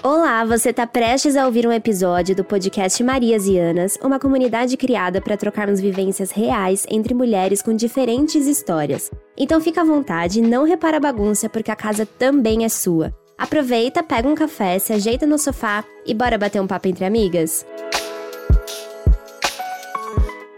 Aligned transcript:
Olá, 0.00 0.44
você 0.44 0.70
está 0.70 0.86
prestes 0.86 1.36
a 1.36 1.44
ouvir 1.44 1.66
um 1.66 1.72
episódio 1.72 2.34
do 2.34 2.44
podcast 2.44 3.02
Marias 3.02 3.48
e 3.48 3.58
Anas, 3.58 3.98
uma 4.00 4.20
comunidade 4.20 4.76
criada 4.76 5.20
para 5.20 5.36
trocarmos 5.36 5.80
vivências 5.80 6.30
reais 6.30 6.86
entre 6.88 7.12
mulheres 7.12 7.60
com 7.60 7.74
diferentes 7.74 8.46
histórias. 8.46 9.10
Então 9.36 9.60
fica 9.60 9.80
à 9.80 9.84
vontade, 9.84 10.40
não 10.40 10.62
repara 10.62 10.98
a 10.98 11.00
bagunça 11.00 11.48
porque 11.48 11.72
a 11.72 11.76
casa 11.76 12.06
também 12.06 12.64
é 12.64 12.68
sua. 12.68 13.12
Aproveita, 13.36 14.00
pega 14.00 14.28
um 14.28 14.36
café, 14.36 14.78
se 14.78 14.92
ajeita 14.92 15.26
no 15.26 15.36
sofá 15.36 15.84
e 16.06 16.14
bora 16.14 16.38
bater 16.38 16.62
um 16.62 16.66
papo 16.68 16.86
entre 16.86 17.04
amigas? 17.04 17.66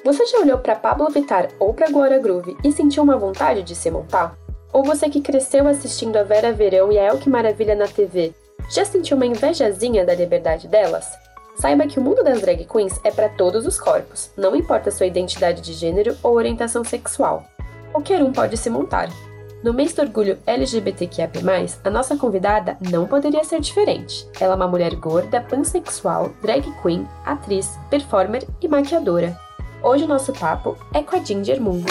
Você 0.04 0.26
já 0.26 0.38
olhou 0.40 0.58
para 0.58 0.76
Pablo 0.76 1.08
Vittar 1.08 1.48
ou 1.58 1.72
para 1.72 1.90
Glória 1.90 2.18
Groove 2.18 2.58
e 2.62 2.70
sentiu 2.70 3.02
uma 3.02 3.16
vontade 3.16 3.62
de 3.62 3.74
se 3.74 3.90
montar? 3.90 4.36
Ou 4.70 4.84
você 4.84 5.08
que 5.08 5.22
cresceu 5.22 5.66
assistindo 5.66 6.16
a 6.16 6.22
Vera 6.22 6.52
Verão 6.52 6.92
e 6.92 6.98
a 6.98 7.04
El 7.04 7.18
Que 7.18 7.30
Maravilha 7.30 7.74
na 7.74 7.88
TV, 7.88 8.34
já 8.68 8.84
sentiu 8.84 9.16
uma 9.16 9.26
invejazinha 9.26 10.04
da 10.04 10.14
liberdade 10.14 10.68
delas? 10.68 11.06
Saiba 11.56 11.86
que 11.86 11.98
o 11.98 12.02
mundo 12.02 12.24
das 12.24 12.40
drag 12.40 12.64
queens 12.64 12.98
é 13.04 13.10
para 13.10 13.28
todos 13.28 13.66
os 13.66 13.78
corpos, 13.78 14.30
não 14.36 14.56
importa 14.56 14.90
sua 14.90 15.06
identidade 15.06 15.60
de 15.60 15.72
gênero 15.72 16.16
ou 16.22 16.34
orientação 16.34 16.82
sexual. 16.82 17.44
Qualquer 17.92 18.22
um 18.22 18.32
pode 18.32 18.56
se 18.56 18.70
montar. 18.70 19.08
No 19.62 19.74
mês 19.74 19.92
do 19.92 20.00
orgulho 20.00 20.38
LGBTQIA+, 20.46 21.28
a 21.84 21.90
nossa 21.90 22.16
convidada 22.16 22.78
não 22.90 23.06
poderia 23.06 23.44
ser 23.44 23.60
diferente. 23.60 24.26
Ela 24.40 24.54
é 24.54 24.56
uma 24.56 24.68
mulher 24.68 24.94
gorda, 24.94 25.40
pansexual, 25.42 26.30
drag 26.40 26.64
queen, 26.80 27.06
atriz, 27.26 27.78
performer 27.90 28.46
e 28.62 28.68
maquiadora. 28.68 29.38
Hoje 29.82 30.04
o 30.04 30.08
nosso 30.08 30.32
papo 30.32 30.78
é 30.94 31.02
com 31.02 31.16
a 31.16 31.18
Ginger 31.22 31.60
Moon. 31.60 31.84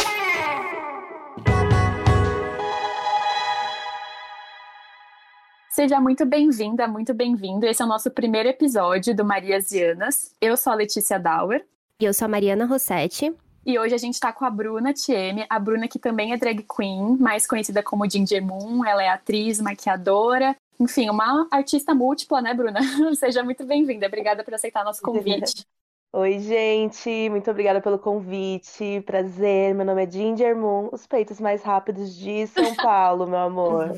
Seja 5.79 5.97
muito 6.01 6.25
bem-vinda, 6.25 6.89
muito 6.89 7.13
bem-vindo. 7.13 7.65
Esse 7.65 7.81
é 7.81 7.85
o 7.85 7.87
nosso 7.87 8.11
primeiro 8.11 8.49
episódio 8.49 9.15
do 9.15 9.23
Marias 9.23 9.71
Anas. 9.71 10.35
Eu 10.41 10.57
sou 10.57 10.73
a 10.73 10.75
Letícia 10.75 11.17
Dauer. 11.17 11.65
E 12.01 12.03
eu 12.03 12.13
sou 12.13 12.25
a 12.25 12.27
Mariana 12.27 12.65
Rossetti. 12.65 13.33
E 13.65 13.79
hoje 13.79 13.95
a 13.95 13.97
gente 13.97 14.19
tá 14.19 14.33
com 14.33 14.43
a 14.43 14.49
Bruna 14.49 14.93
Thieme, 14.93 15.45
a 15.49 15.57
Bruna 15.57 15.87
que 15.87 15.97
também 15.97 16.33
é 16.33 16.37
drag 16.37 16.65
queen, 16.75 17.15
mais 17.17 17.47
conhecida 17.47 17.81
como 17.81 18.09
Ginger 18.09 18.45
Moon. 18.45 18.83
Ela 18.83 19.03
é 19.03 19.07
atriz, 19.07 19.61
maquiadora, 19.61 20.53
enfim, 20.77 21.09
uma 21.09 21.47
artista 21.49 21.95
múltipla, 21.95 22.41
né, 22.41 22.53
Bruna? 22.53 22.81
Seja 23.15 23.41
muito 23.41 23.65
bem-vinda. 23.65 24.05
Obrigada 24.05 24.43
por 24.43 24.53
aceitar 24.53 24.83
nosso 24.83 25.01
convite. 25.01 25.65
Oi, 26.11 26.39
gente, 26.39 27.29
muito 27.29 27.51
obrigada 27.51 27.79
pelo 27.79 27.99
convite. 27.99 28.99
Prazer, 29.05 29.75
meu 29.75 29.85
nome 29.85 30.03
é 30.03 30.09
Ginger 30.09 30.55
Moon, 30.55 30.89
os 30.91 31.05
peitos 31.05 31.39
mais 31.39 31.61
rápidos 31.61 32.15
de 32.15 32.47
São 32.47 32.75
Paulo, 32.75 33.27
meu 33.27 33.37
amor. 33.37 33.91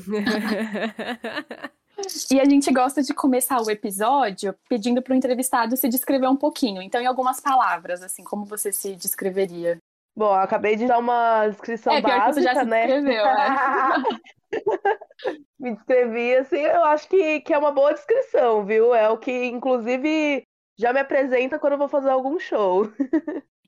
E 2.30 2.40
a 2.40 2.44
gente 2.44 2.70
gosta 2.72 3.02
de 3.02 3.14
começar 3.14 3.62
o 3.62 3.70
episódio 3.70 4.54
pedindo 4.68 5.00
para 5.00 5.12
o 5.12 5.16
entrevistado 5.16 5.76
se 5.76 5.88
descrever 5.88 6.26
um 6.26 6.36
pouquinho. 6.36 6.82
Então, 6.82 7.00
em 7.00 7.06
algumas 7.06 7.40
palavras, 7.40 8.02
assim, 8.02 8.24
como 8.24 8.44
você 8.44 8.72
se 8.72 8.96
descreveria? 8.96 9.78
Bom, 10.14 10.32
acabei 10.34 10.76
de 10.76 10.86
dar 10.86 10.98
uma 10.98 11.46
descrição 11.48 11.94
é, 11.94 12.00
básica, 12.02 12.26
que 12.26 12.34
você 12.34 12.42
já 12.42 12.54
se 12.56 12.64
né? 12.66 12.86
Descreveu, 12.86 13.24
é. 13.24 14.02
Me 15.58 15.74
descrevi 15.76 16.34
assim, 16.34 16.58
eu 16.58 16.84
acho 16.84 17.08
que, 17.08 17.40
que 17.40 17.54
é 17.54 17.58
uma 17.58 17.70
boa 17.70 17.94
descrição, 17.94 18.66
viu? 18.66 18.94
É 18.94 19.08
o 19.08 19.16
que, 19.16 19.46
inclusive, 19.46 20.44
já 20.82 20.92
me 20.92 20.98
apresenta 20.98 21.60
quando 21.60 21.74
eu 21.74 21.78
vou 21.78 21.88
fazer 21.88 22.10
algum 22.10 22.38
show. 22.40 22.92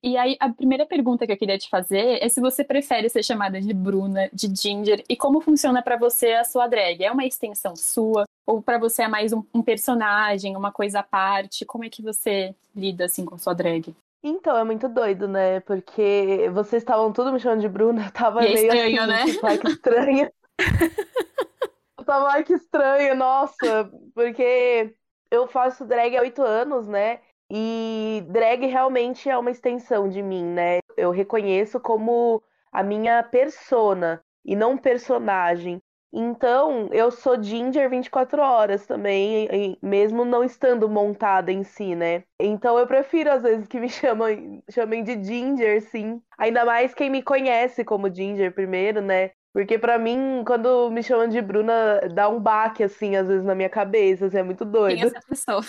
E 0.03 0.19
aí, 0.19 0.37
a 0.39 0.51
primeira 0.51 0.85
pergunta 0.85 1.25
que 1.25 1.33
eu 1.33 1.37
queria 1.37 1.57
te 1.57 1.71
fazer 1.71 2.23
é 2.23 2.29
se 2.29 2.39
você 2.39 2.63
prefere 2.63 3.09
ser 3.09 3.23
chamada 3.23 3.59
de 3.59 3.73
Bruna, 3.73 4.29
de 4.35 4.55
Ginger, 4.55 5.03
e 5.09 5.17
como 5.17 5.41
funciona 5.41 5.81
para 5.81 5.97
você 5.97 6.33
a 6.33 6.45
sua 6.45 6.67
drag? 6.67 7.03
É 7.03 7.11
uma 7.11 7.25
extensão 7.25 7.75
sua? 7.75 8.25
Ou 8.47 8.61
para 8.61 8.77
você 8.77 9.05
é 9.05 9.09
mais 9.09 9.33
um, 9.33 9.43
um, 9.55 9.63
personagem, 9.63 10.57
uma 10.57 10.71
coisa 10.71 10.99
à 10.99 11.03
parte? 11.03 11.65
Como 11.65 11.85
é 11.85 11.89
que 11.89 12.03
você 12.03 12.55
lida, 12.77 13.07
assim, 13.07 13.25
com 13.25 13.39
sua 13.39 13.55
drag? 13.55 13.97
Então, 14.23 14.59
é 14.59 14.65
muito 14.65 14.91
doido, 14.91 15.27
né? 15.27 15.61
Porque 15.61 16.51
vocês 16.53 16.83
estavam 16.83 17.11
tudo 17.11 17.33
me 17.33 17.41
chamando 17.41 17.63
de 17.63 17.69
Bruna, 17.69 18.05
eu 18.05 18.13
tava 18.13 18.45
e 18.45 18.49
é 18.49 18.55
meio 18.55 18.67
estranho, 18.67 19.01
assim, 19.01 19.11
né? 19.11 19.25
tipo, 19.25 19.47
ai, 19.47 19.59
que 19.59 19.69
estranho. 19.69 20.31
eu 21.99 22.05
tava, 22.05 22.29
ai, 22.29 22.45
que 22.45 22.53
estranho, 22.53 23.15
nossa, 23.15 23.91
porque 24.15 24.95
eu 25.35 25.47
faço 25.47 25.85
drag 25.85 26.17
há 26.17 26.21
oito 26.23 26.43
anos, 26.43 26.87
né? 26.89 27.21
E 27.51 28.25
drag 28.29 28.67
realmente 28.67 29.29
é 29.29 29.37
uma 29.37 29.51
extensão 29.51 30.09
de 30.09 30.23
mim, 30.23 30.45
né? 30.45 30.79
Eu 30.97 31.11
reconheço 31.11 31.79
como 31.79 32.43
a 32.73 32.83
minha 32.83 33.23
persona 33.23 34.23
e 34.45 34.57
não 34.57 34.77
personagem. 34.77 35.81
Então, 36.17 36.89
eu 36.93 37.11
sou 37.11 37.43
Ginger 37.43 37.91
24 37.91 38.41
horas 38.41 38.87
também, 38.87 39.49
mesmo 39.83 40.25
não 40.25 40.45
estando 40.45 40.89
montada 40.89 41.51
em 41.51 41.65
si, 41.65 41.97
né? 41.97 42.23
Então, 42.41 42.79
eu 42.79 42.87
prefiro 42.87 43.33
às 43.33 43.43
vezes 43.43 43.67
que 43.67 43.81
me 43.81 43.89
chamam, 43.91 44.29
chamem 44.71 45.03
de 45.03 45.23
Ginger, 45.23 45.83
sim. 45.83 46.23
Ainda 46.39 46.65
mais 46.65 46.95
quem 46.95 47.11
me 47.11 47.21
conhece 47.21 47.85
como 47.85 48.15
Ginger 48.15 48.55
primeiro, 48.55 49.01
né? 49.03 49.33
Porque 49.55 49.79
para 49.79 49.97
mim, 50.01 50.43
quando 50.45 50.91
me 50.91 51.01
chamam 51.01 51.29
de 51.29 51.41
Bruna, 51.41 52.01
dá 52.13 52.29
um 52.29 52.41
baque, 52.41 52.83
assim, 52.83 53.15
às 53.15 53.29
vezes 53.29 53.45
na 53.45 53.55
minha 53.55 53.69
cabeça, 53.69 54.27
assim, 54.27 54.39
é 54.39 54.43
muito 54.43 54.65
doido. 54.65 54.97
Quem 54.97 55.05
é 55.05 55.07
essa 55.07 55.21
pessoa? 55.29 55.65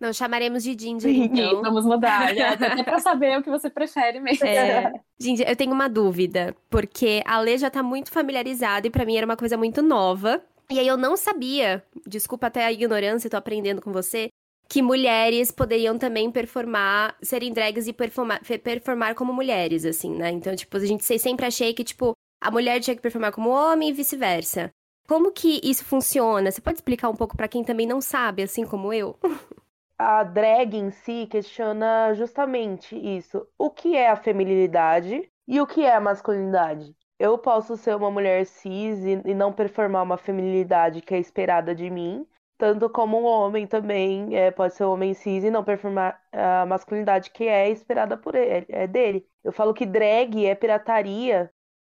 Não, 0.00 0.12
chamaremos 0.12 0.64
de 0.64 0.76
Ginger, 0.76 1.14
então. 1.14 1.62
Vamos 1.62 1.86
mudar, 1.86 2.34
já, 2.34 2.54
até 2.54 2.82
pra 2.82 2.98
saber 2.98 3.38
o 3.38 3.42
que 3.44 3.48
você 3.48 3.70
prefere 3.70 4.18
mesmo. 4.18 4.44
É, 4.44 4.92
Ginger, 5.16 5.48
eu 5.48 5.54
tenho 5.54 5.72
uma 5.72 5.88
dúvida, 5.88 6.56
porque 6.68 7.22
a 7.24 7.38
Lê 7.38 7.56
já 7.56 7.70
tá 7.70 7.84
muito 7.84 8.10
familiarizada 8.10 8.88
e 8.88 8.90
para 8.90 9.04
mim 9.04 9.16
era 9.16 9.24
uma 9.24 9.36
coisa 9.36 9.56
muito 9.56 9.80
nova. 9.80 10.42
E 10.68 10.80
aí 10.80 10.86
eu 10.88 10.96
não 10.96 11.16
sabia, 11.16 11.84
desculpa 12.04 12.48
até 12.48 12.64
a 12.64 12.72
ignorância, 12.72 13.30
tô 13.30 13.36
aprendendo 13.36 13.80
com 13.80 13.92
você, 13.92 14.28
que 14.68 14.82
mulheres 14.82 15.52
poderiam 15.52 15.96
também 15.96 16.32
performar, 16.32 17.14
serem 17.22 17.52
drags 17.52 17.86
e 17.86 17.92
performar, 17.92 18.40
performar 18.60 19.14
como 19.14 19.32
mulheres, 19.32 19.84
assim, 19.84 20.16
né? 20.16 20.30
Então, 20.32 20.56
tipo, 20.56 20.76
a 20.76 20.84
gente 20.84 21.04
sempre 21.18 21.46
achei 21.46 21.72
que, 21.72 21.84
tipo, 21.84 22.12
a 22.44 22.50
mulher 22.50 22.78
tinha 22.78 22.94
que 22.94 23.00
performar 23.00 23.32
como 23.32 23.48
homem 23.48 23.88
e 23.88 23.92
vice-versa. 23.92 24.70
Como 25.08 25.32
que 25.32 25.60
isso 25.64 25.82
funciona? 25.82 26.50
Você 26.50 26.60
pode 26.60 26.76
explicar 26.76 27.08
um 27.08 27.16
pouco 27.16 27.34
para 27.36 27.48
quem 27.48 27.64
também 27.64 27.86
não 27.86 28.02
sabe, 28.02 28.42
assim 28.42 28.66
como 28.66 28.92
eu? 28.92 29.18
A 29.98 30.22
drag 30.24 30.76
em 30.76 30.90
si 30.90 31.26
questiona 31.30 32.12
justamente 32.14 32.96
isso. 32.96 33.46
O 33.56 33.70
que 33.70 33.96
é 33.96 34.10
a 34.10 34.16
feminilidade 34.16 35.30
e 35.46 35.60
o 35.60 35.66
que 35.66 35.82
é 35.82 35.94
a 35.94 36.00
masculinidade? 36.00 36.94
Eu 37.16 37.38
posso 37.38 37.76
ser 37.76 37.94
uma 37.94 38.10
mulher 38.10 38.44
cis 38.44 39.04
e 39.04 39.32
não 39.34 39.52
performar 39.52 40.02
uma 40.02 40.18
feminilidade 40.18 41.00
que 41.00 41.14
é 41.14 41.18
esperada 41.18 41.72
de 41.74 41.88
mim, 41.88 42.26
tanto 42.58 42.90
como 42.90 43.20
um 43.20 43.24
homem 43.24 43.68
também 43.68 44.36
é, 44.36 44.50
pode 44.50 44.74
ser 44.74 44.84
um 44.84 44.90
homem 44.90 45.14
cis 45.14 45.44
e 45.44 45.50
não 45.50 45.62
performar 45.62 46.20
a 46.32 46.66
masculinidade 46.66 47.30
que 47.30 47.44
é 47.44 47.70
esperada 47.70 48.16
por 48.16 48.34
ele, 48.34 48.66
é 48.68 48.88
dele. 48.88 49.24
Eu 49.44 49.52
falo 49.52 49.72
que 49.72 49.86
drag 49.86 50.44
é 50.44 50.56
pirataria 50.56 51.53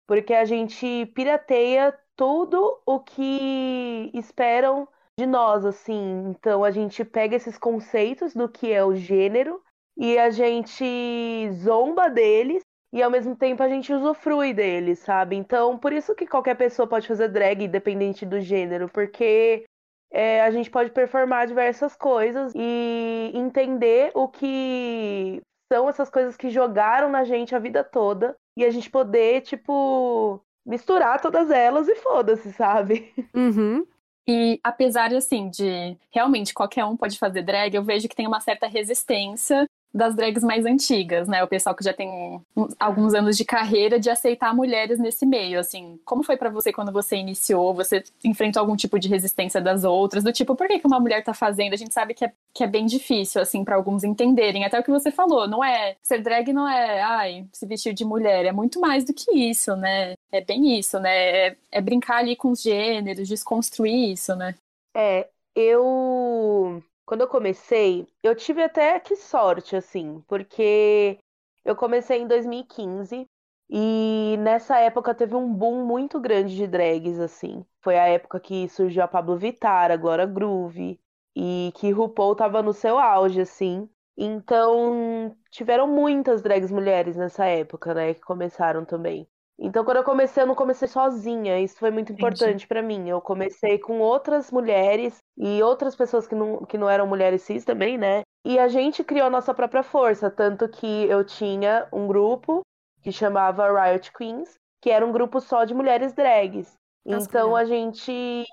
porque 0.10 0.34
a 0.34 0.44
gente 0.44 1.06
pirateia 1.14 1.96
tudo 2.16 2.82
o 2.84 3.00
que 3.00 4.10
esperam 4.16 4.88
de 5.20 5.28
nós, 5.28 5.64
assim. 5.64 6.32
Então 6.32 6.64
a 6.64 6.72
gente 6.72 7.06
pega 7.06 7.36
esses 7.36 7.60
conceitos 7.60 8.34
do 8.34 8.50
que 8.50 8.74
é 8.74 8.84
o 8.84 8.96
gênero 8.96 9.62
e 9.96 10.18
a 10.18 10.32
gente 10.32 11.48
zomba 11.52 12.10
deles 12.10 12.64
e 12.92 13.04
ao 13.04 13.12
mesmo 13.12 13.36
tempo 13.36 13.62
a 13.62 13.70
gente 13.70 13.94
usufrui 13.94 14.52
deles, 14.52 14.98
sabe? 14.98 15.36
Então 15.36 15.78
por 15.78 15.94
isso 15.94 16.16
que 16.16 16.26
qualquer 16.26 16.56
pessoa 16.56 16.88
pode 16.88 17.08
fazer 17.08 17.28
drag, 17.28 17.66
independente 17.66 18.26
do 18.26 18.42
gênero, 18.42 18.90
porque 18.90 19.64
é, 20.12 20.42
a 20.42 20.50
gente 20.50 20.72
pode 20.72 20.90
performar 20.90 21.46
diversas 21.46 21.96
coisas 21.96 22.52
e 22.56 23.32
entender 23.36 24.12
o 24.16 24.28
que 24.28 25.40
são 25.72 25.88
essas 25.88 26.10
coisas 26.10 26.36
que 26.36 26.50
jogaram 26.50 27.12
na 27.12 27.24
gente 27.24 27.54
a 27.54 27.60
vida 27.60 27.84
toda 27.84 28.36
e 28.60 28.66
a 28.66 28.72
gente 28.72 28.90
poder, 28.90 29.42
tipo, 29.42 30.42
misturar 30.66 31.22
todas 31.22 31.50
elas 31.50 31.88
e 31.88 31.96
foda-se, 31.96 32.52
sabe? 32.54 33.14
Uhum. 33.34 33.86
E 34.28 34.60
apesar, 34.64 35.12
assim, 35.12 35.50
de 35.50 35.98
realmente 36.12 36.54
qualquer 36.54 36.86
um 36.86 36.96
pode 36.96 37.18
fazer 37.18 37.42
drag, 37.42 37.74
eu 37.74 37.84
vejo 37.84 38.08
que 38.08 38.16
tem 38.16 38.28
uma 38.28 38.40
certa 38.40 38.68
resistência 38.68 39.68
das 39.94 40.16
drags 40.16 40.44
mais 40.44 40.66
antigas, 40.66 41.28
né? 41.28 41.44
O 41.44 41.48
pessoal 41.48 41.76
que 41.76 41.84
já 41.84 41.94
tem 41.94 42.42
alguns 42.80 43.14
anos 43.14 43.36
de 43.36 43.44
carreira 43.44 44.00
de 44.00 44.10
aceitar 44.10 44.56
mulheres 44.56 45.00
nesse 45.00 45.26
meio, 45.26 45.60
assim. 45.60 46.00
Como 46.06 46.24
foi 46.24 46.38
para 46.38 46.50
você 46.50 46.72
quando 46.72 46.92
você 46.92 47.16
iniciou? 47.16 47.74
Você 47.74 48.04
enfrentou 48.24 48.60
algum 48.62 48.76
tipo 48.76 49.00
de 49.00 49.08
resistência 49.08 49.60
das 49.60 49.84
outras? 49.84 50.24
Do 50.24 50.32
tipo, 50.32 50.56
por 50.56 50.68
que, 50.68 50.80
que 50.80 50.88
uma 50.88 51.00
mulher 51.00 51.24
tá 51.24 51.34
fazendo? 51.34 51.74
A 51.74 51.78
gente 51.78 51.94
sabe 51.94 52.14
que 52.14 52.26
é, 52.26 52.32
que 52.54 52.64
é 52.64 52.68
bem 52.68 52.86
difícil, 52.86 53.42
assim, 53.42 53.64
para 53.64 53.76
alguns 53.76 54.04
entenderem. 54.04 54.64
Até 54.64 54.80
o 54.80 54.84
que 54.84 54.92
você 54.92 55.12
falou, 55.12 55.48
não 55.48 55.64
é... 55.64 55.96
Ser 56.04 56.22
drag 56.22 56.54
não 56.54 56.68
é, 56.68 57.02
ai, 57.02 57.46
se 57.52 57.66
vestir 57.66 57.94
de 57.94 58.06
mulher. 58.06 58.46
É 58.46 58.52
muito 58.52 58.80
mais 58.80 59.04
do 59.04 59.14
que 59.14 59.32
isso, 59.32 59.76
né? 59.76 60.14
É 60.32 60.42
bem 60.42 60.78
isso, 60.78 61.00
né? 61.00 61.48
É, 61.48 61.58
é 61.72 61.82
brincar 61.82 62.18
ali 62.18 62.36
com 62.36 62.52
os 62.52 62.62
gêneros, 62.62 63.28
desconstruir 63.28 64.12
isso, 64.14 64.36
né? 64.36 64.56
É, 64.96 65.28
eu 65.56 66.84
quando 67.10 67.22
eu 67.22 67.28
comecei, 67.28 68.08
eu 68.22 68.36
tive 68.36 68.62
até 68.62 69.00
que 69.00 69.16
sorte, 69.16 69.76
assim, 69.76 70.22
porque 70.28 71.18
eu 71.66 71.76
comecei 71.76 72.20
em 72.22 72.28
2015 72.28 73.28
e 73.68 74.38
nessa 74.38 74.78
época 74.80 75.16
teve 75.16 75.34
um 75.34 75.52
boom 75.52 75.84
muito 75.88 76.20
grande 76.20 76.56
de 76.56 76.68
drags, 76.68 77.20
assim. 77.20 77.66
Foi 77.82 77.98
a 77.98 78.08
época 78.08 78.40
que 78.40 78.70
surgiu 78.70 79.02
a 79.02 79.08
Pablo 79.08 79.36
Vittar, 79.38 79.90
a 79.92 79.98
Glória 79.98 80.28
Groove, 80.28 81.00
e 81.36 81.72
que 81.78 81.90
RuPaul 81.92 82.36
tava 82.36 82.62
no 82.62 82.74
seu 82.74 83.00
auge, 83.00 83.42
assim. 83.42 83.90
Então, 84.16 85.36
tiveram 85.50 85.88
muitas 85.88 86.44
drags 86.44 86.70
mulheres 86.72 87.16
nessa 87.16 87.44
época, 87.46 87.92
né, 87.92 88.14
que 88.14 88.22
começaram 88.22 88.86
também. 88.86 89.28
Então, 89.62 89.84
quando 89.84 89.98
eu 89.98 90.04
comecei, 90.04 90.42
eu 90.42 90.48
não 90.48 90.56
comecei 90.56 90.88
sozinha. 90.88 91.60
Isso 91.60 91.78
foi 91.78 91.92
muito 91.92 92.14
importante 92.14 92.66
para 92.66 92.82
mim. 92.82 93.10
Eu 93.10 93.20
comecei 93.20 93.78
com 93.78 94.00
outras 94.00 94.50
mulheres 94.52 95.18
e 95.38 95.62
outras 95.62 95.96
pessoas 95.96 96.26
que 96.26 96.34
não, 96.34 96.66
que 96.66 96.78
não 96.78 96.90
eram 96.90 97.06
mulheres 97.06 97.42
cis 97.42 97.66
também, 97.66 97.98
né? 97.98 98.22
E 98.46 98.58
a 98.58 98.70
gente 98.70 99.04
criou 99.04 99.28
a 99.28 99.30
nossa 99.30 99.54
própria 99.54 99.84
força. 99.84 100.32
Tanto 100.32 100.70
que 100.70 101.06
eu 101.06 101.26
tinha 101.26 101.88
um 101.92 102.08
grupo 102.08 102.62
que 103.02 103.12
chamava 103.12 103.70
Riot 103.70 104.14
Queens, 104.14 104.56
que 104.82 104.90
era 104.90 105.06
um 105.06 105.12
grupo 105.12 105.42
só 105.42 105.66
de 105.66 105.74
mulheres 105.74 106.14
drags. 106.14 106.74
Nossa, 107.06 107.28
então, 107.28 107.54
a 107.54 107.66
gente 107.66 108.46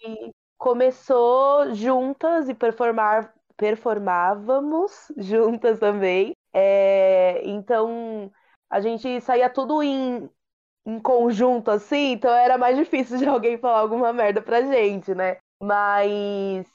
começou 0.58 1.73
juntas 1.73 2.49
e 2.49 2.55
performar, 2.55 3.32
performávamos 3.56 5.12
juntas 5.17 5.79
também. 5.79 6.32
É, 6.53 7.43
então, 7.44 8.31
a 8.69 8.81
gente 8.81 9.20
saía 9.20 9.49
tudo 9.49 9.82
em 9.82 10.29
em 10.87 10.99
conjunto 11.00 11.71
assim, 11.71 12.12
então 12.12 12.31
era 12.33 12.56
mais 12.56 12.77
difícil 12.77 13.19
de 13.19 13.27
alguém 13.27 13.59
falar 13.59 13.81
alguma 13.81 14.12
merda 14.12 14.41
pra 14.41 14.62
gente, 14.62 15.15
né? 15.15 15.37
Mas, 15.61 16.67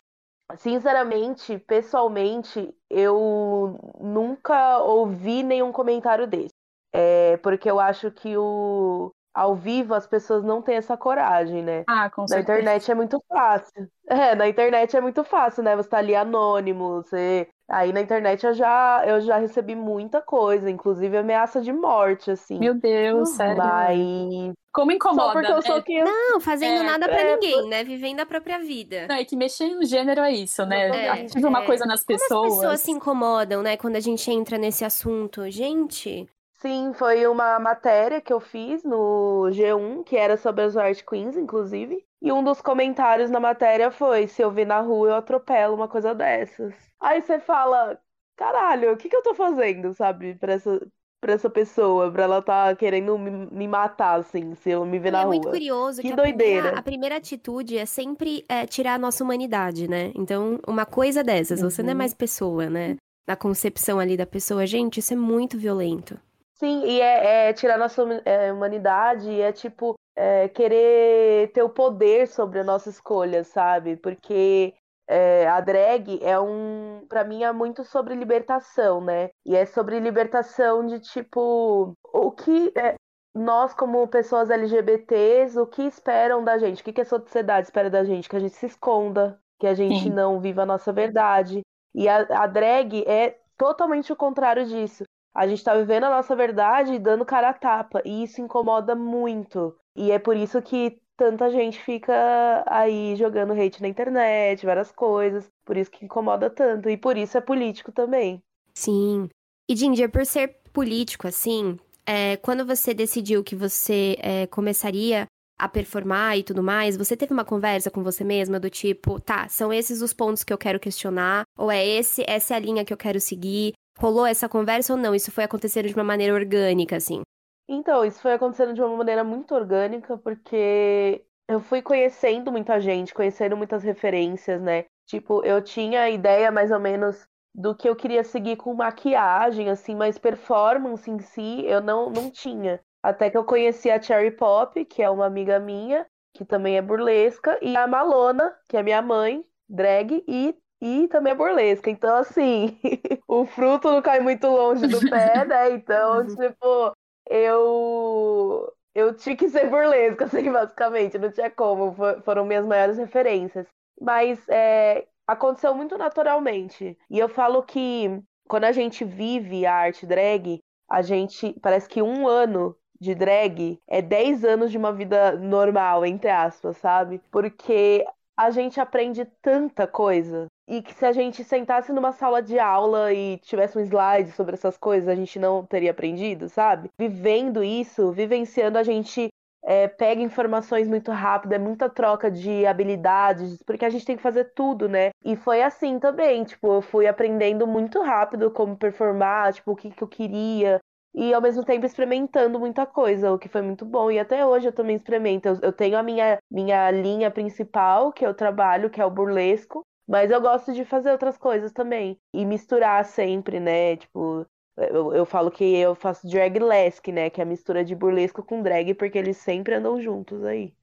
sinceramente, 0.58 1.58
pessoalmente, 1.60 2.74
eu 2.90 3.78
nunca 4.00 4.80
ouvi 4.80 5.44
nenhum 5.44 5.72
comentário 5.72 6.28
desse. 6.28 6.54
É, 6.94 7.38
porque 7.38 7.70
eu 7.70 7.80
acho 7.80 8.12
que 8.12 8.36
o 8.38 9.12
ao 9.34 9.56
vivo 9.56 9.94
as 9.94 10.06
pessoas 10.06 10.44
não 10.44 10.62
têm 10.62 10.76
essa 10.76 10.98
coragem, 10.98 11.64
né? 11.64 11.86
Ah, 11.88 12.10
com 12.10 12.28
certeza. 12.28 12.52
Na 12.52 12.60
internet 12.60 12.92
é 12.92 12.96
muito 12.96 13.24
fácil. 13.28 13.90
É, 14.10 14.36
na 14.36 14.50
internet 14.50 14.98
é 14.98 15.00
muito 15.00 15.24
fácil, 15.24 15.64
né? 15.64 15.74
Você 15.76 15.88
tá 15.88 16.00
ali 16.00 16.14
anônimo, 16.14 16.96
você 17.02 17.48
Aí 17.72 17.94
na 17.94 18.02
internet 18.02 18.46
eu 18.46 18.54
já, 18.54 19.02
eu 19.08 19.22
já 19.22 19.38
recebi 19.38 19.76
muita 19.76 20.22
coisa, 20.22 20.70
inclusive 20.70 21.18
ameaça 21.18 21.62
de 21.62 21.72
morte, 21.72 22.30
assim. 22.30 22.60
Meu 22.60 22.74
Deus, 22.74 23.30
uhum. 23.30 23.36
sério. 23.36 23.58
Mas. 23.58 24.54
Como 24.74 24.92
incomoda. 24.92 25.24
Só 25.24 25.32
porque 25.34 25.52
eu 25.52 25.62
sou 25.62 25.78
é... 25.78 25.82
que... 25.82 26.04
Não, 26.04 26.40
fazendo 26.40 26.82
é, 26.82 26.84
nada 26.84 27.08
pra 27.08 27.22
é, 27.22 27.34
ninguém, 27.34 27.68
né? 27.68 27.84
Vivendo 27.84 28.20
a 28.20 28.26
própria 28.26 28.60
vida. 28.60 29.06
Não, 29.08 29.16
é 29.16 29.26
que 29.26 29.36
mexer 29.36 29.70
no 29.70 29.86
gênero 29.86 30.22
é 30.22 30.32
isso, 30.32 30.66
né? 30.66 31.06
É, 31.06 31.10
Ativa 31.10 31.48
uma 31.48 31.64
é. 31.64 31.66
coisa 31.66 31.86
nas 31.86 32.04
pessoas. 32.04 32.30
Como 32.30 32.46
as 32.46 32.56
pessoas 32.56 32.80
se 32.82 32.92
incomodam, 32.92 33.62
né? 33.62 33.78
Quando 33.78 33.96
a 33.96 34.00
gente 34.00 34.30
entra 34.30 34.58
nesse 34.58 34.86
assunto. 34.86 35.50
Gente. 35.50 36.28
Sim, 36.62 36.94
foi 36.94 37.26
uma 37.26 37.58
matéria 37.58 38.22
que 38.22 38.32
eu 38.32 38.40
fiz 38.40 38.84
no 38.84 39.50
G1, 39.50 40.04
que 40.04 40.16
era 40.16 40.38
sobre 40.38 40.64
as 40.64 40.78
Art 40.78 41.02
Queens, 41.04 41.36
inclusive. 41.36 42.06
E 42.22 42.32
um 42.32 42.44
dos 42.44 42.62
comentários 42.62 43.32
na 43.32 43.40
matéria 43.40 43.90
foi: 43.90 44.28
se 44.28 44.44
eu 44.44 44.52
vir 44.52 44.68
na 44.68 44.80
rua, 44.80 45.10
eu 45.10 45.16
atropelo 45.16 45.74
uma 45.74 45.88
coisa 45.88 46.14
dessas. 46.14 46.72
Aí 47.00 47.20
você 47.20 47.40
fala, 47.40 48.00
caralho, 48.38 48.94
o 48.94 48.98
que, 48.98 49.10
que 49.10 49.16
eu 49.16 49.24
tô 49.24 49.34
fazendo, 49.34 49.92
sabe, 49.96 50.36
pra 50.36 50.54
essa, 50.54 50.80
pra 51.20 51.34
essa 51.34 51.50
pessoa, 51.50 52.12
pra 52.12 52.24
ela 52.26 52.44
tá 52.44 52.76
querendo 52.76 53.18
me, 53.18 53.32
me 53.32 53.68
matar, 53.68 54.20
assim, 54.20 54.54
se 54.54 54.70
eu 54.70 54.86
me 54.86 55.00
ver 55.00 55.14
na 55.14 55.22
é 55.22 55.24
rua. 55.24 55.34
É 55.34 55.40
muito 55.40 55.50
curioso 55.50 56.00
que, 56.00 56.10
que 56.10 56.16
doideira. 56.16 56.60
A 56.60 56.62
primeira, 56.62 56.80
a 56.80 56.84
primeira 56.84 57.16
atitude 57.18 57.76
é 57.76 57.88
sempre 57.88 58.46
é, 58.48 58.68
tirar 58.68 58.94
a 58.94 59.00
nossa 59.00 59.24
humanidade, 59.24 59.88
né? 59.88 60.12
Então, 60.14 60.60
uma 60.68 60.86
coisa 60.86 61.24
dessas, 61.24 61.64
uhum. 61.64 61.72
você 61.72 61.82
não 61.82 61.90
é 61.90 61.94
uhum. 61.94 61.98
mais 61.98 62.14
pessoa, 62.14 62.70
né? 62.70 62.98
Na 63.28 63.36
concepção 63.36 64.00
ali 64.00 64.16
da 64.16 64.28
pessoa, 64.28 64.68
gente, 64.68 65.00
isso 65.00 65.14
é 65.14 65.18
muito 65.18 65.58
violento. 65.58 66.20
Sim, 66.62 66.84
e 66.86 67.02
é, 67.02 67.50
é 67.50 67.54
tirar 67.54 67.76
nossa 67.76 68.04
é, 68.24 68.54
humanidade, 68.54 69.42
é 69.42 69.52
tipo 69.52 69.96
é, 70.16 70.48
querer 70.48 71.52
ter 71.54 71.64
o 71.64 71.70
poder 71.70 72.28
sobre 72.28 72.60
a 72.60 72.64
nossa 72.64 72.88
escolha, 72.88 73.44
sabe? 73.44 73.98
Porque 73.98 74.72
é, 75.08 75.48
a 75.48 75.60
drag 75.60 76.20
é 76.22 76.40
um, 76.40 77.04
para 77.10 77.24
mim 77.24 77.42
é 77.42 77.52
muito 77.52 77.84
sobre 77.84 78.14
libertação, 78.14 79.02
né? 79.02 79.32
E 79.44 79.56
é 79.56 79.66
sobre 79.66 80.00
libertação 80.00 80.86
de 80.86 81.00
tipo 81.00 81.94
o 82.14 82.32
que 82.32 82.72
é, 82.78 82.94
nós 83.34 83.74
como 83.74 84.08
pessoas 84.08 84.52
LGBTs, 84.52 85.60
o 85.60 85.66
que 85.66 85.82
esperam 85.82 86.44
da 86.44 86.60
gente? 86.60 86.82
O 86.82 86.86
que, 86.86 86.94
que 86.94 87.02
a 87.02 87.06
sociedade 87.06 87.66
espera 87.66 87.90
da 87.90 88.04
gente? 88.04 88.30
Que 88.30 88.36
a 88.36 88.40
gente 88.40 88.54
se 88.54 88.68
esconda, 88.68 89.40
que 89.60 89.66
a 89.66 89.74
gente 89.74 90.04
Sim. 90.04 90.10
não 90.12 90.40
viva 90.40 90.62
a 90.62 90.68
nossa 90.68 90.94
verdade. 90.94 91.62
E 91.96 92.08
a, 92.08 92.44
a 92.44 92.46
drag 92.46 93.04
é 93.08 93.40
totalmente 93.58 94.14
o 94.14 94.16
contrário 94.16 94.64
disso. 94.68 95.04
A 95.34 95.48
gente 95.48 95.64
tá 95.64 95.76
vivendo 95.76 96.06
a 96.06 96.10
nossa 96.10 96.36
verdade 96.36 96.94
e 96.94 97.00
dando 97.00 97.26
cara 97.26 97.50
a 97.50 97.54
tapa. 97.54 98.02
E 98.06 98.24
isso 98.24 98.42
incomoda 98.42 98.96
muito. 98.96 99.76
E 99.96 100.12
é 100.12 100.20
por 100.20 100.36
isso 100.36 100.62
que 100.62 101.00
tanta 101.16 101.50
gente 101.50 101.80
fica 101.82 102.64
aí 102.68 103.16
jogando 103.16 103.54
hate 103.54 103.82
na 103.82 103.88
internet, 103.88 104.66
várias 104.66 104.92
coisas. 104.92 105.50
Por 105.66 105.78
isso 105.78 105.92
que 105.92 106.06
incomoda 106.06 106.50
tanto. 106.50 106.90
E 106.90 106.98
por 106.98 107.18
isso 107.18 107.38
é 107.38 107.42
político 107.42 107.92
também. 107.92 108.42
Sim. 108.74 109.30
E 109.70 109.76
Ginger, 109.76 110.12
por 110.12 110.26
ser 110.26 110.60
político 110.74 111.28
assim, 111.28 111.78
é, 112.06 112.38
quando 112.38 112.66
você 112.66 112.94
decidiu 112.94 113.44
que 113.44 113.56
você 113.56 114.18
é, 114.20 114.48
começaria 114.48 115.26
a 115.62 115.70
performar 115.70 116.38
e 116.38 116.44
tudo 116.44 116.64
mais, 116.64 116.98
você 116.98 117.16
teve 117.16 117.32
uma 117.32 117.46
conversa 117.46 117.92
com 117.92 118.02
você 118.02 118.24
mesma 118.24 118.60
do 118.60 118.70
tipo, 118.70 119.20
tá, 119.20 119.48
são 119.48 119.72
esses 119.72 120.02
os 120.02 120.12
pontos 120.12 120.44
que 120.44 120.52
eu 120.52 120.58
quero 120.58 120.80
questionar, 120.80 121.44
ou 121.56 121.70
é 121.70 121.86
esse, 121.86 122.24
essa 122.28 122.56
é 122.56 122.58
a 122.58 122.60
linha 122.60 122.84
que 122.84 122.92
eu 122.92 122.98
quero 122.98 123.20
seguir? 123.20 123.74
Rolou 124.02 124.26
essa 124.26 124.50
conversa 124.50 124.94
ou 124.94 125.00
não? 125.00 125.14
Isso 125.14 125.32
foi 125.32 125.44
acontecendo 125.44 125.88
de 125.88 125.94
uma 125.94 126.04
maneira 126.04 126.34
orgânica, 126.34 126.96
assim? 126.98 127.22
Então, 127.70 128.04
isso 128.04 128.20
foi 128.20 128.34
acontecendo 128.34 128.74
de 128.74 128.82
uma 128.82 128.98
maneira 128.98 129.24
muito 129.24 129.54
orgânica, 129.54 130.18
porque 130.18 131.24
eu 131.48 131.60
fui 131.60 131.84
conhecendo 131.84 132.52
muita 132.52 132.82
gente, 132.82 133.14
conhecendo 133.14 133.56
muitas 133.56 133.84
referências, 133.84 134.60
né? 134.60 134.86
Tipo, 135.06 135.46
eu 135.46 135.62
tinha 135.62 136.10
ideia 136.10 136.52
mais 136.52 136.72
ou 136.72 136.80
menos 136.80 137.28
do 137.54 137.76
que 137.76 137.88
eu 137.88 137.96
queria 137.96 138.24
seguir 138.24 138.56
com 138.56 138.74
maquiagem, 138.74 139.70
assim, 139.70 139.96
mas 139.96 140.18
performance 140.18 141.10
em 141.10 141.20
si 141.20 141.64
eu 141.68 141.80
não, 141.80 142.10
não 142.10 142.32
tinha. 142.32 142.80
Até 143.04 143.30
que 143.30 143.38
eu 143.38 143.44
conheci 143.44 143.92
a 143.92 144.02
Cherry 144.02 144.32
Pop, 144.32 144.84
que 144.86 145.04
é 145.04 145.10
uma 145.12 145.28
amiga 145.28 145.60
minha, 145.60 146.08
que 146.34 146.44
também 146.44 146.76
é 146.76 146.82
burlesca, 146.82 147.60
e 147.62 147.78
a 147.78 147.86
Malona, 147.86 148.52
que 148.68 148.78
é 148.78 148.82
minha 148.82 149.02
mãe, 149.02 149.46
drag, 149.70 150.24
e, 150.28 150.56
e 150.82 151.08
também 151.08 151.34
é 151.34 151.36
burlesca. 151.36 151.90
Então, 151.90 152.16
assim, 152.18 152.80
o 153.28 153.46
fruto 153.46 153.90
não 153.90 154.02
cai 154.02 154.20
muito 154.20 154.48
longe 154.48 154.88
do 154.88 155.00
pé, 155.10 155.46
né? 155.46 155.72
Então, 155.72 156.26
tipo, 156.36 156.96
eu 157.30 158.74
eu 158.94 159.16
tinha 159.16 159.36
que 159.38 159.48
ser 159.50 159.70
burlesca, 159.70 160.26
assim, 160.26 160.52
basicamente, 160.52 161.18
não 161.18 161.32
tinha 161.32 161.50
como, 161.50 161.96
foram 162.26 162.46
minhas 162.46 162.66
maiores 162.66 162.98
referências. 162.98 163.68
Mas 164.00 164.44
é, 164.50 165.08
aconteceu 165.28 165.74
muito 165.76 165.98
naturalmente. 165.98 166.98
E 167.10 167.20
eu 167.20 167.30
falo 167.30 167.64
que 167.64 168.22
quando 168.48 168.66
a 168.66 168.72
gente 168.72 169.06
vive 169.06 169.66
a 169.66 169.74
arte 169.76 170.06
drag, 170.06 170.60
a 170.90 171.02
gente 171.02 171.56
parece 171.62 171.88
que 171.88 172.02
um 172.02 172.28
ano 172.28 172.76
de 173.00 173.16
drag 173.16 173.80
é 173.88 174.02
10 174.02 174.44
anos 174.44 174.72
de 174.72 174.78
uma 174.78 174.92
vida 174.92 175.38
normal, 175.38 176.06
entre 176.06 176.30
aspas, 176.30 176.78
sabe? 176.78 177.22
Porque 177.32 178.06
a 178.36 178.50
gente 178.52 178.80
aprende 178.80 179.26
tanta 179.42 179.88
coisa 179.88 180.48
e 180.68 180.82
que 180.82 180.94
se 180.94 181.06
a 181.06 181.12
gente 181.12 181.44
sentasse 181.44 181.92
numa 181.92 182.12
sala 182.12 182.42
de 182.42 182.58
aula 182.60 183.14
e 183.14 183.38
tivesse 183.40 183.78
um 183.78 183.82
slide 183.82 184.32
sobre 184.32 184.54
essas 184.54 184.78
coisas, 184.78 185.10
a 185.10 185.16
gente 185.16 185.40
não 185.40 185.66
teria 185.66 185.92
aprendido, 185.92 186.48
sabe? 186.50 186.90
Vivendo 186.98 187.64
isso, 187.64 188.12
vivenciando, 188.12 188.78
a 188.78 188.84
gente 188.84 189.30
é, 189.64 189.88
pega 189.88 190.22
informações 190.22 190.88
muito 190.88 191.12
rápido, 191.12 191.54
é 191.54 191.60
muita 191.60 191.90
troca 191.90 192.32
de 192.32 192.66
habilidades, 192.66 193.62
porque 193.66 193.86
a 193.86 193.90
gente 193.90 194.06
tem 194.06 194.16
que 194.16 194.24
fazer 194.24 194.54
tudo, 194.56 194.90
né? 194.90 195.12
E 195.24 195.36
foi 195.36 195.62
assim 195.62 196.00
também, 196.00 196.44
tipo, 196.44 196.74
eu 196.74 196.82
fui 196.82 197.08
aprendendo 197.08 197.68
muito 197.68 198.02
rápido 198.02 198.50
como 198.52 198.78
performar, 198.78 199.54
tipo, 199.54 199.72
o 199.72 199.76
que, 199.76 199.92
que 199.92 200.02
eu 200.02 200.08
queria, 200.08 200.80
e 201.14 201.34
ao 201.34 201.42
mesmo 201.42 201.64
tempo 201.64 201.86
experimentando 201.86 202.60
muita 202.60 202.86
coisa, 202.86 203.32
o 203.32 203.38
que 203.38 203.50
foi 203.50 203.62
muito 203.62 203.86
bom. 203.86 204.10
E 204.10 204.18
até 204.20 204.46
hoje 204.46 204.68
eu 204.68 204.74
também 204.74 204.96
experimento. 204.96 205.48
Eu, 205.48 205.60
eu 205.62 205.74
tenho 205.74 205.98
a 205.98 206.04
minha, 206.04 206.40
minha 206.50 206.90
linha 206.90 207.30
principal, 207.30 208.12
que 208.14 208.26
eu 208.26 208.34
trabalho, 208.34 208.90
que 208.90 209.02
é 209.02 209.06
o 209.06 209.12
burlesco, 209.12 209.84
mas 210.12 210.30
eu 210.30 210.42
gosto 210.42 210.74
de 210.74 210.84
fazer 210.84 211.10
outras 211.10 211.38
coisas 211.38 211.72
também. 211.72 212.20
E 212.34 212.46
misturar 212.46 213.06
sempre, 213.06 213.62
né? 213.62 213.96
Tipo, 213.96 214.46
eu, 214.76 215.14
eu 215.14 215.26
falo 215.26 215.50
que 215.50 215.64
eu 215.64 215.96
faço 215.96 216.28
drag-lesque, 216.28 217.14
né? 217.14 217.30
Que 217.30 217.40
é 217.40 217.44
a 217.46 217.48
mistura 217.48 217.86
de 217.86 217.96
burlesco 217.96 218.44
com 218.44 218.62
drag, 218.62 218.94
porque 218.94 219.18
eles 219.18 219.38
sempre 219.38 219.74
andam 219.74 220.02
juntos 220.02 220.44
aí. 220.44 220.74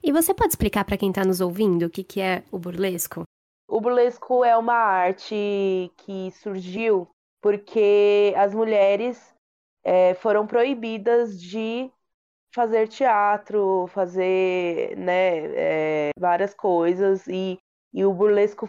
E 0.00 0.12
você 0.12 0.32
pode 0.32 0.50
explicar 0.50 0.84
para 0.84 0.96
quem 0.96 1.10
tá 1.10 1.24
nos 1.24 1.40
ouvindo 1.40 1.86
o 1.86 1.90
que, 1.90 2.04
que 2.04 2.20
é 2.20 2.44
o 2.52 2.60
burlesco? 2.60 3.24
O 3.66 3.80
burlesco 3.80 4.44
é 4.44 4.56
uma 4.56 4.76
arte 4.76 5.90
que 5.96 6.30
surgiu 6.30 7.08
porque 7.42 8.32
as 8.36 8.54
mulheres 8.54 9.34
é, 9.82 10.14
foram 10.14 10.46
proibidas 10.46 11.40
de 11.40 11.90
fazer 12.54 12.86
teatro, 12.86 13.88
fazer 13.88 14.96
né, 14.96 15.38
é, 15.56 16.10
várias 16.16 16.54
coisas 16.54 17.26
e 17.26 17.58
e 17.92 18.04
o 18.04 18.12
burlesco 18.12 18.68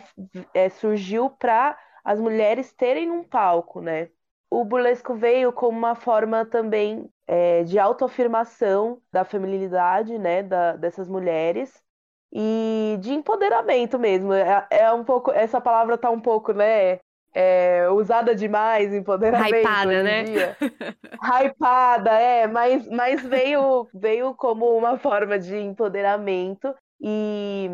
é, 0.53 0.69
surgiu 0.69 1.29
para 1.29 1.77
as 2.03 2.19
mulheres 2.19 2.71
terem 2.73 3.11
um 3.11 3.23
palco, 3.23 3.81
né? 3.81 4.09
O 4.49 4.63
burlesco 4.63 5.15
veio 5.15 5.51
como 5.51 5.77
uma 5.77 5.95
forma 5.95 6.45
também 6.45 7.09
é, 7.27 7.63
de 7.63 7.77
autoafirmação 7.79 9.01
da 9.11 9.25
feminilidade, 9.25 10.17
né, 10.17 10.41
da, 10.43 10.75
dessas 10.77 11.07
mulheres. 11.09 11.83
e 12.31 12.97
de 13.01 13.13
empoderamento 13.13 13.97
mesmo. 13.99 14.33
É, 14.33 14.67
é 14.71 14.93
um 14.93 15.03
pouco, 15.03 15.31
essa 15.31 15.61
palavra 15.61 15.97
tá 15.97 16.09
um 16.09 16.19
pouco, 16.21 16.53
né? 16.53 16.99
É, 17.33 17.89
usada 17.91 18.35
demais, 18.35 18.93
empoderamento. 18.93 19.55
Hypada, 19.59 20.03
né? 20.03 20.23
Dia. 20.23 20.57
Hypada, 21.21 22.11
é, 22.11 22.47
mas, 22.47 22.87
mas 22.89 23.23
veio, 23.23 23.89
veio 23.93 24.33
como 24.35 24.75
uma 24.77 24.97
forma 24.97 25.37
de 25.39 25.55
empoderamento 25.57 26.73
e, 26.99 27.69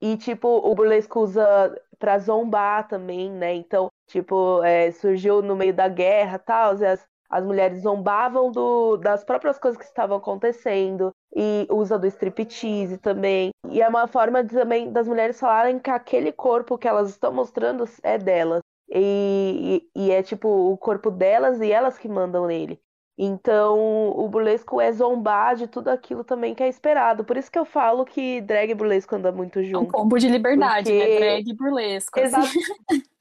e 0.00 0.16
tipo, 0.16 0.48
o 0.48 0.74
burlesco 0.74 1.20
usa 1.20 1.74
pra 1.98 2.18
zombar 2.18 2.86
também, 2.88 3.30
né? 3.30 3.54
Então, 3.54 3.88
tipo, 4.06 4.62
é, 4.62 4.90
surgiu 4.92 5.42
no 5.42 5.56
meio 5.56 5.74
da 5.74 5.88
guerra 5.88 6.36
e 6.36 6.38
tal, 6.38 6.70
as, 6.72 7.06
as 7.30 7.44
mulheres 7.44 7.82
zombavam 7.82 8.50
do, 8.50 8.96
das 8.98 9.24
próprias 9.24 9.58
coisas 9.58 9.78
que 9.78 9.84
estavam 9.84 10.18
acontecendo 10.18 11.10
e 11.34 11.66
usa 11.70 11.98
do 11.98 12.06
striptease 12.06 12.98
também. 12.98 13.50
E 13.70 13.82
é 13.82 13.88
uma 13.88 14.06
forma 14.06 14.44
de, 14.44 14.54
também 14.54 14.92
das 14.92 15.08
mulheres 15.08 15.40
falarem 15.40 15.78
que 15.78 15.90
aquele 15.90 16.32
corpo 16.32 16.78
que 16.78 16.88
elas 16.88 17.10
estão 17.10 17.32
mostrando 17.32 17.84
é 18.02 18.18
delas. 18.18 18.60
E, 18.88 19.82
e, 19.94 20.06
e, 20.06 20.10
é 20.12 20.22
tipo 20.22 20.48
o 20.48 20.78
corpo 20.78 21.10
delas 21.10 21.60
e 21.60 21.72
elas 21.72 21.98
que 21.98 22.08
mandam 22.08 22.46
nele. 22.46 22.80
Então 23.18 24.10
o 24.10 24.28
burlesco 24.28 24.80
é 24.80 24.92
zombar 24.92 25.56
de 25.56 25.66
tudo 25.66 25.88
aquilo 25.88 26.22
também 26.22 26.54
que 26.54 26.62
é 26.62 26.68
esperado. 26.68 27.24
Por 27.24 27.36
isso 27.36 27.50
que 27.50 27.58
eu 27.58 27.64
falo 27.64 28.04
que 28.04 28.40
drag 28.42 28.70
e 28.70 28.74
burlesco 28.74 29.14
andam 29.14 29.32
muito 29.32 29.62
junto. 29.62 29.76
É 29.76 29.88
um 29.88 29.90
combo 29.90 30.18
de 30.18 30.28
liberdade, 30.28 30.92
né? 30.92 30.98
porque... 30.98 31.20
né? 31.20 31.26
Drag 31.30 31.48
e 31.48 31.54
burlesco. 31.54 32.20
Assim. 32.20 32.58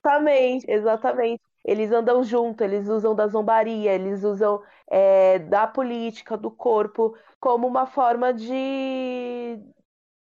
Exatamente, 0.04 0.66
exatamente. 0.70 1.42
Eles 1.64 1.92
andam 1.92 2.24
junto, 2.24 2.64
eles 2.64 2.88
usam 2.88 3.16
da 3.16 3.28
zombaria, 3.28 3.94
eles 3.94 4.24
usam 4.24 4.62
é, 4.88 5.40
da 5.40 5.66
política, 5.66 6.38
do 6.38 6.52
corpo, 6.52 7.16
como 7.40 7.68
uma 7.68 7.88
forma 7.88 8.32
de, 8.32 9.60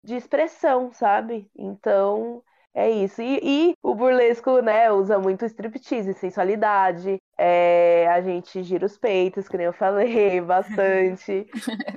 de 0.04 0.16
expressão, 0.16 0.92
sabe? 0.92 1.50
Então, 1.56 2.42
é 2.74 2.90
isso. 2.90 3.22
E, 3.22 3.40
e, 3.42 3.74
o 3.82 3.94
burlesco, 3.94 4.60
né, 4.60 4.92
usa 4.92 5.18
muito 5.18 5.44
striptease, 5.46 6.12
sensualidade. 6.14 7.18
É, 7.42 8.06
a 8.08 8.20
gente 8.20 8.62
gira 8.62 8.84
os 8.86 8.98
peitos, 8.98 9.48
que 9.48 9.56
nem 9.56 9.66
eu 9.66 9.72
falei, 9.72 10.40
bastante. 10.42 11.46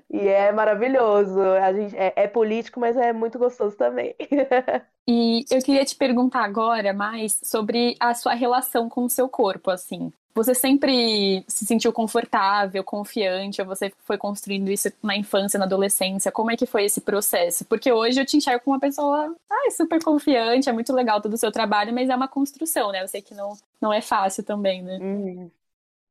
e 0.10 0.28
é 0.28 0.52
maravilhoso. 0.54 1.40
A 1.42 1.74
gente, 1.74 1.96
é, 1.98 2.14
é 2.16 2.28
político, 2.28 2.80
mas 2.80 2.98
é 2.98 3.14
muito 3.14 3.40
gostoso 3.40 3.76
também. 3.78 4.16
e 5.08 5.46
eu 5.52 5.62
queria 5.62 5.86
te 5.86 5.96
perguntar 5.96 6.44
agora 6.44 6.94
mais 6.94 7.40
sobre 7.44 7.96
a 8.00 8.14
sua 8.14 8.34
relação 8.34 8.90
com 8.90 9.06
o 9.06 9.10
seu 9.10 9.28
corpo, 9.28 9.70
assim. 9.70 10.12
Você 10.36 10.56
sempre 10.56 11.44
se 11.48 11.66
sentiu 11.66 11.94
confortável, 11.94 12.84
confiante, 12.84 13.62
ou 13.62 13.68
você 13.68 13.94
foi 14.00 14.18
construindo 14.18 14.72
isso 14.72 14.92
na 15.04 15.16
infância, 15.16 15.60
na 15.60 15.66
adolescência? 15.66 16.32
Como 16.32 16.50
é 16.50 16.58
que 16.58 16.66
foi 16.66 16.86
esse 16.86 17.02
processo? 17.02 17.66
Porque 17.66 17.92
hoje 17.92 18.20
eu 18.20 18.26
te 18.26 18.38
enxergo 18.38 18.64
como 18.64 18.76
uma 18.76 18.80
pessoa 18.80 19.36
ai, 19.50 19.72
super 19.72 20.04
confiante, 20.04 20.70
é 20.70 20.74
muito 20.74 20.92
legal 20.92 21.22
todo 21.22 21.34
o 21.34 21.38
seu 21.38 21.52
trabalho, 21.52 21.94
mas 21.94 22.10
é 22.10 22.16
uma 22.16 22.28
construção, 22.28 22.92
né? 22.92 23.04
Eu 23.04 23.08
sei 23.08 23.22
que 23.22 23.36
não, 23.36 23.54
não 23.80 23.94
é 23.94 24.02
fácil 24.02 24.44
também, 24.44 24.82
né? 24.82 24.98
Uhum. 25.00 25.52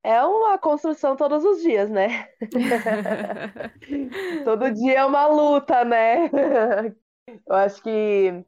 É 0.05 0.23
uma 0.25 0.59
construção 0.59 1.17
todos 1.17 1.45
os 1.45 1.63
dias, 1.63 1.91
né? 1.91 2.29
Todo 4.45 4.73
dia 4.73 4.99
é 4.99 5.05
uma 5.05 5.27
luta, 5.27 5.85
né? 5.85 6.29
Eu 7.47 7.55
acho 7.55 7.83
que 7.83 8.45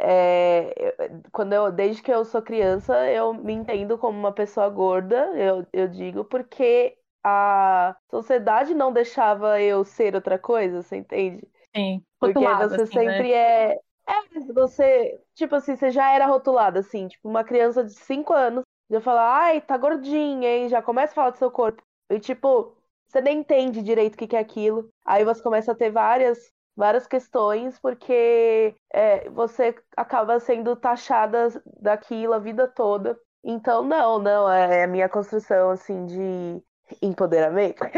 é, 0.00 0.94
quando 1.32 1.52
eu, 1.52 1.70
desde 1.70 2.02
que 2.02 2.12
eu 2.12 2.24
sou 2.24 2.42
criança, 2.42 3.10
eu 3.10 3.34
me 3.34 3.52
entendo 3.52 3.98
como 3.98 4.18
uma 4.18 4.32
pessoa 4.32 4.68
gorda, 4.68 5.30
eu, 5.36 5.66
eu 5.72 5.88
digo, 5.88 6.24
porque 6.24 6.96
a 7.24 7.96
sociedade 8.10 8.74
não 8.74 8.92
deixava 8.92 9.60
eu 9.60 9.84
ser 9.84 10.14
outra 10.14 10.38
coisa, 10.38 10.82
você 10.82 10.96
entende? 10.96 11.46
Sim. 11.74 12.02
Porque 12.18 12.38
rotulada, 12.38 12.68
você 12.68 12.82
assim, 12.82 12.96
né? 12.96 13.04
sempre 13.04 13.28
né? 13.28 13.34
é. 13.34 13.80
É, 14.08 14.52
você, 14.52 15.20
tipo 15.34 15.54
assim, 15.54 15.76
você 15.76 15.90
já 15.90 16.12
era 16.12 16.26
rotulada, 16.26 16.80
assim, 16.80 17.06
tipo, 17.06 17.28
uma 17.28 17.44
criança 17.44 17.84
de 17.84 17.92
5 17.92 18.32
anos 18.32 18.64
já 18.90 19.00
fala, 19.00 19.22
ai, 19.44 19.60
tá 19.60 19.76
gordinha, 19.76 20.48
hein? 20.48 20.68
Já 20.68 20.82
começa 20.82 21.12
a 21.12 21.14
falar 21.14 21.30
do 21.30 21.38
seu 21.38 21.50
corpo. 21.50 21.80
E, 22.10 22.18
tipo, 22.18 22.74
você 23.06 23.20
nem 23.20 23.38
entende 23.38 23.82
direito 23.82 24.14
o 24.14 24.16
que, 24.18 24.26
que 24.26 24.36
é 24.36 24.40
aquilo. 24.40 24.90
Aí 25.04 25.24
você 25.24 25.40
começa 25.40 25.70
a 25.70 25.74
ter 25.76 25.90
várias 25.90 26.50
várias 26.76 27.06
questões, 27.06 27.78
porque 27.78 28.74
é, 28.92 29.28
você 29.30 29.74
acaba 29.96 30.40
sendo 30.40 30.76
taxada 30.76 31.48
daquilo 31.80 32.34
a 32.34 32.38
vida 32.38 32.66
toda. 32.68 33.18
Então, 33.42 33.82
não, 33.82 34.18
não, 34.18 34.50
é 34.50 34.84
a 34.84 34.86
minha 34.86 35.08
construção, 35.08 35.70
assim, 35.70 36.06
de 36.06 36.62
empoderamento. 37.02 37.82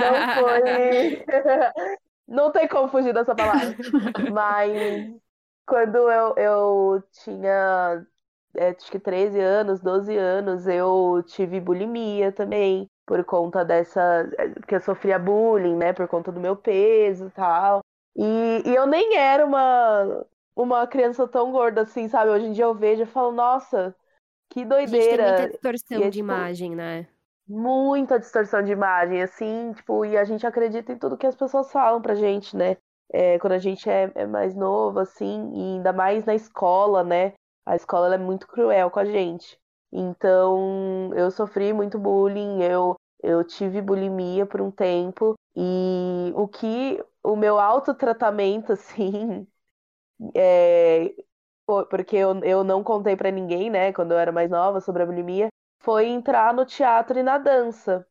não 0.00 0.44
foi. 0.44 1.24
não 2.26 2.52
tem 2.52 2.68
como 2.68 2.88
fugir 2.88 3.12
dessa 3.12 3.34
palavra. 3.34 3.76
Mas 4.32 5.10
quando 5.66 6.10
eu, 6.10 6.34
eu 6.36 7.02
tinha 7.24 8.06
é, 8.56 8.70
acho 8.70 8.90
que 8.90 8.98
13 8.98 9.38
anos, 9.40 9.80
12 9.80 10.16
anos, 10.16 10.66
eu 10.66 11.22
tive 11.26 11.60
bulimia 11.60 12.32
também 12.32 12.88
por 13.06 13.24
conta 13.24 13.64
dessa. 13.64 14.28
que 14.66 14.74
eu 14.74 14.80
sofria 14.80 15.18
bullying, 15.18 15.76
né? 15.76 15.92
Por 15.92 16.08
conta 16.08 16.32
do 16.32 16.40
meu 16.40 16.56
peso 16.56 17.26
e 17.26 17.30
tal. 17.30 17.80
E, 18.16 18.62
e 18.66 18.74
eu 18.74 18.86
nem 18.86 19.16
era 19.16 19.44
uma, 19.44 20.26
uma 20.56 20.86
criança 20.86 21.28
tão 21.28 21.52
gorda 21.52 21.82
assim, 21.82 22.08
sabe? 22.08 22.30
Hoje 22.30 22.46
em 22.46 22.52
dia 22.52 22.64
eu 22.64 22.74
vejo 22.74 23.02
e 23.02 23.06
falo, 23.06 23.30
nossa, 23.30 23.94
que 24.50 24.64
doideira. 24.64 25.24
A 25.24 25.36
gente 25.36 25.38
tem 25.38 25.46
muita 25.46 25.48
distorção 25.50 25.98
e 25.98 26.02
é, 26.02 26.06
de 26.06 26.18
tipo, 26.18 26.24
imagem, 26.24 26.74
né? 26.74 27.06
Muita 27.48 28.18
distorção 28.18 28.62
de 28.62 28.72
imagem, 28.72 29.22
assim, 29.22 29.72
tipo, 29.74 30.04
e 30.04 30.16
a 30.16 30.24
gente 30.24 30.46
acredita 30.46 30.92
em 30.92 30.98
tudo 30.98 31.16
que 31.16 31.26
as 31.26 31.36
pessoas 31.36 31.70
falam 31.70 32.02
pra 32.02 32.14
gente, 32.14 32.56
né? 32.56 32.76
É, 33.12 33.38
quando 33.38 33.52
a 33.52 33.58
gente 33.58 33.88
é, 33.88 34.10
é, 34.16 34.26
mais 34.26 34.56
novo, 34.56 34.98
assim, 34.98 35.52
e 35.54 35.76
ainda 35.76 35.92
mais 35.92 36.24
na 36.24 36.34
escola, 36.34 37.04
né? 37.04 37.34
A 37.64 37.76
escola 37.76 38.14
é 38.14 38.18
muito 38.18 38.48
cruel 38.48 38.90
com 38.90 38.98
a 38.98 39.04
gente. 39.04 39.56
Então, 39.96 41.10
eu 41.14 41.30
sofri 41.30 41.72
muito 41.72 41.98
bullying, 41.98 42.62
eu, 42.62 42.96
eu 43.22 43.42
tive 43.44 43.80
bulimia 43.80 44.44
por 44.46 44.60
um 44.60 44.70
tempo, 44.70 45.34
e 45.56 46.32
o 46.36 46.46
que 46.48 47.02
o 47.24 47.34
meu 47.36 47.58
autotratamento, 47.58 48.72
assim, 48.74 49.46
é, 50.34 51.14
porque 51.90 52.16
eu, 52.16 52.38
eu 52.44 52.64
não 52.64 52.82
contei 52.84 53.16
para 53.16 53.30
ninguém, 53.30 53.70
né, 53.70 53.92
quando 53.92 54.12
eu 54.12 54.18
era 54.18 54.32
mais 54.32 54.50
nova 54.50 54.80
sobre 54.80 55.02
a 55.02 55.06
bulimia, 55.06 55.48
foi 55.80 56.06
entrar 56.08 56.54
no 56.54 56.64
teatro 56.66 57.18
e 57.18 57.22
na 57.22 57.38
dança. 57.38 58.06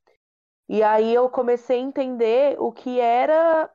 E 0.70 0.84
aí 0.84 1.13
eu 1.13 1.30
comecei 1.30 1.80
a 1.80 1.84
entender 1.84 2.58
o 2.60 2.72
que 2.72 3.00
era 3.00 3.70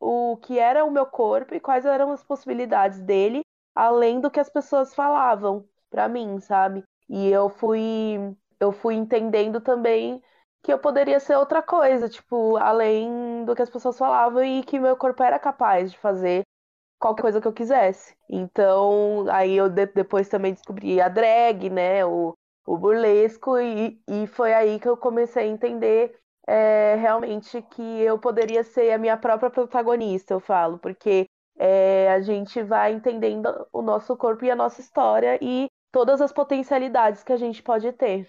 o 0.00 0.36
que 0.38 0.58
era 0.58 0.84
o 0.84 0.90
meu 0.90 1.06
corpo 1.06 1.54
e 1.54 1.60
quais 1.60 1.86
eram 1.86 2.12
as 2.12 2.24
possibilidades 2.24 3.00
dele, 3.02 3.42
além 3.74 4.20
do 4.20 4.30
que 4.30 4.40
as 4.40 4.50
pessoas 4.50 4.94
falavam 4.94 5.68
para 5.90 6.08
mim, 6.08 6.40
sabe? 6.40 6.84
E 7.08 7.28
eu 7.28 7.48
fui 7.48 8.36
eu 8.58 8.72
fui 8.72 8.94
entendendo 8.94 9.60
também 9.60 10.22
que 10.62 10.72
eu 10.72 10.78
poderia 10.78 11.20
ser 11.20 11.36
outra 11.36 11.62
coisa, 11.62 12.08
tipo, 12.08 12.56
além 12.56 13.44
do 13.44 13.54
que 13.54 13.62
as 13.62 13.70
pessoas 13.70 13.98
falavam 13.98 14.42
e 14.44 14.62
que 14.64 14.80
meu 14.80 14.96
corpo 14.96 15.22
era 15.22 15.38
capaz 15.38 15.92
de 15.92 15.98
fazer 15.98 16.42
qualquer 16.98 17.22
coisa 17.22 17.40
que 17.40 17.48
eu 17.48 17.52
quisesse. 17.52 18.16
Então, 18.28 19.26
aí 19.30 19.56
eu 19.56 19.68
de 19.68 19.86
depois 19.86 20.28
também 20.28 20.52
descobri 20.54 21.00
a 21.00 21.08
drag, 21.08 21.70
né, 21.70 22.04
o, 22.04 22.34
o 22.66 22.76
burlesco, 22.78 23.58
e, 23.58 24.00
e 24.08 24.26
foi 24.26 24.52
aí 24.54 24.80
que 24.80 24.88
eu 24.88 24.96
comecei 24.96 25.44
a 25.44 25.46
entender 25.46 26.18
é, 26.46 26.96
realmente 26.96 27.62
que 27.62 27.82
eu 28.00 28.18
poderia 28.18 28.62
ser 28.64 28.92
a 28.92 28.98
minha 28.98 29.16
própria 29.16 29.50
protagonista, 29.50 30.34
eu 30.34 30.40
falo, 30.40 30.78
porque 30.78 31.26
é, 31.58 32.10
a 32.12 32.20
gente 32.20 32.62
vai 32.62 32.92
entendendo 32.92 33.48
o 33.72 33.82
nosso 33.82 34.16
corpo 34.16 34.44
e 34.44 34.50
a 34.50 34.56
nossa 34.56 34.80
história 34.80 35.38
e 35.42 35.68
todas 35.96 36.20
as 36.20 36.30
potencialidades 36.30 37.24
que 37.24 37.32
a 37.32 37.38
gente 37.38 37.62
pode 37.62 37.90
ter. 37.90 38.28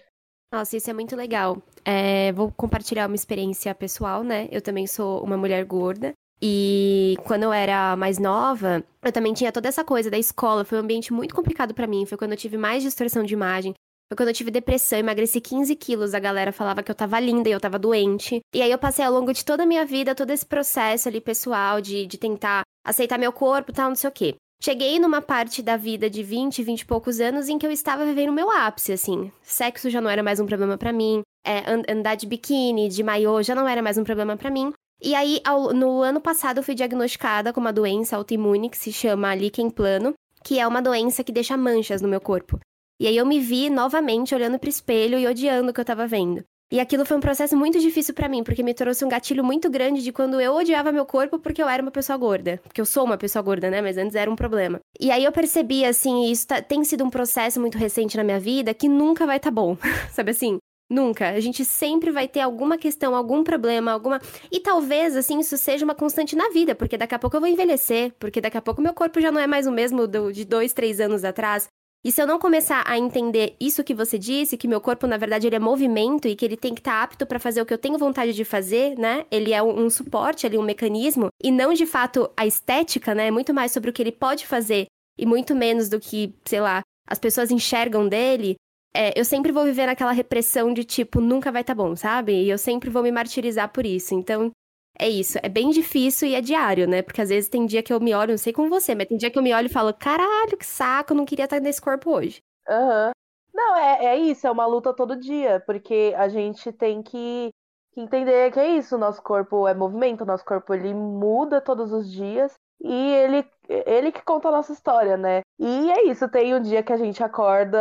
Nossa, 0.50 0.74
isso 0.78 0.88
é 0.88 0.94
muito 0.94 1.14
legal. 1.14 1.60
É, 1.84 2.32
vou 2.32 2.50
compartilhar 2.50 3.06
uma 3.06 3.14
experiência 3.14 3.74
pessoal, 3.74 4.24
né? 4.24 4.48
Eu 4.50 4.62
também 4.62 4.86
sou 4.86 5.22
uma 5.22 5.36
mulher 5.36 5.62
gorda. 5.66 6.14
E 6.40 7.18
quando 7.26 7.42
eu 7.42 7.52
era 7.52 7.94
mais 7.94 8.18
nova, 8.18 8.82
eu 9.02 9.12
também 9.12 9.34
tinha 9.34 9.52
toda 9.52 9.68
essa 9.68 9.84
coisa 9.84 10.10
da 10.10 10.16
escola. 10.16 10.64
Foi 10.64 10.78
um 10.78 10.80
ambiente 10.80 11.12
muito 11.12 11.34
complicado 11.34 11.74
para 11.74 11.86
mim. 11.86 12.06
Foi 12.06 12.16
quando 12.16 12.32
eu 12.32 12.38
tive 12.38 12.56
mais 12.56 12.82
distorção 12.82 13.22
de 13.22 13.34
imagem. 13.34 13.74
Foi 14.10 14.16
quando 14.16 14.28
eu 14.28 14.34
tive 14.34 14.50
depressão, 14.50 15.00
emagreci 15.00 15.38
15 15.38 15.76
quilos. 15.76 16.14
A 16.14 16.18
galera 16.18 16.52
falava 16.52 16.82
que 16.82 16.90
eu 16.90 16.94
tava 16.94 17.20
linda 17.20 17.50
e 17.50 17.52
eu 17.52 17.60
tava 17.60 17.78
doente. 17.78 18.40
E 18.54 18.62
aí 18.62 18.70
eu 18.70 18.78
passei 18.78 19.04
ao 19.04 19.12
longo 19.12 19.30
de 19.34 19.44
toda 19.44 19.64
a 19.64 19.66
minha 19.66 19.84
vida, 19.84 20.14
todo 20.14 20.30
esse 20.30 20.46
processo 20.46 21.06
ali 21.06 21.20
pessoal 21.20 21.82
de, 21.82 22.06
de 22.06 22.16
tentar 22.16 22.62
aceitar 22.82 23.18
meu 23.18 23.30
corpo 23.30 23.72
e 23.72 23.74
tal, 23.74 23.90
não 23.90 23.94
sei 23.94 24.08
o 24.08 24.12
quê. 24.12 24.36
Cheguei 24.60 24.98
numa 24.98 25.22
parte 25.22 25.62
da 25.62 25.76
vida 25.76 26.10
de 26.10 26.22
20, 26.22 26.64
20 26.64 26.80
e 26.80 26.84
poucos 26.84 27.20
anos 27.20 27.48
em 27.48 27.58
que 27.58 27.66
eu 27.66 27.70
estava 27.70 28.04
vivendo 28.04 28.30
o 28.30 28.32
meu 28.32 28.50
ápice, 28.50 28.92
assim. 28.92 29.30
Sexo 29.40 29.88
já 29.88 30.00
não 30.00 30.10
era 30.10 30.22
mais 30.22 30.40
um 30.40 30.46
problema 30.46 30.76
para 30.76 30.92
mim, 30.92 31.22
é, 31.46 31.62
andar 31.88 32.16
de 32.16 32.26
biquíni, 32.26 32.88
de 32.88 33.02
maiô, 33.04 33.40
já 33.40 33.54
não 33.54 33.68
era 33.68 33.80
mais 33.80 33.96
um 33.96 34.04
problema 34.04 34.36
para 34.36 34.50
mim. 34.50 34.72
E 35.00 35.14
aí, 35.14 35.40
ao, 35.44 35.72
no 35.72 36.02
ano 36.02 36.20
passado, 36.20 36.58
eu 36.58 36.62
fui 36.64 36.74
diagnosticada 36.74 37.52
com 37.52 37.60
uma 37.60 37.72
doença 37.72 38.16
autoimune 38.16 38.68
que 38.68 38.76
se 38.76 38.92
chama 38.92 39.32
líquen 39.32 39.70
plano, 39.70 40.12
que 40.42 40.58
é 40.58 40.66
uma 40.66 40.82
doença 40.82 41.22
que 41.22 41.30
deixa 41.30 41.56
manchas 41.56 42.02
no 42.02 42.08
meu 42.08 42.20
corpo. 42.20 42.58
E 43.00 43.06
aí 43.06 43.16
eu 43.16 43.24
me 43.24 43.38
vi 43.38 43.70
novamente 43.70 44.34
olhando 44.34 44.58
pro 44.58 44.68
espelho 44.68 45.20
e 45.20 45.26
odiando 45.28 45.70
o 45.70 45.72
que 45.72 45.80
eu 45.80 45.84
tava 45.84 46.04
vendo. 46.08 46.42
E 46.70 46.80
aquilo 46.80 47.06
foi 47.06 47.16
um 47.16 47.20
processo 47.20 47.56
muito 47.56 47.80
difícil 47.80 48.12
para 48.12 48.28
mim, 48.28 48.44
porque 48.44 48.62
me 48.62 48.74
trouxe 48.74 49.02
um 49.02 49.08
gatilho 49.08 49.42
muito 49.42 49.70
grande 49.70 50.02
de 50.02 50.12
quando 50.12 50.38
eu 50.38 50.54
odiava 50.54 50.92
meu 50.92 51.06
corpo 51.06 51.38
porque 51.38 51.62
eu 51.62 51.68
era 51.68 51.82
uma 51.82 51.90
pessoa 51.90 52.18
gorda. 52.18 52.60
Porque 52.62 52.80
eu 52.80 52.84
sou 52.84 53.04
uma 53.04 53.16
pessoa 53.16 53.42
gorda, 53.42 53.70
né? 53.70 53.80
Mas 53.80 53.96
antes 53.96 54.14
era 54.14 54.30
um 54.30 54.36
problema. 54.36 54.78
E 55.00 55.10
aí 55.10 55.24
eu 55.24 55.32
percebi, 55.32 55.84
assim, 55.84 56.30
isso 56.30 56.46
tá, 56.46 56.60
tem 56.60 56.84
sido 56.84 57.04
um 57.04 57.10
processo 57.10 57.58
muito 57.58 57.78
recente 57.78 58.18
na 58.18 58.24
minha 58.24 58.38
vida 58.38 58.74
que 58.74 58.86
nunca 58.86 59.26
vai 59.26 59.40
tá 59.40 59.50
bom. 59.50 59.78
Sabe 60.12 60.32
assim? 60.32 60.58
Nunca. 60.90 61.30
A 61.30 61.40
gente 61.40 61.64
sempre 61.64 62.10
vai 62.10 62.28
ter 62.28 62.40
alguma 62.40 62.76
questão, 62.76 63.14
algum 63.14 63.42
problema, 63.42 63.92
alguma. 63.92 64.20
E 64.50 64.60
talvez, 64.60 65.16
assim, 65.16 65.38
isso 65.38 65.56
seja 65.56 65.86
uma 65.86 65.94
constante 65.94 66.36
na 66.36 66.50
vida, 66.50 66.74
porque 66.74 66.98
daqui 66.98 67.14
a 67.14 67.18
pouco 67.18 67.36
eu 67.36 67.40
vou 67.40 67.48
envelhecer, 67.48 68.12
porque 68.18 68.40
daqui 68.40 68.56
a 68.58 68.62
pouco 68.62 68.82
meu 68.82 68.92
corpo 68.92 69.20
já 69.20 69.32
não 69.32 69.40
é 69.40 69.46
mais 69.46 69.66
o 69.66 69.72
mesmo 69.72 70.06
do, 70.06 70.32
de 70.32 70.44
dois, 70.44 70.72
três 70.72 71.00
anos 71.00 71.24
atrás. 71.24 71.68
E 72.08 72.10
se 72.10 72.22
eu 72.22 72.26
não 72.26 72.38
começar 72.38 72.82
a 72.86 72.96
entender 72.96 73.54
isso 73.60 73.84
que 73.84 73.92
você 73.92 74.18
disse, 74.18 74.56
que 74.56 74.66
meu 74.66 74.80
corpo, 74.80 75.06
na 75.06 75.18
verdade, 75.18 75.46
ele 75.46 75.56
é 75.56 75.58
movimento 75.58 76.26
e 76.26 76.34
que 76.34 76.42
ele 76.42 76.56
tem 76.56 76.72
que 76.72 76.80
estar 76.80 76.92
tá 76.92 77.02
apto 77.02 77.26
para 77.26 77.38
fazer 77.38 77.60
o 77.60 77.66
que 77.66 77.74
eu 77.74 77.76
tenho 77.76 77.98
vontade 77.98 78.32
de 78.32 78.46
fazer, 78.46 78.98
né? 78.98 79.26
Ele 79.30 79.52
é 79.52 79.62
um, 79.62 79.84
um 79.84 79.90
suporte 79.90 80.46
ali, 80.46 80.56
um 80.56 80.62
mecanismo, 80.62 81.28
e 81.44 81.50
não 81.50 81.74
de 81.74 81.84
fato 81.84 82.30
a 82.34 82.46
estética, 82.46 83.14
né? 83.14 83.26
É 83.26 83.30
muito 83.30 83.52
mais 83.52 83.72
sobre 83.72 83.90
o 83.90 83.92
que 83.92 84.00
ele 84.00 84.10
pode 84.10 84.46
fazer 84.46 84.86
e 85.18 85.26
muito 85.26 85.54
menos 85.54 85.90
do 85.90 86.00
que, 86.00 86.34
sei 86.46 86.62
lá, 86.62 86.80
as 87.06 87.18
pessoas 87.18 87.50
enxergam 87.50 88.08
dele. 88.08 88.56
É, 88.96 89.12
eu 89.14 89.22
sempre 89.22 89.52
vou 89.52 89.66
viver 89.66 89.84
naquela 89.84 90.12
repressão 90.12 90.72
de 90.72 90.84
tipo, 90.84 91.20
nunca 91.20 91.52
vai 91.52 91.60
estar 91.60 91.74
tá 91.74 91.82
bom, 91.82 91.94
sabe? 91.94 92.32
E 92.32 92.48
eu 92.48 92.56
sempre 92.56 92.88
vou 92.88 93.02
me 93.02 93.12
martirizar 93.12 93.70
por 93.70 93.84
isso. 93.84 94.14
Então, 94.14 94.50
é 94.98 95.08
isso, 95.08 95.38
é 95.42 95.48
bem 95.48 95.70
difícil 95.70 96.28
e 96.28 96.34
é 96.34 96.40
diário, 96.40 96.88
né? 96.88 97.02
Porque 97.02 97.20
às 97.22 97.28
vezes 97.28 97.48
tem 97.48 97.66
dia 97.66 97.82
que 97.82 97.92
eu 97.92 98.00
me 98.00 98.14
olho, 98.14 98.32
não 98.32 98.38
sei 98.38 98.52
com 98.52 98.68
você, 98.68 98.94
mas 98.94 99.06
tem 99.06 99.16
dia 99.16 99.30
que 99.30 99.38
eu 99.38 99.42
me 99.42 99.54
olho 99.54 99.66
e 99.66 99.72
falo, 99.72 99.94
caralho, 99.94 100.56
que 100.56 100.66
saco, 100.66 101.14
não 101.14 101.24
queria 101.24 101.44
estar 101.44 101.60
nesse 101.60 101.80
corpo 101.80 102.10
hoje. 102.10 102.42
Aham. 102.68 103.06
Uhum. 103.06 103.12
Não, 103.54 103.76
é, 103.76 104.04
é 104.04 104.16
isso, 104.16 104.46
é 104.46 104.50
uma 104.50 104.66
luta 104.66 104.94
todo 104.94 105.18
dia, 105.18 105.60
porque 105.66 106.14
a 106.16 106.28
gente 106.28 106.70
tem 106.72 107.02
que, 107.02 107.50
entender 107.96 108.52
que 108.52 108.60
é 108.60 108.76
isso, 108.76 108.96
nosso 108.96 109.20
corpo 109.22 109.66
é 109.66 109.74
movimento, 109.74 110.24
nosso 110.24 110.44
corpo 110.44 110.72
ele 110.72 110.94
muda 110.94 111.60
todos 111.60 111.92
os 111.92 112.10
dias 112.10 112.54
e 112.80 113.12
ele, 113.14 113.44
ele 113.68 114.12
que 114.12 114.22
conta 114.22 114.48
a 114.48 114.52
nossa 114.52 114.72
história, 114.72 115.16
né? 115.16 115.42
E 115.58 115.90
é 115.90 116.04
isso, 116.06 116.28
tem 116.28 116.54
um 116.54 116.60
dia 116.60 116.82
que 116.82 116.92
a 116.92 116.96
gente 116.96 117.22
acorda 117.22 117.78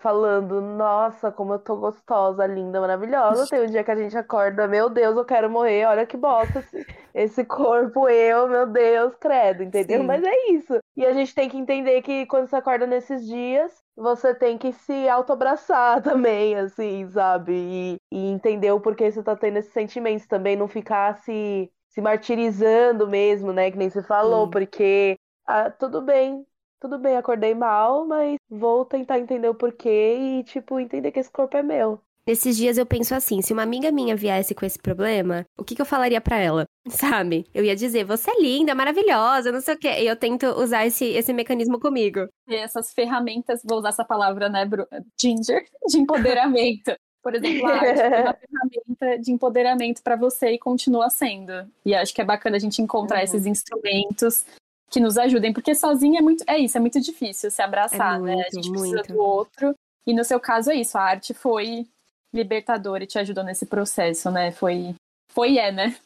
falando, 0.00 0.60
nossa, 0.60 1.30
como 1.30 1.54
eu 1.54 1.58
tô 1.60 1.76
gostosa, 1.76 2.44
linda, 2.46 2.80
maravilhosa. 2.80 3.46
Tem 3.46 3.62
um 3.62 3.70
dia 3.70 3.84
que 3.84 3.90
a 3.90 3.96
gente 3.96 4.16
acorda, 4.16 4.66
meu 4.66 4.90
Deus, 4.90 5.16
eu 5.16 5.24
quero 5.24 5.48
morrer, 5.48 5.84
olha 5.86 6.04
que 6.04 6.16
bosta 6.16 6.58
esse, 6.58 6.86
esse 7.14 7.44
corpo, 7.44 8.08
eu, 8.08 8.48
meu 8.48 8.66
Deus, 8.66 9.14
credo, 9.16 9.62
entendeu? 9.62 10.00
Sim. 10.00 10.06
Mas 10.06 10.24
é 10.24 10.50
isso. 10.50 10.78
E 10.96 11.06
a 11.06 11.12
gente 11.12 11.34
tem 11.34 11.48
que 11.48 11.56
entender 11.56 12.02
que 12.02 12.26
quando 12.26 12.48
você 12.48 12.56
acorda 12.56 12.86
nesses 12.86 13.24
dias, 13.24 13.72
você 13.96 14.34
tem 14.34 14.58
que 14.58 14.72
se 14.72 15.08
autoabraçar 15.08 16.02
também, 16.02 16.56
assim, 16.56 17.08
sabe? 17.08 17.52
E, 17.52 17.96
e 18.10 18.26
entender 18.30 18.72
o 18.72 18.80
porquê 18.80 19.10
você 19.10 19.22
tá 19.22 19.36
tendo 19.36 19.58
esses 19.58 19.72
sentimentos 19.72 20.26
também, 20.26 20.56
não 20.56 20.66
ficar 20.66 21.14
se 21.22 21.70
se 21.92 22.00
martirizando 22.00 23.06
mesmo, 23.06 23.52
né? 23.52 23.70
Que 23.70 23.78
nem 23.78 23.90
você 23.90 24.02
falou, 24.02 24.50
porque 24.50 25.16
ah, 25.46 25.70
tudo 25.70 26.00
bem, 26.00 26.44
tudo 26.80 26.98
bem, 26.98 27.16
acordei 27.16 27.54
mal, 27.54 28.06
mas 28.06 28.36
vou 28.50 28.84
tentar 28.84 29.18
entender 29.18 29.48
o 29.48 29.54
porquê 29.54 30.16
e, 30.18 30.44
tipo, 30.44 30.80
entender 30.80 31.12
que 31.12 31.20
esse 31.20 31.30
corpo 31.30 31.56
é 31.56 31.62
meu. 31.62 32.00
Nesses 32.24 32.56
dias 32.56 32.78
eu 32.78 32.86
penso 32.86 33.14
assim, 33.16 33.42
se 33.42 33.52
uma 33.52 33.64
amiga 33.64 33.90
minha 33.90 34.14
viesse 34.14 34.54
com 34.54 34.64
esse 34.64 34.78
problema, 34.78 35.44
o 35.58 35.64
que, 35.64 35.74
que 35.74 35.82
eu 35.82 35.86
falaria 35.86 36.20
para 36.20 36.38
ela? 36.38 36.66
Sabe? 36.88 37.44
Eu 37.52 37.64
ia 37.64 37.74
dizer, 37.74 38.04
você 38.04 38.30
é 38.30 38.40
linda, 38.40 38.74
maravilhosa, 38.74 39.50
não 39.50 39.60
sei 39.60 39.74
o 39.74 39.78
quê. 39.78 39.88
E 40.00 40.06
eu 40.06 40.16
tento 40.16 40.46
usar 40.46 40.86
esse, 40.86 41.04
esse 41.04 41.32
mecanismo 41.32 41.80
comigo. 41.80 42.28
E 42.48 42.54
essas 42.54 42.92
ferramentas, 42.92 43.60
vou 43.68 43.78
usar 43.78 43.88
essa 43.88 44.04
palavra, 44.04 44.48
né, 44.48 44.64
Bru 44.64 44.86
Ginger, 45.20 45.64
de 45.88 45.98
empoderamento. 45.98 46.92
Por 47.22 47.34
exemplo, 47.34 47.66
a 47.68 47.72
arte 47.74 48.00
é 48.00 48.20
uma 48.20 48.34
ferramenta 48.34 49.18
de 49.22 49.32
empoderamento 49.32 50.02
para 50.02 50.16
você 50.16 50.52
e 50.52 50.58
continua 50.58 51.08
sendo. 51.08 51.52
E 51.84 51.94
acho 51.94 52.12
que 52.12 52.20
é 52.20 52.24
bacana 52.24 52.56
a 52.56 52.60
gente 52.60 52.82
encontrar 52.82 53.18
uhum. 53.18 53.24
esses 53.24 53.46
instrumentos 53.46 54.44
que 54.90 55.00
nos 55.00 55.16
ajudem, 55.16 55.52
porque 55.52 55.74
sozinha 55.74 56.18
é 56.18 56.22
muito, 56.22 56.44
é 56.46 56.58
isso, 56.58 56.76
é 56.76 56.80
muito 56.80 57.00
difícil 57.00 57.50
se 57.50 57.62
abraçar, 57.62 58.16
é 58.16 58.18
muito, 58.18 58.36
né? 58.36 58.44
A 58.46 58.54
gente 58.54 58.68
muito. 58.68 58.90
precisa 58.92 59.14
do 59.14 59.22
outro. 59.22 59.74
E 60.06 60.12
no 60.12 60.24
seu 60.24 60.38
caso 60.38 60.70
é 60.70 60.74
isso, 60.74 60.98
a 60.98 61.02
arte 61.02 61.32
foi 61.32 61.86
libertadora 62.34 63.04
e 63.04 63.06
te 63.06 63.18
ajudou 63.18 63.44
nesse 63.44 63.66
processo, 63.66 64.30
né? 64.30 64.50
Foi, 64.50 64.94
foi 65.30 65.52
e 65.52 65.58
é, 65.58 65.70
né? 65.70 65.96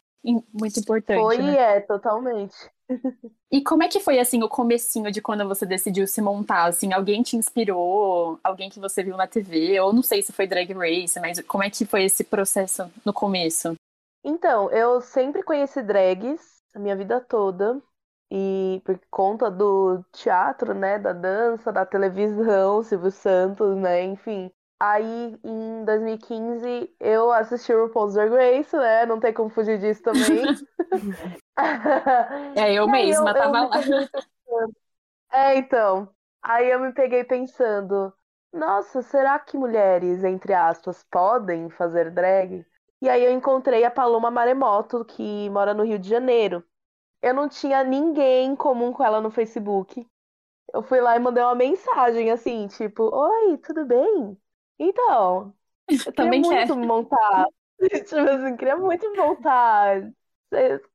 Muito 0.52 0.80
importante. 0.80 1.20
Foi 1.20 1.38
né? 1.38 1.54
e 1.54 1.56
é, 1.56 1.80
totalmente. 1.80 2.56
E 3.50 3.62
como 3.62 3.82
é 3.82 3.88
que 3.88 4.00
foi 4.00 4.18
assim 4.18 4.42
o 4.42 4.48
comecinho 4.48 5.10
de 5.10 5.22
quando 5.22 5.46
você 5.46 5.64
decidiu 5.64 6.06
se 6.06 6.20
montar? 6.20 6.64
Assim, 6.64 6.92
alguém 6.92 7.22
te 7.22 7.36
inspirou? 7.36 8.38
Alguém 8.42 8.68
que 8.68 8.80
você 8.80 9.02
viu 9.02 9.16
na 9.16 9.26
TV? 9.26 9.78
Ou 9.80 9.92
não 9.92 10.02
sei 10.02 10.22
se 10.22 10.32
foi 10.32 10.46
Drag 10.46 10.72
Race, 10.72 11.18
mas 11.20 11.40
como 11.40 11.62
é 11.62 11.70
que 11.70 11.86
foi 11.86 12.04
esse 12.04 12.24
processo 12.24 12.90
no 13.04 13.12
começo? 13.12 13.74
Então, 14.24 14.70
eu 14.70 15.00
sempre 15.00 15.42
conheci 15.42 15.82
drags 15.82 16.40
a 16.74 16.78
minha 16.78 16.96
vida 16.96 17.20
toda. 17.20 17.80
E 18.30 18.82
por 18.84 18.98
conta 19.08 19.48
do 19.48 20.02
teatro, 20.12 20.74
né, 20.74 20.98
da 20.98 21.12
dança, 21.12 21.72
da 21.72 21.86
televisão, 21.86 22.82
Silvio 22.82 23.12
Santos, 23.12 23.76
né, 23.76 24.02
enfim. 24.04 24.50
Aí, 24.78 25.38
em 25.42 25.84
2015, 25.84 26.94
eu 27.00 27.32
assisti 27.32 27.72
o 27.72 27.86
RuPaul's 27.86 28.12
Drag 28.12 28.30
Race, 28.30 28.76
né? 28.76 29.06
Não 29.06 29.18
tem 29.18 29.32
como 29.32 29.48
fugir 29.48 29.78
disso 29.78 30.02
também. 30.02 30.44
é, 32.54 32.74
eu 32.74 32.86
mesma 32.86 33.30
eu, 33.30 33.34
tava 33.34 33.58
eu 33.58 33.68
lá. 33.68 34.70
É, 35.32 35.56
então. 35.56 36.08
Aí 36.42 36.70
eu 36.70 36.78
me 36.78 36.92
peguei 36.92 37.24
pensando, 37.24 38.12
nossa, 38.52 39.02
será 39.02 39.38
que 39.38 39.56
mulheres, 39.56 40.22
entre 40.22 40.54
aspas, 40.54 41.04
podem 41.10 41.68
fazer 41.70 42.10
drag? 42.10 42.64
E 43.02 43.08
aí 43.08 43.24
eu 43.24 43.32
encontrei 43.32 43.84
a 43.84 43.90
Paloma 43.90 44.30
Maremoto, 44.30 45.04
que 45.04 45.50
mora 45.50 45.74
no 45.74 45.84
Rio 45.84 45.98
de 45.98 46.08
Janeiro. 46.08 46.64
Eu 47.22 47.34
não 47.34 47.48
tinha 47.48 47.82
ninguém 47.82 48.50
em 48.52 48.56
comum 48.56 48.92
com 48.92 49.02
ela 49.02 49.20
no 49.20 49.30
Facebook. 49.30 50.06
Eu 50.72 50.82
fui 50.82 51.00
lá 51.00 51.16
e 51.16 51.18
mandei 51.18 51.42
uma 51.42 51.54
mensagem 51.54 52.30
assim, 52.30 52.66
tipo, 52.68 53.04
oi, 53.14 53.56
tudo 53.58 53.84
bem? 53.84 54.38
Então, 54.78 55.54
eu 55.88 56.12
também 56.12 56.42
queria 56.42 56.66
muito 56.66 56.76
montar. 56.76 57.46
tipo 57.78 58.16
assim, 58.16 58.56
queria 58.56 58.76
muito 58.76 59.14
montar. 59.16 60.10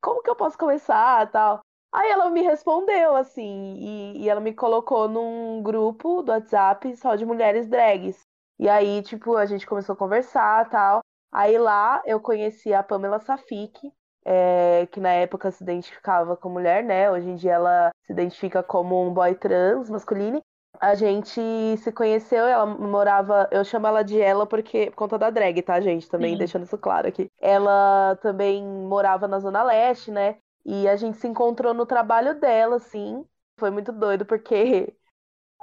Como 0.01 0.21
que 0.21 0.29
eu 0.29 0.35
posso 0.35 0.57
começar 0.57 1.29
tal? 1.31 1.61
Aí 1.93 2.09
ela 2.09 2.29
me 2.29 2.41
respondeu, 2.41 3.15
assim, 3.17 3.75
e, 3.77 4.23
e 4.23 4.29
ela 4.29 4.39
me 4.39 4.53
colocou 4.53 5.09
num 5.09 5.61
grupo 5.61 6.21
do 6.21 6.31
WhatsApp 6.31 6.95
só 6.95 7.15
de 7.15 7.25
mulheres 7.25 7.67
drags. 7.67 8.21
E 8.57 8.69
aí, 8.69 9.01
tipo, 9.01 9.35
a 9.35 9.45
gente 9.45 9.65
começou 9.67 9.93
a 9.93 9.97
conversar 9.97 10.69
tal. 10.69 11.01
Aí 11.33 11.57
lá 11.57 12.01
eu 12.05 12.19
conheci 12.19 12.73
a 12.73 12.83
Pamela 12.83 13.19
Safik, 13.19 13.91
é, 14.25 14.87
que 14.91 14.99
na 14.99 15.09
época 15.09 15.51
se 15.51 15.63
identificava 15.63 16.37
como 16.37 16.55
mulher, 16.55 16.83
né? 16.83 17.11
Hoje 17.11 17.29
em 17.29 17.35
dia 17.35 17.53
ela 17.53 17.91
se 18.05 18.13
identifica 18.13 18.63
como 18.63 19.01
um 19.05 19.13
boy 19.13 19.35
trans 19.35 19.89
masculino 19.89 20.41
a 20.81 20.95
gente 20.95 21.39
se 21.77 21.91
conheceu, 21.91 22.45
ela 22.45 22.65
morava, 22.65 23.47
eu 23.51 23.63
chamo 23.63 23.87
ela 23.87 24.03
de 24.03 24.19
ela 24.19 24.47
porque 24.47 24.87
por 24.91 24.95
conta 24.97 25.17
da 25.17 25.29
drag, 25.29 25.61
tá, 25.61 25.79
gente? 25.79 26.09
Também 26.09 26.33
Sim. 26.33 26.37
deixando 26.37 26.63
isso 26.63 26.77
claro 26.77 27.07
aqui. 27.07 27.29
Ela 27.39 28.15
também 28.21 28.63
morava 28.65 29.27
na 29.27 29.39
Zona 29.39 29.63
Leste, 29.63 30.11
né? 30.11 30.37
E 30.65 30.87
a 30.87 30.95
gente 30.95 31.17
se 31.17 31.27
encontrou 31.27 31.73
no 31.73 31.85
trabalho 31.85 32.39
dela, 32.39 32.77
assim. 32.77 33.23
Foi 33.59 33.69
muito 33.69 33.91
doido, 33.91 34.25
porque 34.25 34.93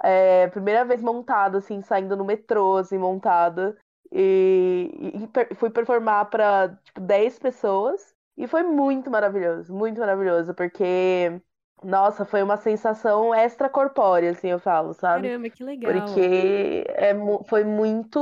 é, 0.05 0.49
primeira 0.49 0.85
vez 0.85 1.03
montada, 1.03 1.59
assim, 1.59 1.83
saindo 1.83 2.17
no 2.17 2.25
metrô, 2.25 2.77
assim, 2.77 2.99
montada. 2.99 3.77
E, 4.13 4.91
e 5.51 5.55
fui 5.57 5.71
performar 5.71 6.27
para 6.31 6.77
tipo, 6.85 7.01
10 7.01 7.39
pessoas. 7.39 8.15
E 8.37 8.47
foi 8.47 8.63
muito 8.63 9.11
maravilhoso, 9.11 9.75
muito 9.75 9.99
maravilhoso, 10.01 10.55
porque 10.55 11.41
nossa, 11.83 12.25
foi 12.25 12.43
uma 12.43 12.57
sensação 12.57 13.35
extracorpórea, 13.35 14.31
assim, 14.31 14.49
eu 14.49 14.59
falo, 14.59 14.93
sabe? 14.95 15.29
Caramba, 15.29 15.51
que 15.51 15.65
legal. 15.65 15.93
Porque 15.93 16.85
é, 16.89 17.15
foi 17.47 17.65
muito. 17.65 18.19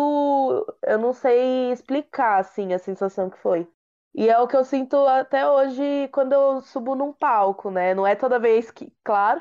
Eu 0.83 0.99
não 0.99 1.13
sei 1.13 1.73
explicar, 1.73 2.39
assim, 2.39 2.73
a 2.73 2.79
sensação 2.79 3.31
que 3.31 3.39
foi. 3.39 3.67
E 4.15 4.29
é 4.29 4.39
o 4.39 4.49
que 4.49 4.57
eu 4.57 4.65
sinto 4.65 4.97
até 5.07 5.49
hoje 5.49 6.09
quando 6.13 6.33
eu 6.33 6.61
subo 6.63 6.95
num 6.95 7.13
palco, 7.13 7.71
né? 7.71 7.95
Não 7.95 8.07
é 8.07 8.15
toda 8.15 8.39
vez 8.39 8.71
que. 8.71 8.93
Claro. 9.05 9.41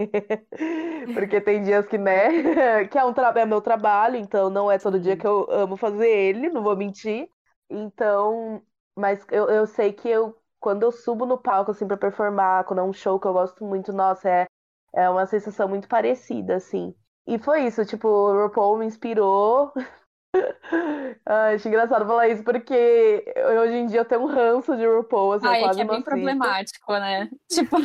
Porque 1.14 1.40
tem 1.40 1.62
dias 1.62 1.86
que, 1.86 1.96
né? 1.96 2.84
que 2.88 2.98
é, 2.98 3.04
um 3.04 3.12
tra... 3.12 3.32
é 3.36 3.46
meu 3.46 3.60
trabalho, 3.60 4.16
então 4.16 4.50
não 4.50 4.70
é 4.70 4.78
todo 4.78 5.00
dia 5.00 5.16
que 5.16 5.26
eu 5.26 5.46
amo 5.50 5.76
fazer 5.76 6.08
ele, 6.08 6.48
não 6.48 6.62
vou 6.62 6.76
mentir. 6.76 7.28
Então. 7.70 8.62
Mas 8.98 9.26
eu, 9.30 9.48
eu 9.50 9.66
sei 9.66 9.92
que 9.92 10.08
eu 10.08 10.34
quando 10.66 10.82
eu 10.82 10.90
subo 10.90 11.24
no 11.24 11.38
palco, 11.38 11.70
assim, 11.70 11.86
pra 11.86 11.96
performar, 11.96 12.64
quando 12.64 12.80
é 12.80 12.82
um 12.82 12.92
show 12.92 13.20
que 13.20 13.26
eu 13.28 13.32
gosto 13.32 13.64
muito, 13.64 13.92
nossa, 13.92 14.28
é, 14.28 14.46
é 14.92 15.08
uma 15.08 15.24
sensação 15.24 15.68
muito 15.68 15.86
parecida, 15.86 16.56
assim. 16.56 16.92
E 17.24 17.38
foi 17.38 17.66
isso, 17.66 17.86
tipo, 17.86 18.08
o 18.08 18.42
RuPaul 18.42 18.78
me 18.78 18.84
inspirou. 18.84 19.72
Ai, 21.24 21.54
acho 21.54 21.68
engraçado 21.68 22.04
falar 22.04 22.26
isso, 22.30 22.42
porque 22.42 23.32
hoje 23.60 23.74
em 23.74 23.86
dia 23.86 24.00
eu 24.00 24.04
tenho 24.04 24.22
um 24.22 24.26
ranço 24.26 24.76
de 24.76 24.84
RuPaul, 24.84 25.34
assim, 25.34 25.46
Ai, 25.46 25.58
é 25.58 25.62
quase 25.62 25.80
é, 25.80 25.84
que 25.84 25.88
é 25.88 25.94
bem 25.94 26.02
problemático, 26.02 26.92
né? 26.94 27.30
Tipo, 27.48 27.76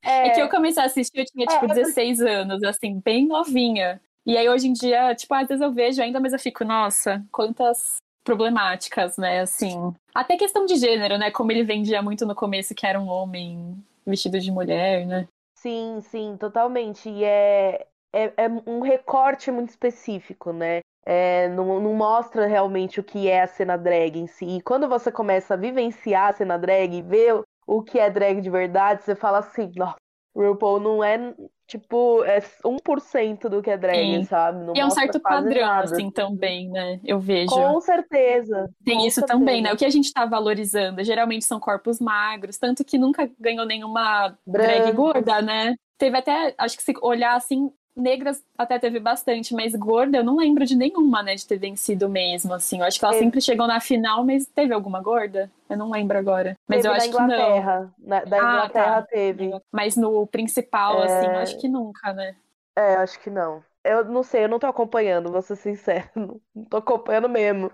é... 0.00 0.28
é... 0.28 0.30
que 0.30 0.40
eu 0.40 0.48
comecei 0.48 0.84
a 0.84 0.86
assistir, 0.86 1.18
eu 1.18 1.24
tinha, 1.24 1.48
tipo, 1.48 1.64
é, 1.64 1.74
16 1.74 2.20
é 2.20 2.32
anos, 2.32 2.62
assim, 2.62 3.00
bem 3.04 3.26
novinha. 3.26 4.00
E 4.24 4.38
aí, 4.38 4.48
hoje 4.48 4.68
em 4.68 4.72
dia, 4.72 5.16
tipo, 5.16 5.34
às 5.34 5.48
vezes 5.48 5.60
eu 5.60 5.72
vejo 5.72 6.00
ainda, 6.00 6.20
mas 6.20 6.32
eu 6.32 6.38
fico, 6.38 6.64
nossa, 6.64 7.26
quantas 7.32 7.96
problemáticas, 8.24 9.16
né? 9.18 9.40
Assim, 9.40 9.94
até 10.14 10.36
questão 10.36 10.64
de 10.64 10.76
gênero, 10.76 11.18
né? 11.18 11.30
Como 11.30 11.52
ele 11.52 11.62
vendia 11.62 12.02
muito 12.02 12.26
no 12.26 12.34
começo 12.34 12.74
que 12.74 12.86
era 12.86 12.98
um 12.98 13.08
homem 13.08 13.76
vestido 14.06 14.40
de 14.40 14.50
mulher, 14.50 15.06
né? 15.06 15.28
Sim, 15.54 16.00
sim, 16.00 16.36
totalmente. 16.38 17.08
E 17.08 17.22
é, 17.22 17.86
é, 18.12 18.32
é 18.36 18.48
um 18.66 18.80
recorte 18.80 19.50
muito 19.50 19.70
específico, 19.70 20.52
né? 20.52 20.80
É, 21.06 21.48
não, 21.50 21.80
não, 21.80 21.92
mostra 21.92 22.46
realmente 22.46 22.98
o 22.98 23.04
que 23.04 23.28
é 23.28 23.42
a 23.42 23.46
cena 23.46 23.76
drag 23.76 24.18
em 24.18 24.26
si. 24.26 24.46
E 24.46 24.62
quando 24.62 24.88
você 24.88 25.12
começa 25.12 25.52
a 25.54 25.56
vivenciar 25.56 26.30
a 26.30 26.32
cena 26.32 26.58
drag 26.58 26.94
e 26.94 27.02
ver 27.02 27.42
o 27.66 27.82
que 27.82 27.98
é 27.98 28.08
drag 28.08 28.40
de 28.40 28.48
verdade, 28.48 29.02
você 29.02 29.14
fala 29.14 29.38
assim, 29.38 29.70
nossa, 29.76 29.96
RuPaul 30.34 30.80
não 30.80 31.04
é, 31.04 31.34
tipo, 31.66 32.22
é 32.24 32.40
1% 32.64 33.48
do 33.48 33.62
que 33.62 33.70
é 33.70 33.76
drag, 33.76 33.96
Sim. 33.96 34.24
sabe? 34.24 34.64
Não 34.64 34.74
e 34.76 34.80
é 34.80 34.86
um 34.86 34.90
certo 34.90 35.20
padrão, 35.20 35.66
nada. 35.66 35.84
assim, 35.84 36.10
também, 36.10 36.70
né? 36.70 37.00
Eu 37.04 37.18
vejo. 37.18 37.50
Com 37.50 37.80
certeza. 37.80 38.68
Tem 38.84 38.98
com 38.98 39.06
isso 39.06 39.20
certeza. 39.20 39.38
também, 39.38 39.62
né? 39.62 39.72
O 39.72 39.76
que 39.76 39.84
a 39.84 39.90
gente 39.90 40.12
tá 40.12 40.26
valorizando, 40.26 41.02
geralmente 41.02 41.44
são 41.44 41.58
corpos 41.58 42.00
magros, 42.00 42.58
tanto 42.58 42.84
que 42.84 42.98
nunca 42.98 43.30
ganhou 43.38 43.64
nenhuma 43.64 44.36
drag 44.46 44.92
gorda, 44.92 45.40
né? 45.40 45.74
Teve 45.98 46.18
até, 46.18 46.54
acho 46.58 46.76
que 46.76 46.82
se 46.82 46.92
olhar 47.00 47.34
assim, 47.36 47.70
negras 47.96 48.44
até 48.56 48.78
teve 48.78 48.98
bastante, 48.98 49.54
mas 49.54 49.74
gorda 49.74 50.18
eu 50.18 50.24
não 50.24 50.36
lembro 50.36 50.64
de 50.64 50.76
nenhuma, 50.76 51.22
né, 51.22 51.34
de 51.34 51.46
ter 51.46 51.58
vencido 51.58 52.08
mesmo, 52.08 52.52
assim. 52.52 52.80
Eu 52.80 52.84
acho 52.84 52.98
que 52.98 53.04
ela 53.04 53.14
sempre 53.14 53.40
chegou 53.40 53.66
na 53.66 53.80
final, 53.80 54.24
mas 54.24 54.46
teve 54.46 54.74
alguma 54.74 55.00
gorda? 55.00 55.50
Eu 55.68 55.76
não 55.76 55.90
lembro 55.90 56.18
agora. 56.18 56.56
Mas 56.68 56.82
teve 56.82 56.88
eu 56.88 56.92
acho 56.92 57.10
que 57.10 57.18
não. 57.18 57.92
Na, 57.98 58.24
da 58.24 58.38
Inglaterra 58.38 58.96
ah, 58.98 59.02
tá. 59.02 59.08
teve. 59.08 59.50
Mas 59.72 59.96
no 59.96 60.26
principal, 60.26 61.02
é... 61.02 61.04
assim, 61.04 61.26
eu 61.26 61.38
acho 61.38 61.58
que 61.58 61.68
nunca, 61.68 62.12
né? 62.12 62.34
É, 62.76 62.96
acho 62.96 63.18
que 63.20 63.30
não. 63.30 63.62
Eu 63.84 64.04
não 64.04 64.22
sei, 64.22 64.44
eu 64.44 64.48
não 64.48 64.58
tô 64.58 64.66
acompanhando, 64.66 65.30
vou 65.30 65.42
ser 65.42 65.56
sincero. 65.56 66.08
Não 66.54 66.64
tô 66.64 66.78
acompanhando 66.78 67.28
mesmo. 67.28 67.70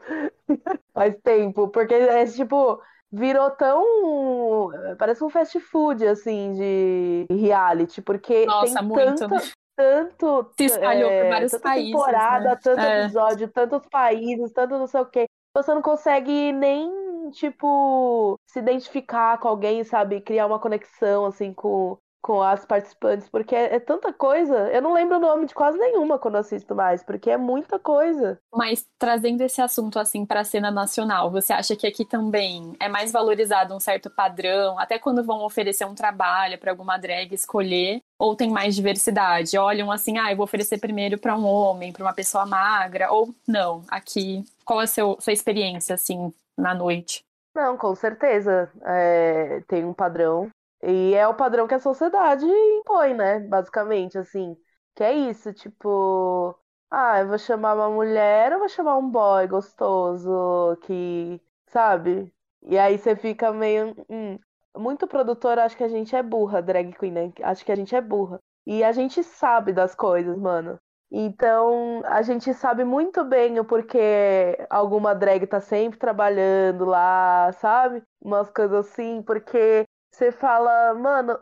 Faz 0.93 1.15
tempo, 1.23 1.69
porque 1.69 1.95
é 1.95 2.27
tipo 2.27 2.81
virou 3.13 3.51
tão. 3.51 4.71
Parece 4.99 5.25
um 5.25 5.31
fast 5.31 5.59
food, 5.61 6.07
assim, 6.07 6.53
de 6.53 7.27
reality, 7.31 8.01
porque 8.01 8.47
Nossa, 8.47 8.79
tem 8.79 8.89
muito. 8.89 9.17
tanta, 9.17 9.43
tanto. 9.81 10.53
Se 10.59 10.65
espalhou 10.67 11.11
é, 11.11 11.23
por 11.23 11.31
vários 11.31 11.53
tanta 11.53 11.63
países. 11.63 11.91
temporada, 11.91 12.51
né? 12.51 12.59
tanto 12.63 12.81
é. 12.81 13.03
episódio, 13.05 13.49
tantos 13.49 13.87
países, 13.89 14.53
tanto 14.53 14.79
não 14.79 14.87
sei 14.87 15.01
o 15.01 15.07
quê. 15.07 15.27
Você 15.55 15.75
não 15.75 15.83
consegue 15.83 16.53
nem, 16.53 17.31
tipo, 17.33 18.39
se 18.47 18.59
identificar 18.59 19.39
com 19.39 19.49
alguém, 19.49 19.83
sabe? 19.83 20.21
Criar 20.21 20.47
uma 20.47 20.61
conexão, 20.61 21.25
assim, 21.25 21.53
com, 21.55 21.99
com 22.23 22.43
as 22.43 22.65
participantes, 22.65 23.29
porque 23.29 23.55
é, 23.55 23.77
é, 23.77 23.81
tanta 23.81 24.13
coisa. 24.13 24.69
Eu 24.71 24.83
não 24.83 24.93
lembro 24.93 25.17
o 25.17 25.21
nome 25.21 25.47
de 25.47 25.55
quase 25.55 25.79
nenhuma 25.79 26.19
quando 26.19 26.37
assisto 26.37 26.75
mais, 26.75 27.03
porque 27.03 27.31
é 27.31 27.37
muita 27.37 27.79
coisa. 27.79 28.39
Mas 28.55 28.87
trazendo 28.99 29.41
esse 29.43 29.61
assunto 29.61 29.99
assim 29.99 30.27
para 30.27 30.41
a 30.41 30.45
cena 30.45 30.71
nacional, 30.71 31.31
você 31.31 31.53
acha 31.53 31.75
que 31.75 31.87
aqui 31.87 32.05
também 32.05 32.75
é 32.79 32.89
mais 32.89 33.11
valorizado 33.11 33.75
um 33.75 33.81
certo 33.81 34.11
padrão, 34.11 34.79
até 34.79 34.99
quando 34.99 35.25
vão 35.25 35.43
oferecer 35.45 35.85
um 35.85 35.95
trabalho 35.95 36.59
para 36.59 36.71
alguma 36.71 36.99
drag 36.99 37.35
escolher, 37.35 38.01
ou 38.19 38.37
tem 38.37 38.51
mais 38.51 38.75
diversidade? 38.75 39.57
Olham 39.57 39.91
assim, 39.91 40.19
ah, 40.19 40.31
eu 40.31 40.37
vou 40.37 40.45
oferecer 40.45 40.79
primeiro 40.79 41.19
para 41.19 41.37
um 41.37 41.47
homem, 41.47 41.93
para 41.93 42.05
uma 42.05 42.13
pessoa 42.13 42.45
magra, 42.45 43.11
ou 43.11 43.35
não? 43.49 43.83
Aqui, 43.89 44.45
qual 44.65 44.81
é 44.81 44.85
a 44.85 44.87
seu, 44.87 45.17
sua 45.21 45.33
experiência 45.33 45.95
assim 45.95 46.33
na 46.57 46.75
noite? 46.75 47.25
Não, 47.55 47.77
com 47.77 47.95
certeza. 47.95 48.71
É, 48.85 49.63
tem 49.67 49.85
um 49.85 49.93
padrão 49.93 50.51
e 50.83 51.15
é 51.15 51.27
o 51.29 51.35
padrão 51.35 51.67
que 51.69 51.75
a 51.75 51.79
sociedade 51.79 52.45
impõe, 52.47 53.15
né? 53.15 53.41
Basicamente, 53.41 54.19
assim. 54.19 54.57
Que 54.95 55.05
é 55.05 55.13
isso, 55.15 55.53
tipo. 55.53 56.55
Ah, 56.91 57.21
eu 57.21 57.29
vou 57.29 57.39
chamar 57.39 57.75
uma 57.75 57.89
mulher 57.91 58.53
ou 58.53 58.59
vou 58.61 58.69
chamar 58.69 58.97
um 58.99 59.09
boy 59.11 59.47
gostoso 59.47 60.77
que. 60.83 61.41
Sabe? 61.69 62.33
E 62.63 62.79
aí 62.79 62.99
você 62.99 63.15
fica 63.17 63.53
meio. 63.53 63.95
Hum. 64.09 64.39
Muito 64.77 65.07
produtor 65.09 65.59
acho 65.59 65.77
que 65.77 65.85
a 65.85 65.89
gente 65.89 66.15
é 66.15 66.23
burra, 66.23 66.63
drag 66.63 66.93
queen, 66.99 67.13
né? 67.13 67.33
Acho 67.43 67.65
que 67.65 67.73
a 67.73 67.77
gente 67.77 67.95
é 67.95 68.01
burra. 68.01 68.41
E 68.67 68.85
a 68.85 68.93
gente 68.93 69.23
sabe 69.25 69.73
das 69.73 69.95
coisas, 69.95 70.37
mano. 70.39 70.79
Então, 71.13 72.03
a 72.07 72.23
gente 72.23 72.55
sabe 72.55 72.85
muito 72.85 73.25
bem 73.25 73.59
o 73.59 73.65
porquê 73.65 74.57
alguma 74.71 75.13
drag 75.15 75.45
tá 75.47 75.61
sempre 75.61 75.99
trabalhando 75.99 76.85
lá, 76.85 77.51
sabe? 77.55 78.03
Umas 78.21 78.49
coisas 78.51 78.87
assim, 78.87 79.21
porque 79.23 79.85
você 80.21 80.31
fala, 80.31 80.93
mano, 80.93 81.39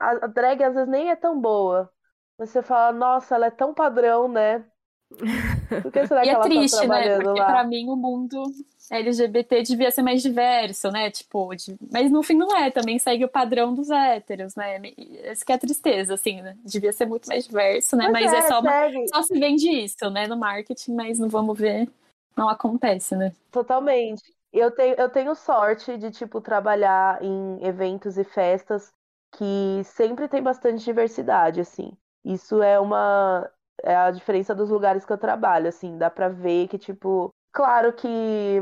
a 0.00 0.26
drag 0.26 0.60
às 0.64 0.74
vezes 0.74 0.88
nem 0.88 1.10
é 1.10 1.16
tão 1.16 1.40
boa. 1.40 1.88
Você 2.36 2.60
fala, 2.60 2.92
nossa, 2.92 3.36
ela 3.36 3.46
é 3.46 3.50
tão 3.50 3.72
padrão, 3.72 4.26
né? 4.26 4.64
Por 5.80 5.92
que 5.92 6.04
será 6.08 6.22
e 6.22 6.24
que 6.24 6.30
é 6.30 6.32
ela 6.32 6.42
triste, 6.42 6.72
tá 6.72 6.78
trabalhando 6.78 7.18
né? 7.18 7.24
Porque 7.24 7.40
lá? 7.40 7.46
pra 7.46 7.64
mim 7.64 7.88
o 7.88 7.94
mundo 7.94 8.42
LGBT 8.90 9.62
devia 9.62 9.92
ser 9.92 10.02
mais 10.02 10.22
diverso, 10.22 10.90
né? 10.90 11.08
Tipo, 11.08 11.54
de... 11.54 11.76
mas 11.92 12.10
no 12.10 12.20
fim 12.24 12.34
não 12.34 12.54
é, 12.56 12.68
também 12.68 12.98
segue 12.98 13.24
o 13.24 13.28
padrão 13.28 13.72
dos 13.72 13.90
héteros, 13.90 14.56
né? 14.56 14.82
Essa 15.22 15.44
que 15.44 15.52
é 15.52 15.54
a 15.54 15.58
tristeza, 15.58 16.14
assim, 16.14 16.42
né? 16.42 16.56
Devia 16.64 16.92
ser 16.92 17.06
muito 17.06 17.28
mais 17.28 17.46
diverso, 17.46 17.94
né? 17.94 18.08
Mas, 18.08 18.24
mas 18.24 18.32
é, 18.32 18.38
é, 18.38 18.42
só, 18.42 18.60
uma... 18.60 18.72
só 19.06 19.22
se 19.22 19.38
vende 19.38 19.70
isso, 19.70 20.10
né? 20.10 20.26
No 20.26 20.36
marketing, 20.36 20.94
mas 20.94 21.20
não 21.20 21.28
vamos 21.28 21.56
ver, 21.56 21.88
não 22.36 22.48
acontece, 22.48 23.14
né? 23.14 23.32
Totalmente. 23.52 24.35
Eu 24.58 24.70
tenho, 24.70 24.94
eu 24.96 25.08
tenho 25.10 25.34
sorte 25.34 25.96
de, 25.98 26.10
tipo, 26.10 26.40
trabalhar 26.40 27.22
em 27.22 27.64
eventos 27.64 28.16
e 28.16 28.24
festas 28.24 28.92
que 29.32 29.82
sempre 29.84 30.28
tem 30.28 30.42
bastante 30.42 30.84
diversidade, 30.84 31.60
assim. 31.60 31.92
Isso 32.24 32.62
é 32.62 32.80
uma. 32.80 33.50
É 33.82 33.94
a 33.94 34.10
diferença 34.10 34.54
dos 34.54 34.70
lugares 34.70 35.04
que 35.04 35.12
eu 35.12 35.18
trabalho, 35.18 35.68
assim. 35.68 35.98
Dá 35.98 36.10
pra 36.10 36.28
ver 36.28 36.68
que, 36.68 36.78
tipo. 36.78 37.30
Claro 37.52 37.92
que 37.94 38.60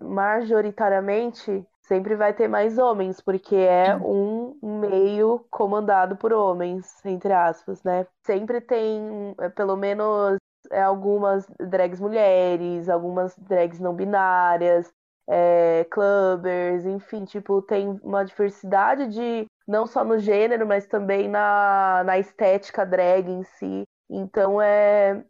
majoritariamente 0.00 1.66
sempre 1.82 2.14
vai 2.14 2.32
ter 2.34 2.46
mais 2.46 2.78
homens, 2.78 3.20
porque 3.20 3.56
é 3.56 3.96
um 3.96 4.56
meio 4.62 5.44
comandado 5.50 6.16
por 6.16 6.32
homens, 6.32 7.04
entre 7.04 7.32
aspas, 7.32 7.82
né? 7.82 8.06
Sempre 8.24 8.60
tem, 8.60 9.34
é, 9.40 9.48
pelo 9.48 9.76
menos, 9.76 10.36
é, 10.70 10.82
algumas 10.82 11.46
drags 11.58 11.98
mulheres, 11.98 12.88
algumas 12.88 13.36
drags 13.38 13.80
não 13.80 13.94
binárias, 13.94 14.92
é, 15.28 15.86
clubbers, 15.90 16.86
enfim, 16.86 17.24
tipo, 17.24 17.60
tem 17.60 18.00
uma 18.02 18.24
diversidade 18.24 19.08
de 19.08 19.46
não 19.66 19.86
só 19.86 20.02
no 20.02 20.18
gênero, 20.18 20.66
mas 20.66 20.86
também 20.86 21.28
na, 21.28 22.02
na 22.04 22.18
estética 22.18 22.86
drag 22.86 23.28
em 23.28 23.44
si. 23.44 23.82
Então 24.08 24.60
é 24.60 25.22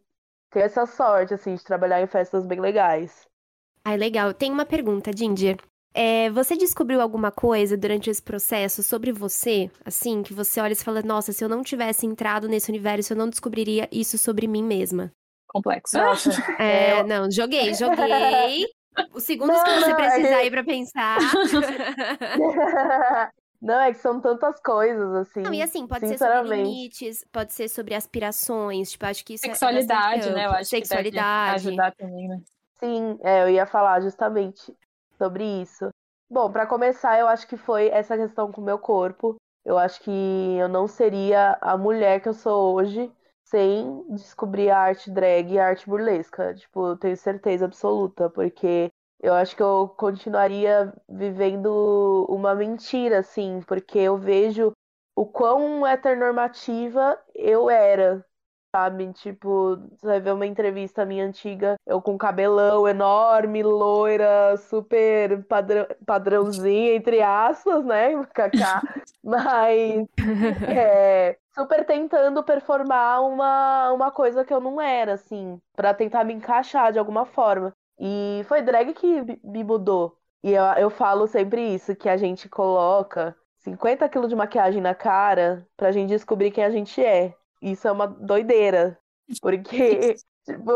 ter 0.49 0.61
essa 0.61 0.85
sorte, 0.85 1.33
assim, 1.33 1.53
de 1.55 1.63
trabalhar 1.63 2.01
em 2.01 2.07
festas 2.07 2.45
bem 2.45 2.59
legais. 2.61 3.27
Ai, 3.83 3.97
legal. 3.97 4.33
Tem 4.33 4.51
uma 4.51 4.65
pergunta, 4.65 5.11
Ginger. 5.15 5.57
É, 5.93 6.29
você 6.29 6.55
descobriu 6.55 7.01
alguma 7.01 7.31
coisa 7.31 7.75
durante 7.75 8.09
esse 8.09 8.21
processo 8.21 8.81
sobre 8.81 9.11
você, 9.11 9.69
assim, 9.83 10.23
que 10.23 10.33
você 10.33 10.61
olha 10.61 10.73
e 10.73 10.75
fala, 10.75 11.01
nossa, 11.01 11.33
se 11.33 11.43
eu 11.43 11.49
não 11.49 11.61
tivesse 11.61 12.05
entrado 12.05 12.47
nesse 12.47 12.69
universo, 12.69 13.13
eu 13.13 13.17
não 13.17 13.27
descobriria 13.27 13.89
isso 13.91 14.17
sobre 14.17 14.47
mim 14.47 14.63
mesma? 14.63 15.11
Complexo. 15.47 15.97
Nossa. 15.97 16.29
É, 16.61 17.03
não, 17.03 17.29
joguei, 17.29 17.73
joguei. 17.73 18.65
Os 19.13 19.23
segundos 19.23 19.55
não, 19.55 19.63
que 19.63 19.71
você 19.71 19.89
não, 19.89 19.95
precisar 19.95 20.27
é 20.27 20.29
que... 20.29 20.33
aí 20.33 20.51
pra 20.51 20.63
pensar. 20.63 21.17
Não, 23.61 23.77
é 23.77 23.91
que 23.91 23.99
são 23.99 24.21
tantas 24.21 24.57
coisas, 24.61 25.13
assim. 25.15 25.41
Não, 25.41 25.53
e 25.53 25.61
assim, 25.61 25.85
pode 25.85 26.07
ser 26.07 26.17
sobre 26.17 26.55
limites, 26.55 27.25
pode 27.29 27.53
ser 27.53 27.67
sobre 27.67 27.93
aspirações, 27.93 28.91
tipo, 28.91 29.05
acho 29.05 29.25
que 29.25 29.33
isso 29.33 29.45
Sexualidade, 29.45 30.29
é 30.29 30.31
né? 30.31 30.45
Eu 30.45 30.51
acho 30.51 30.69
Sexualidade. 30.69 31.63
que 31.63 31.67
ajudar 31.67 31.93
também, 31.93 32.29
né? 32.29 32.41
Sim, 32.79 33.19
é, 33.21 33.43
eu 33.43 33.49
ia 33.49 33.65
falar 33.65 33.99
justamente 33.99 34.73
sobre 35.17 35.43
isso. 35.43 35.89
Bom, 36.29 36.49
para 36.49 36.65
começar, 36.65 37.19
eu 37.19 37.27
acho 37.27 37.45
que 37.47 37.57
foi 37.57 37.89
essa 37.89 38.17
questão 38.17 38.49
com 38.49 38.61
o 38.61 38.63
meu 38.63 38.79
corpo. 38.79 39.35
Eu 39.65 39.77
acho 39.77 40.01
que 40.01 40.55
eu 40.57 40.69
não 40.69 40.87
seria 40.87 41.57
a 41.59 41.77
mulher 41.77 42.21
que 42.21 42.29
eu 42.29 42.33
sou 42.33 42.75
hoje 42.75 43.11
sem 43.49 44.05
descobrir 44.15 44.69
a 44.69 44.79
arte 44.79 45.09
drag 45.11 45.51
e 45.53 45.59
a 45.59 45.67
arte 45.67 45.87
burlesca. 45.89 46.53
Tipo, 46.55 46.87
eu 46.89 46.97
tenho 46.97 47.17
certeza 47.17 47.65
absoluta, 47.65 48.29
porque 48.29 48.91
eu 49.21 49.33
acho 49.33 49.55
que 49.55 49.63
eu 49.63 49.87
continuaria 49.97 50.93
vivendo 51.09 52.25
uma 52.29 52.55
mentira, 52.55 53.19
assim, 53.19 53.61
porque 53.67 53.99
eu 53.99 54.17
vejo 54.17 54.71
o 55.15 55.25
quão 55.25 55.85
heteronormativa 55.85 57.19
eu 57.35 57.69
era, 57.69 58.25
sabe? 58.71 59.11
Tipo, 59.13 59.77
você 59.91 60.05
vai 60.05 60.19
ver 60.19 60.33
uma 60.33 60.45
entrevista 60.45 61.05
minha 61.05 61.25
antiga, 61.25 61.75
eu 61.85 62.01
com 62.01 62.17
cabelão 62.17 62.87
enorme, 62.87 63.63
loira, 63.63 64.55
super 64.57 65.43
padrão, 65.45 65.87
padrãozinha, 66.05 66.93
entre 66.95 67.21
aspas, 67.21 67.83
né? 67.85 68.11
Kaká. 68.33 68.81
Mas 69.23 70.07
é, 70.67 71.37
super 71.53 71.85
tentando 71.85 72.43
performar 72.43 73.21
uma, 73.21 73.91
uma 73.91 74.11
coisa 74.11 74.45
que 74.45 74.53
eu 74.53 74.59
não 74.61 74.79
era, 74.79 75.13
assim, 75.13 75.59
para 75.75 75.93
tentar 75.93 76.23
me 76.23 76.33
encaixar 76.33 76.91
de 76.91 76.99
alguma 76.99 77.25
forma. 77.25 77.73
E 77.99 78.41
foi 78.47 78.61
drag 78.61 78.93
que 78.93 79.39
me 79.43 79.63
mudou. 79.63 80.17
E 80.43 80.53
eu, 80.53 80.63
eu 80.77 80.89
falo 80.89 81.27
sempre 81.27 81.61
isso, 81.75 81.95
que 81.95 82.07
a 82.07 82.15
gente 82.15 82.47
coloca 82.47 83.35
50 83.59 84.07
quilos 84.07 84.29
de 84.29 84.35
maquiagem 84.35 84.81
na 84.81 84.95
cara 84.95 85.67
pra 85.75 85.91
gente 85.91 86.09
descobrir 86.09 86.51
quem 86.51 86.63
a 86.63 86.69
gente 86.69 87.03
é. 87.03 87.35
Isso 87.61 87.87
é 87.87 87.91
uma 87.91 88.07
doideira. 88.07 88.97
Porque, 89.41 90.15
tipo. 90.45 90.71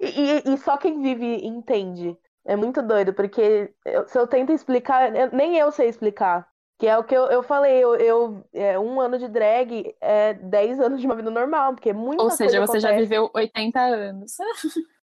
E, 0.00 0.52
e, 0.52 0.58
só 0.58 0.76
quem 0.76 1.02
vive 1.02 1.44
entende. 1.44 2.16
É 2.46 2.54
muito 2.54 2.80
doido, 2.80 3.12
porque 3.12 3.74
se 4.06 4.18
eu 4.18 4.26
tento 4.26 4.52
explicar, 4.52 5.10
nem 5.32 5.58
eu 5.58 5.72
sei 5.72 5.88
explicar. 5.88 6.48
Que 6.78 6.86
é 6.86 6.96
o 6.96 7.02
que 7.02 7.14
eu, 7.14 7.24
eu 7.24 7.42
falei, 7.42 7.82
eu, 7.82 7.96
eu 7.96 8.44
é, 8.54 8.78
um 8.78 9.00
ano 9.00 9.18
de 9.18 9.26
drag 9.26 9.94
é 10.00 10.34
10 10.34 10.78
anos 10.80 11.00
de 11.00 11.06
uma 11.06 11.16
vida 11.16 11.30
normal, 11.30 11.74
porque 11.74 11.92
muita 11.92 12.22
Ou 12.22 12.30
seja, 12.30 12.64
você 12.64 12.78
já 12.78 12.90
acontece. 12.90 13.08
viveu 13.08 13.28
80 13.34 13.80
anos. 13.80 14.36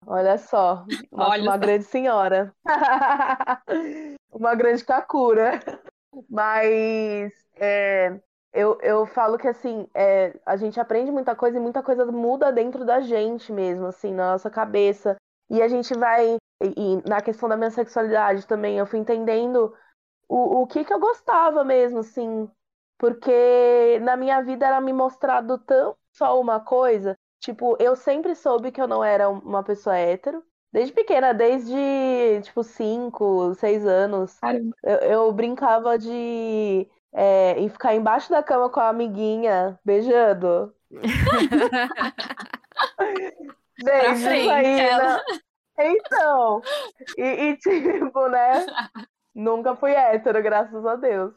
Olha 0.06 0.38
só, 0.38 0.86
uma, 1.10 1.30
Olha 1.30 1.44
uma 1.44 1.54
só. 1.54 1.58
grande 1.58 1.86
senhora. 1.86 2.54
uma 4.30 4.54
grande 4.54 4.84
kakura. 4.84 5.60
Mas 6.30 7.34
é, 7.56 8.20
eu, 8.54 8.78
eu 8.82 9.06
falo 9.08 9.38
que 9.38 9.48
assim, 9.48 9.88
é, 9.96 10.40
a 10.46 10.56
gente 10.56 10.80
aprende 10.80 11.12
muita 11.12 11.36
coisa 11.36 11.58
e 11.58 11.62
muita 11.62 11.82
coisa 11.82 12.06
muda 12.06 12.52
dentro 12.52 12.86
da 12.86 13.02
gente 13.02 13.52
mesmo, 13.52 13.88
assim, 13.88 14.14
na 14.14 14.34
nossa 14.34 14.50
cabeça. 14.50 15.18
E 15.50 15.62
a 15.62 15.68
gente 15.68 15.94
vai. 15.98 16.36
E, 16.62 16.68
e 16.78 17.10
na 17.10 17.20
questão 17.22 17.50
da 17.50 17.58
minha 17.58 17.72
sexualidade 17.72 18.46
também, 18.48 18.78
eu 18.78 18.86
fui 18.86 19.00
entendendo 19.00 19.76
o, 20.30 20.62
o 20.62 20.68
que 20.68 20.86
que 20.86 20.94
eu 20.94 21.00
gostava 21.00 21.64
mesmo, 21.64 22.00
assim. 22.00 22.50
Porque 22.98 24.00
na 24.02 24.16
minha 24.16 24.42
vida 24.42 24.66
era 24.68 24.80
me 24.80 24.94
mostrado 24.94 25.58
tão 25.60 25.96
só 26.12 26.40
uma 26.40 26.60
coisa. 26.60 27.16
Tipo, 27.40 27.76
eu 27.80 27.96
sempre 27.96 28.36
soube 28.36 28.72
que 28.72 28.82
eu 28.82 28.88
não 28.88 29.04
era 29.04 29.30
uma 29.30 29.64
pessoa 29.64 29.98
hétero. 29.98 30.44
Desde 30.72 30.94
pequena, 30.94 31.34
desde, 31.34 31.76
tipo, 32.44 32.64
5, 32.64 33.54
6 33.56 33.86
anos. 33.86 34.38
Eu, 34.84 34.98
eu 35.00 35.34
brincava 35.34 35.98
de 35.98 36.90
é, 37.14 37.60
em 37.60 37.70
ficar 37.70 37.94
embaixo 37.96 38.30
da 38.30 38.42
cama 38.44 38.70
com 38.70 38.80
a 38.80 38.90
amiguinha, 38.90 39.80
beijando. 39.86 40.74
Frente, 43.80 44.50
aí, 44.50 44.76
né? 44.76 45.22
Então, 45.80 46.62
e, 47.18 47.24
e, 47.24 47.58
tipo, 47.58 48.28
né? 48.30 48.66
Nunca 49.34 49.76
fui 49.76 49.92
hétero, 49.92 50.42
graças 50.44 50.86
a 50.86 50.96
Deus. 50.96 51.34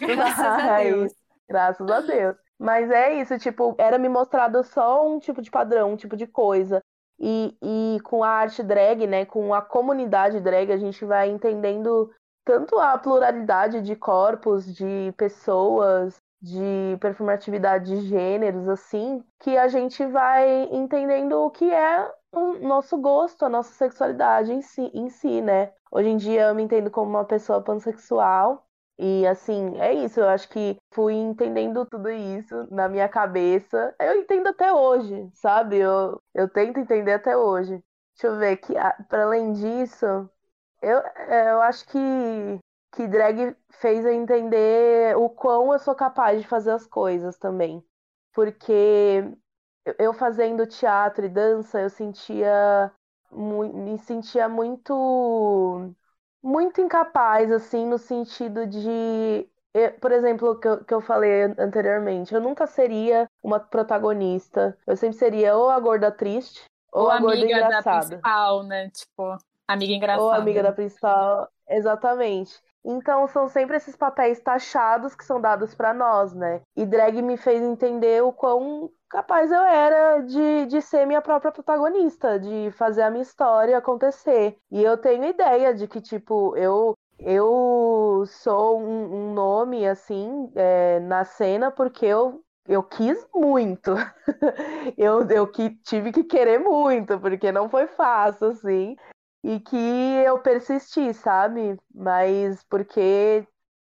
Graças 0.00 0.44
a 0.44 0.58
Mas- 0.58 0.84
Deus. 0.84 1.12
Graças 1.48 1.90
a 1.90 2.00
Deus. 2.00 2.36
Mas 2.58 2.90
é 2.90 3.14
isso, 3.20 3.38
tipo, 3.38 3.74
era 3.78 3.98
me 3.98 4.08
mostrado 4.08 4.64
só 4.64 5.06
um 5.06 5.18
tipo 5.20 5.40
de 5.40 5.50
padrão, 5.50 5.92
um 5.92 5.96
tipo 5.96 6.16
de 6.16 6.26
coisa. 6.26 6.82
E, 7.18 7.56
e 7.62 8.00
com 8.02 8.24
a 8.24 8.28
arte 8.28 8.62
drag, 8.62 9.06
né, 9.06 9.24
com 9.24 9.54
a 9.54 9.62
comunidade 9.62 10.40
drag, 10.40 10.72
a 10.72 10.76
gente 10.76 11.04
vai 11.04 11.30
entendendo 11.30 12.10
tanto 12.46 12.78
a 12.78 12.96
pluralidade 12.96 13.82
de 13.82 13.96
corpos, 13.96 14.64
de 14.72 15.12
pessoas, 15.18 16.16
de 16.40 16.96
performatividade 17.00 17.86
de 17.86 18.06
gêneros, 18.06 18.68
assim, 18.68 19.22
que 19.40 19.58
a 19.58 19.66
gente 19.68 20.06
vai 20.06 20.64
entendendo 20.72 21.32
o 21.40 21.50
que 21.50 21.70
é 21.72 22.08
o 22.32 22.54
nosso 22.60 22.96
gosto, 22.98 23.44
a 23.44 23.48
nossa 23.48 23.72
sexualidade 23.74 24.52
em 24.52 24.62
si, 24.62 24.82
em 24.94 25.08
si, 25.10 25.40
né? 25.42 25.72
Hoje 25.90 26.08
em 26.08 26.16
dia 26.16 26.42
eu 26.48 26.54
me 26.54 26.62
entendo 26.62 26.88
como 26.90 27.10
uma 27.10 27.24
pessoa 27.24 27.60
pansexual. 27.62 28.64
E 28.98 29.26
assim, 29.26 29.76
é 29.78 29.92
isso, 29.92 30.20
eu 30.20 30.28
acho 30.28 30.48
que 30.48 30.76
fui 30.94 31.14
entendendo 31.14 31.84
tudo 31.86 32.08
isso 32.10 32.66
na 32.70 32.88
minha 32.88 33.08
cabeça. 33.08 33.94
Eu 34.00 34.16
entendo 34.20 34.46
até 34.48 34.72
hoje, 34.72 35.28
sabe? 35.34 35.76
Eu, 35.78 36.20
eu 36.34 36.48
tento 36.48 36.78
entender 36.78 37.12
até 37.14 37.36
hoje. 37.36 37.82
Deixa 38.14 38.28
eu 38.28 38.38
ver 38.38 38.56
que 38.58 38.72
para 39.08 39.24
além 39.24 39.52
disso, 39.52 40.30
eu, 40.88 41.02
eu 41.48 41.62
acho 41.62 41.86
que, 41.88 41.98
que 42.92 43.06
drag 43.08 43.56
fez 43.80 44.04
eu 44.04 44.12
entender 44.12 45.16
o 45.16 45.28
quão 45.30 45.72
eu 45.72 45.78
sou 45.78 45.94
capaz 45.94 46.40
de 46.40 46.48
fazer 46.48 46.70
as 46.72 46.86
coisas 46.86 47.36
também. 47.38 47.84
Porque 48.32 49.22
eu- 49.98 50.12
fazendo 50.14 50.66
teatro 50.66 51.24
e 51.26 51.28
dança, 51.28 51.80
eu 51.80 51.90
sentia 51.90 52.92
me 53.32 53.98
sentia 53.98 54.48
muito 54.48 55.92
muito 56.42 56.80
incapaz, 56.80 57.50
assim, 57.52 57.86
no 57.86 57.98
sentido 57.98 58.66
de. 58.66 59.48
eu- 59.74 59.92
por 60.00 60.12
exemplo, 60.12 60.50
o 60.52 60.58
que 60.60 60.68
eu, 60.68 60.84
que 60.84 60.94
eu 60.94 61.00
falei 61.00 61.42
an- 61.44 61.54
anteriormente, 61.58 62.34
eu 62.34 62.40
nunca 62.40 62.66
seria 62.66 63.28
uma 63.42 63.58
protagonista. 63.60 64.78
Eu 64.86 64.96
sempre 64.96 65.18
seria 65.18 65.56
ou 65.56 65.70
a 65.70 65.78
gorda 65.80 66.10
triste 66.10 66.64
ou, 66.92 67.08
Ou 67.08 67.10
a 67.10 67.18
gorda 67.18 67.44
amiga 67.44 67.64
da 67.64 67.82
engraçada. 67.82 67.82
principal, 67.82 68.62
né? 68.62 68.90
Tipo, 68.90 69.38
amiga 69.66 69.92
engraçada. 69.92 70.22
Ou 70.22 70.32
amiga 70.32 70.62
da 70.62 70.72
principal, 70.72 71.48
exatamente. 71.68 72.60
Então 72.84 73.26
são 73.26 73.48
sempre 73.48 73.76
esses 73.76 73.96
papéis 73.96 74.38
taxados 74.40 75.14
que 75.16 75.24
são 75.24 75.40
dados 75.40 75.74
pra 75.74 75.92
nós, 75.92 76.32
né? 76.32 76.62
E 76.76 76.86
drag 76.86 77.20
me 77.20 77.36
fez 77.36 77.60
entender 77.60 78.22
o 78.22 78.32
quão 78.32 78.88
capaz 79.10 79.50
eu 79.50 79.60
era 79.60 80.20
de, 80.20 80.66
de 80.66 80.80
ser 80.80 81.04
minha 81.04 81.20
própria 81.20 81.50
protagonista, 81.50 82.38
de 82.38 82.70
fazer 82.72 83.02
a 83.02 83.10
minha 83.10 83.22
história 83.22 83.76
acontecer. 83.76 84.56
E 84.70 84.82
eu 84.82 84.96
tenho 84.96 85.24
ideia 85.24 85.74
de 85.74 85.88
que, 85.88 86.00
tipo, 86.00 86.56
eu, 86.56 86.94
eu 87.18 88.24
sou 88.26 88.80
um, 88.80 89.30
um 89.30 89.34
nome, 89.34 89.86
assim, 89.86 90.50
é, 90.54 91.00
na 91.00 91.24
cena 91.24 91.72
porque 91.72 92.06
eu 92.06 92.40
eu 92.68 92.82
quis 92.82 93.24
muito. 93.32 93.94
eu, 94.98 95.22
eu 95.30 95.46
que, 95.46 95.70
tive 95.84 96.10
que 96.12 96.24
querer 96.24 96.58
muito, 96.58 97.18
porque 97.20 97.52
não 97.52 97.68
foi 97.68 97.86
fácil, 97.86 98.48
assim. 98.48 98.96
E 99.46 99.60
que 99.60 99.76
eu 99.76 100.40
persisti, 100.40 101.14
sabe? 101.14 101.78
Mas 101.94 102.64
porque 102.68 103.46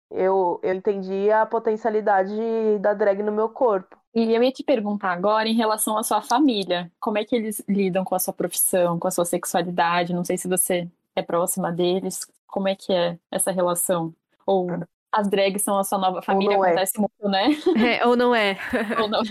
eu, 0.09 0.61
eu 0.63 0.73
entendi 0.73 1.29
a 1.29 1.45
potencialidade 1.45 2.33
da 2.79 2.93
drag 2.93 3.21
no 3.21 3.33
meu 3.33 3.49
corpo. 3.49 3.97
E 4.15 4.33
eu 4.33 4.41
ia 4.41 4.51
te 4.53 4.63
perguntar 4.63 5.11
agora 5.11 5.49
em 5.49 5.53
relação 5.53 5.97
à 5.97 6.03
sua 6.03 6.21
família. 6.21 6.89
Como 7.01 7.17
é 7.17 7.25
que 7.25 7.35
eles 7.35 7.61
lidam 7.67 8.05
com 8.05 8.15
a 8.15 8.19
sua 8.19 8.33
profissão, 8.33 8.97
com 8.97 9.09
a 9.09 9.11
sua 9.11 9.25
sexualidade? 9.25 10.13
Não 10.13 10.23
sei 10.23 10.37
se 10.37 10.47
você 10.47 10.89
é 11.17 11.21
próxima 11.21 11.69
deles. 11.69 12.25
Como 12.47 12.69
é 12.69 12.75
que 12.75 12.93
é 12.93 13.19
essa 13.29 13.51
relação? 13.51 14.15
Ou 14.45 14.69
as 15.11 15.27
drags 15.27 15.63
são 15.63 15.77
a 15.77 15.83
sua 15.83 15.97
nova 15.97 16.21
família? 16.21 16.53
é. 16.53 16.57
Acontece 16.57 16.97
muito, 16.97 17.27
né? 17.27 17.49
É, 17.99 18.07
ou 18.07 18.15
não 18.15 18.33
é? 18.33 18.57
Ou 19.01 19.09
não? 19.09 19.21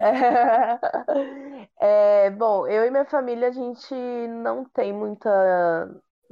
É, 0.00 0.78
bom, 2.36 2.66
eu 2.66 2.84
e 2.86 2.90
minha 2.90 3.04
família, 3.04 3.48
a 3.48 3.50
gente 3.52 3.94
não 4.28 4.64
tem 4.64 4.92
muita 4.92 5.30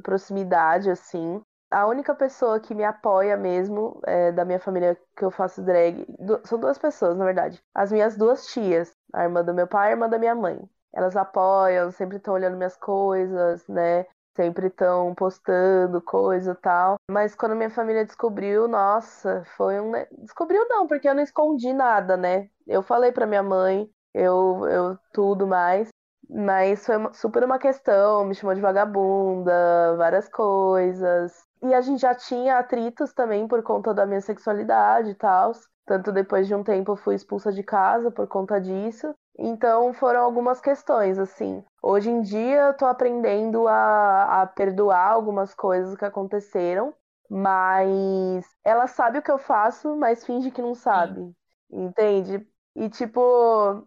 proximidade, 0.03 0.91
assim. 0.91 1.43
A 1.71 1.87
única 1.87 2.15
pessoa 2.15 2.59
que 2.61 2.75
me 2.75 2.85
apoia 2.85 3.37
mesmo 3.37 4.01
é, 4.07 4.33
da 4.33 4.45
minha 4.45 4.59
família 4.61 4.97
que 5.17 5.25
eu 5.25 5.31
faço 5.31 5.63
drag, 5.63 6.05
du- 6.19 6.41
são 6.45 6.59
duas 6.59 6.79
pessoas, 6.79 7.17
na 7.17 7.25
verdade. 7.25 7.63
As 7.75 7.93
minhas 7.93 8.17
duas 8.17 8.47
tias, 8.47 8.95
a 9.13 9.25
irmã 9.25 9.45
do 9.45 9.53
meu 9.55 9.67
pai 9.67 9.89
e 9.89 9.91
a 9.91 9.93
irmã 9.93 10.09
da 10.09 10.19
minha 10.19 10.35
mãe. 10.35 10.59
Elas 10.95 11.15
apoiam, 11.17 11.91
sempre 11.91 12.17
estão 12.17 12.35
olhando 12.35 12.57
minhas 12.57 12.77
coisas, 12.77 13.67
né? 13.69 14.07
Sempre 14.37 14.69
estão 14.69 15.15
postando 15.15 16.01
coisa 16.01 16.53
e 16.53 16.55
tal. 16.57 16.97
Mas 17.11 17.35
quando 17.35 17.55
minha 17.57 17.69
família 17.71 18.05
descobriu, 18.05 18.67
nossa, 18.69 19.43
foi 19.57 19.79
um. 19.81 19.93
Descobriu 20.23 20.67
não, 20.69 20.87
porque 20.87 21.09
eu 21.09 21.15
não 21.15 21.23
escondi 21.23 21.73
nada, 21.73 22.17
né? 22.17 22.49
Eu 22.67 22.83
falei 22.83 23.13
pra 23.13 23.27
minha 23.27 23.43
mãe, 23.43 23.91
eu, 24.15 24.67
eu 24.69 24.99
tudo 25.13 25.47
mais. 25.47 25.89
Mas 26.31 26.85
foi 26.85 26.97
uma- 26.97 27.13
super 27.15 27.43
uma 27.45 27.59
questão, 27.59 28.25
me 28.25 28.35
chamou 28.35 28.55
de 28.55 28.61
vagabunda, 28.61 29.97
várias 29.97 30.29
coisas. 30.29 31.33
E 31.63 31.73
a 31.75 31.81
gente 31.81 32.01
já 32.01 32.15
tinha 32.15 32.59
atritos 32.59 33.13
também 33.15 33.49
por 33.49 33.63
conta 33.63 33.95
da 33.95 34.07
minha 34.07 34.21
sexualidade 34.21 35.11
e 35.11 35.15
tal. 35.15 35.53
Tanto 35.87 36.13
depois 36.13 36.47
de 36.47 36.55
um 36.55 36.63
tempo 36.63 36.93
eu 36.93 36.97
fui 36.97 37.15
expulsa 37.15 37.51
de 37.53 37.63
casa 37.63 38.11
por 38.11 38.27
conta 38.29 38.61
disso. 38.61 39.15
Então 39.39 39.93
foram 39.95 40.23
algumas 40.23 40.61
questões, 40.61 41.19
assim. 41.19 41.65
Hoje 41.83 42.11
em 42.11 42.21
dia 42.23 42.67
eu 42.69 42.75
tô 42.77 42.85
aprendendo 42.87 43.67
a, 43.69 44.43
a 44.43 44.47
perdoar 44.47 45.13
algumas 45.13 45.55
coisas 45.55 45.97
que 45.97 46.05
aconteceram, 46.05 46.93
mas 47.31 48.45
ela 48.65 48.87
sabe 48.87 49.19
o 49.19 49.23
que 49.23 49.31
eu 49.31 49.39
faço, 49.39 49.97
mas 49.97 50.25
finge 50.25 50.51
que 50.51 50.61
não 50.63 50.75
sabe. 50.75 51.33
Entende? 51.71 52.47
E, 52.79 52.89
tipo, 52.91 53.21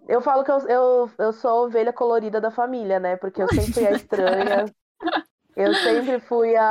eu 0.07 0.21
falo 0.21 0.43
que 0.43 0.51
eu, 0.51 0.59
eu, 0.67 1.11
eu 1.17 1.33
sou 1.33 1.49
a 1.51 1.61
ovelha 1.63 1.93
colorida 1.93 2.41
da 2.41 2.51
família, 2.51 2.99
né? 2.99 3.15
Porque 3.15 3.41
eu 3.41 3.47
sempre 3.47 3.73
fui 3.73 3.87
a 3.87 3.93
estranha. 3.93 4.73
Eu 5.55 5.75
sempre 5.75 6.19
fui 6.19 6.55
a, 6.55 6.63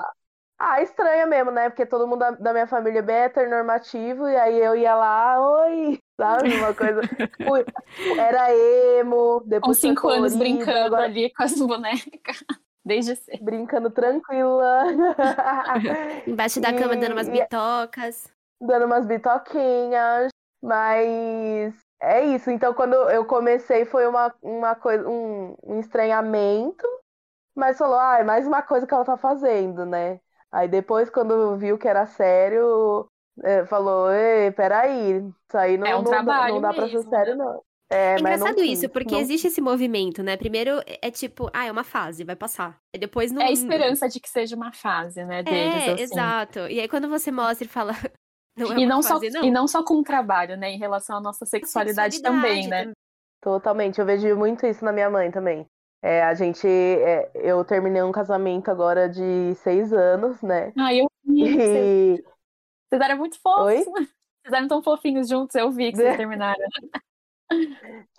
a, 0.00 0.12
a 0.58 0.82
estranha 0.82 1.26
mesmo, 1.26 1.50
né? 1.50 1.70
Porque 1.70 1.86
todo 1.86 2.06
mundo 2.06 2.20
da, 2.20 2.30
da 2.32 2.52
minha 2.52 2.66
família 2.66 3.00
é 3.00 3.02
bem 3.02 3.16
heteronormativo, 3.16 4.28
e 4.28 4.36
aí 4.36 4.58
eu 4.58 4.76
ia 4.76 4.94
lá, 4.94 5.40
oi, 5.64 5.98
sabe? 6.20 6.54
Uma 6.54 6.74
coisa. 6.74 7.02
Fui- 7.44 7.66
era 8.18 8.52
emo, 8.98 9.40
Com 9.40 9.48
depois 9.48 9.80
foi 9.80 9.90
cinco 9.90 10.08
anos 10.08 10.32
colorida, 10.32 10.38
brincando 10.38 10.78
agora 10.78 11.04
ali 11.04 11.32
com 11.34 11.42
as 11.42 11.54
bonecas. 11.58 12.44
Desde 12.84 13.16
cedo. 13.16 13.44
brincando 13.44 13.90
tranquila. 13.90 14.84
Embaixo 16.26 16.60
da 16.60 16.72
cama 16.72 16.96
dando 16.96 17.12
umas 17.12 17.28
E- 17.28 17.32
bitocas. 17.32 18.28
dando 18.60 18.86
umas 18.86 19.06
bitoquinhas, 19.06 20.30
mas 20.62 21.74
é 22.00 22.24
isso. 22.26 22.50
Então, 22.50 22.74
quando 22.74 22.94
eu 23.10 23.24
comecei, 23.26 23.84
foi 23.84 24.06
uma, 24.06 24.34
uma 24.42 24.74
coisa, 24.74 25.08
um, 25.08 25.56
um 25.64 25.80
estranhamento, 25.80 26.84
mas 27.54 27.78
falou, 27.78 27.98
ah, 27.98 28.18
é 28.20 28.24
mais 28.24 28.46
uma 28.46 28.62
coisa 28.62 28.86
que 28.86 28.94
ela 28.94 29.04
tá 29.04 29.16
fazendo, 29.16 29.86
né? 29.86 30.20
Aí 30.52 30.68
depois, 30.68 31.10
quando 31.10 31.56
viu 31.58 31.78
que 31.78 31.88
era 31.88 32.06
sério, 32.06 33.08
é, 33.44 33.64
falou, 33.66 34.10
ei, 34.12 34.50
peraí, 34.52 35.18
isso 35.18 35.58
aí 35.58 35.76
não, 35.78 35.88
É 35.88 35.96
um 35.96 36.04
não, 36.04 36.24
dá- 36.24 36.42
trabalho 36.42 36.44
não 36.44 36.60
dá 36.60 36.74
pra 36.74 36.88
ser 36.88 37.02
sério, 37.04 37.34
né? 37.36 37.36
não. 37.36 37.62
É, 37.90 38.18
É 38.18 38.20
mas 38.20 38.38
não 38.38 38.54
engraçado 38.54 38.62
quis, 38.62 38.78
isso, 38.78 38.88
porque 38.88 39.14
não 39.14 39.18
existe 39.18 39.46
esse 39.48 39.60
movimento, 39.60 40.22
né? 40.22 40.36
Primeiro 40.36 40.80
é 41.02 41.10
tipo, 41.10 41.50
ah, 41.52 41.66
é 41.66 41.72
uma 41.72 41.84
fase, 41.84 42.24
vai 42.24 42.36
passar. 42.36 42.80
E 42.94 42.98
depois 42.98 43.30
não. 43.32 43.44
É 43.44 43.44
a 43.46 43.50
esperança 43.52 44.08
de 44.08 44.20
que 44.20 44.28
seja 44.28 44.54
uma 44.56 44.72
fase, 44.72 45.24
né, 45.24 45.42
deles, 45.42 45.86
É, 45.86 46.00
assim. 46.00 46.34
exato. 46.40 46.60
E 46.68 46.80
aí 46.80 46.88
quando 46.88 47.08
você 47.08 47.30
mostra 47.30 47.64
e 47.66 47.68
fala, 47.68 47.92
não 48.56 48.72
é 48.72 48.78
E 48.80 48.86
não, 48.86 49.02
só, 49.02 49.14
fase, 49.14 49.30
não. 49.30 49.44
e 49.44 49.50
não 49.50 49.68
só 49.68 49.82
com 49.82 49.94
o 49.94 50.02
trabalho, 50.02 50.56
né? 50.56 50.70
Em 50.70 50.78
relação 50.78 51.16
à 51.16 51.20
nossa 51.20 51.44
sexualidade, 51.44 52.22
também, 52.22 52.66
né? 52.68 52.92
Totalmente, 53.40 54.00
eu 54.00 54.06
vejo 54.06 54.34
muito 54.36 54.66
isso 54.66 54.84
na 54.84 54.92
minha 54.92 55.10
mãe 55.10 55.30
também. 55.30 55.66
É, 56.02 56.22
a 56.22 56.34
gente, 56.34 56.66
é, 56.66 57.30
eu 57.34 57.64
terminei 57.64 58.02
um 58.02 58.12
casamento 58.12 58.70
agora 58.70 59.08
de 59.08 59.54
seis 59.56 59.92
anos, 59.92 60.40
né? 60.42 60.72
Ah, 60.78 60.94
eu 60.94 61.06
vi. 61.24 61.52
Vocês, 61.52 62.18
E 62.18 62.22
vocês 62.88 63.02
eram 63.02 63.16
muito 63.18 63.40
fofos. 63.40 63.64
Oi? 63.64 63.84
Vocês 63.84 64.52
eram 64.52 64.68
tão 64.68 64.82
fofinhos 64.82 65.28
juntos, 65.28 65.54
eu 65.56 65.70
vi 65.70 65.90
que 65.90 65.98
vocês 65.98 66.16
terminaram. 66.16 66.64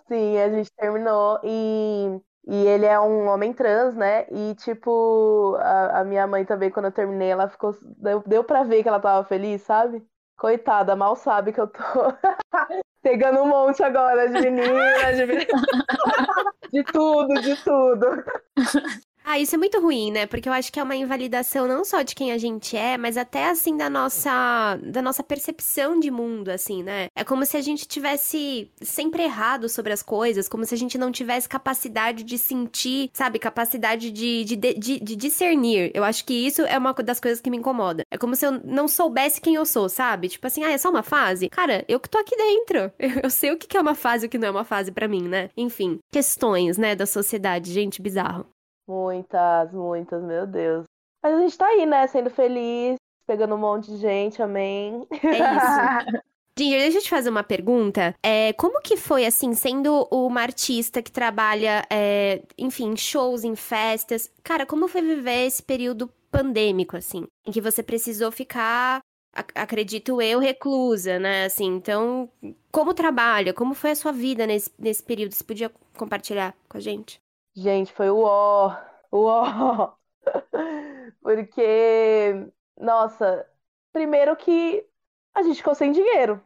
sim, 0.08 0.38
a 0.38 0.50
gente 0.50 0.70
terminou 0.76 1.40
e, 1.44 2.20
e 2.48 2.66
ele 2.68 2.86
é 2.86 3.00
um 3.00 3.28
homem 3.28 3.54
trans, 3.54 3.96
né? 3.96 4.26
E 4.32 4.56
tipo, 4.56 5.56
a, 5.60 6.02
a 6.02 6.04
minha 6.04 6.28
mãe 6.28 6.46
também, 6.46 6.70
quando 6.70 6.86
eu 6.86 6.92
terminei, 6.92 7.30
ela 7.30 7.50
ficou. 7.50 7.76
Deu, 7.98 8.24
deu 8.26 8.44
pra 8.44 8.64
ver 8.64 8.84
que 8.84 8.90
ela 8.90 9.00
tava 9.00 9.28
feliz, 9.28 9.62
sabe? 9.62 10.06
Coitada, 10.38 10.96
mal 10.96 11.16
sabe 11.16 11.52
que 11.52 11.60
eu 11.60 11.68
tô 11.68 11.82
pegando 13.02 13.42
um 13.42 13.48
monte 13.48 13.82
agora 13.82 14.30
de 14.30 14.40
meninas, 14.40 15.18
de, 15.18 15.26
de 16.72 16.84
tudo, 16.84 17.34
de 17.42 17.56
tudo. 17.64 18.24
Ah, 19.30 19.38
isso 19.38 19.56
é 19.56 19.58
muito 19.58 19.78
ruim, 19.82 20.10
né? 20.10 20.26
Porque 20.26 20.48
eu 20.48 20.54
acho 20.54 20.72
que 20.72 20.80
é 20.80 20.84
uma 20.84 20.96
invalidação 20.96 21.68
não 21.68 21.84
só 21.84 22.02
de 22.02 22.16
quem 22.16 22.32
a 22.32 22.38
gente 22.38 22.78
é, 22.78 22.98
mas 22.98 23.18
até 23.18 23.50
assim 23.50 23.76
da 23.76 23.90
nossa 23.90 24.80
da 24.82 25.02
nossa 25.02 25.22
percepção 25.22 26.00
de 26.00 26.10
mundo, 26.10 26.48
assim, 26.48 26.82
né? 26.82 27.08
É 27.14 27.26
como 27.26 27.46
se 27.46 27.58
a 27.58 27.62
gente 27.62 27.86
tivesse 27.86 28.72
sempre 28.82 29.24
errado 29.24 29.68
sobre 29.68 29.92
as 29.92 30.02
coisas, 30.02 30.48
como 30.48 30.64
se 30.64 30.74
a 30.74 30.78
gente 30.78 30.98
não 30.98 31.12
tivesse 31.12 31.50
capacidade 31.50 32.24
de 32.24 32.38
sentir, 32.38 33.10
sabe, 33.12 33.38
capacidade 33.38 34.12
de, 34.12 34.46
de, 34.46 34.56
de, 34.56 35.00
de 35.02 35.16
discernir. 35.18 35.92
Eu 35.94 36.06
acho 36.06 36.24
que 36.24 36.34
isso 36.34 36.62
é 36.62 36.78
uma 36.78 36.94
das 36.94 37.20
coisas 37.20 37.42
que 37.42 37.50
me 37.50 37.58
incomoda. 37.58 38.04
É 38.10 38.18
como 38.18 38.34
se 38.34 38.46
eu 38.46 38.54
não 38.64 38.88
soubesse 38.88 39.42
quem 39.42 39.56
eu 39.56 39.66
sou, 39.66 39.90
sabe? 39.90 40.30
Tipo 40.30 40.48
assim, 40.48 40.64
ah, 40.64 40.72
é 40.72 40.78
só 40.78 40.90
uma 40.90 41.04
fase? 41.04 41.50
Cara, 41.50 41.84
eu 41.90 42.00
que 42.00 42.10
tô 42.10 42.18
aqui 42.18 42.36
dentro. 42.38 42.94
Eu 43.22 43.30
sei 43.30 43.52
o 43.52 43.58
que 43.58 43.76
é 43.76 43.82
uma 43.82 43.96
fase 43.96 44.26
e 44.26 44.28
o 44.28 44.30
que 44.30 44.38
não 44.38 44.48
é 44.48 44.52
uma 44.52 44.64
fase 44.64 44.90
pra 44.90 45.08
mim, 45.08 45.28
né? 45.28 45.50
Enfim, 45.58 46.00
questões, 46.14 46.78
né, 46.78 46.96
da 46.96 47.06
sociedade, 47.06 47.74
gente, 47.74 48.02
bizarro. 48.02 48.46
Muitas, 48.88 49.72
muitas, 49.74 50.24
meu 50.24 50.48
Deus. 50.48 50.86
Mas 51.24 51.36
a 51.36 51.40
gente 51.42 51.58
tá 51.58 51.68
aí, 51.68 51.86
né? 51.86 52.08
Sendo 52.08 52.30
feliz, 52.30 52.96
pegando 53.26 53.56
um 53.56 53.58
monte 53.60 53.92
de 53.92 53.98
gente, 53.98 54.42
amém. 54.42 55.06
É 55.12 55.40
isso. 55.56 55.80
Ginger, 56.58 56.80
deixa 56.80 56.98
eu 56.98 57.02
te 57.04 57.10
fazer 57.10 57.30
uma 57.30 57.44
pergunta. 57.44 58.16
É, 58.24 58.52
como 58.54 58.82
que 58.82 58.98
foi, 58.98 59.26
assim, 59.28 59.54
sendo 59.54 60.08
uma 60.10 60.42
artista 60.42 61.04
que 61.04 61.12
trabalha, 61.12 61.86
é, 61.88 62.42
enfim, 62.58 62.94
em 62.94 62.98
shows, 62.98 63.44
em 63.44 63.56
festas? 63.56 64.32
Cara, 64.44 64.66
como 64.66 64.88
foi 64.88 65.04
viver 65.04 65.46
esse 65.46 65.62
período 65.62 66.10
pandêmico, 66.32 66.98
assim? 66.98 67.28
Em 67.46 67.52
que 67.52 67.62
você 67.62 67.84
precisou 67.84 68.32
ficar, 68.32 69.02
ac- 69.36 69.54
acredito 69.54 70.20
eu, 70.20 70.40
reclusa, 70.40 71.20
né? 71.20 71.46
Assim, 71.46 71.66
então, 71.76 72.28
como 72.72 72.92
trabalha? 72.96 73.54
Como 73.54 73.76
foi 73.76 73.92
a 73.92 73.96
sua 73.96 74.12
vida 74.12 74.48
nesse, 74.48 74.72
nesse 74.80 75.04
período? 75.04 75.36
Você 75.36 75.44
podia 75.44 75.72
compartilhar 75.96 76.56
com 76.68 76.78
a 76.78 76.82
gente? 76.82 77.22
Gente, 77.58 77.92
foi 77.92 78.10
o 78.10 78.20
ó, 78.22 78.70
o 79.12 79.26
ó. 79.26 79.94
Porque, 81.22 82.52
nossa, 82.80 83.48
primeiro 83.92 84.36
que 84.36 84.86
a 85.34 85.42
gente 85.44 85.58
ficou 85.58 85.76
sem 85.76 85.92
dinheiro. 85.92 86.42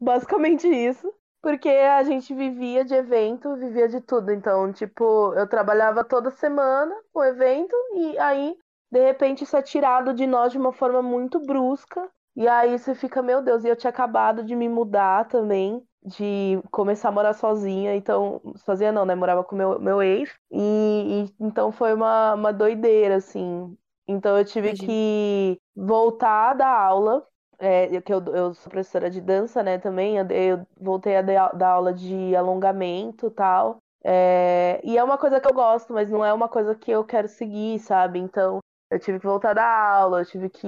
Basicamente 0.00 0.66
isso. 0.68 1.12
Porque 1.42 1.68
a 1.68 2.02
gente 2.02 2.34
vivia 2.34 2.84
de 2.84 2.94
evento, 2.94 3.56
vivia 3.56 3.88
de 3.88 4.00
tudo. 4.00 4.32
Então, 4.32 4.72
tipo, 4.72 5.32
eu 5.34 5.48
trabalhava 5.48 6.02
toda 6.04 6.30
semana 6.30 6.94
o 7.14 7.22
evento 7.22 7.74
e 7.94 8.18
aí, 8.18 8.58
de 8.90 9.00
repente, 9.04 9.44
isso 9.44 9.56
é 9.56 9.62
tirado 9.62 10.12
de 10.14 10.26
nós 10.26 10.50
de 10.52 10.58
uma 10.58 10.72
forma 10.72 11.02
muito 11.02 11.38
brusca. 11.40 12.10
E 12.34 12.48
aí 12.48 12.76
você 12.78 12.94
fica, 12.94 13.22
meu 13.22 13.40
Deus, 13.42 13.64
e 13.64 13.68
eu 13.68 13.76
tinha 13.76 13.90
acabado 13.90 14.42
de 14.44 14.56
me 14.56 14.68
mudar 14.68 15.28
também, 15.28 15.85
de 16.06 16.60
começar 16.70 17.08
a 17.08 17.12
morar 17.12 17.34
sozinha. 17.34 17.94
Então, 17.96 18.40
sozinha 18.56 18.92
não, 18.92 19.04
né? 19.04 19.14
Morava 19.14 19.44
com 19.44 19.56
meu, 19.56 19.78
meu 19.80 20.02
ex. 20.02 20.30
E, 20.50 21.26
e 21.26 21.44
então 21.44 21.72
foi 21.72 21.92
uma, 21.94 22.34
uma 22.34 22.52
doideira, 22.52 23.16
assim. 23.16 23.76
Então 24.08 24.38
eu 24.38 24.44
tive 24.44 24.68
Imagino. 24.68 24.86
que 24.88 25.60
voltar 25.74 26.54
da 26.54 26.68
aula. 26.68 27.26
É, 27.58 28.02
que 28.02 28.12
eu, 28.12 28.22
eu 28.34 28.52
sou 28.54 28.70
professora 28.70 29.10
de 29.10 29.20
dança, 29.20 29.62
né, 29.62 29.78
também. 29.78 30.18
Eu, 30.18 30.26
eu 30.30 30.66
voltei 30.78 31.16
a 31.16 31.22
dar 31.22 31.68
aula 31.68 31.92
de 31.92 32.36
alongamento 32.36 33.26
e 33.28 33.30
tal. 33.30 33.78
É, 34.04 34.80
e 34.84 34.96
é 34.96 35.02
uma 35.02 35.18
coisa 35.18 35.40
que 35.40 35.48
eu 35.48 35.54
gosto, 35.54 35.92
mas 35.92 36.08
não 36.10 36.24
é 36.24 36.32
uma 36.32 36.48
coisa 36.48 36.74
que 36.74 36.90
eu 36.90 37.04
quero 37.04 37.26
seguir, 37.28 37.78
sabe? 37.80 38.18
Então, 38.20 38.60
eu 38.90 39.00
tive 39.00 39.18
que 39.18 39.26
voltar 39.26 39.52
da 39.54 39.64
aula, 39.66 40.20
eu 40.20 40.26
tive 40.26 40.48
que 40.48 40.66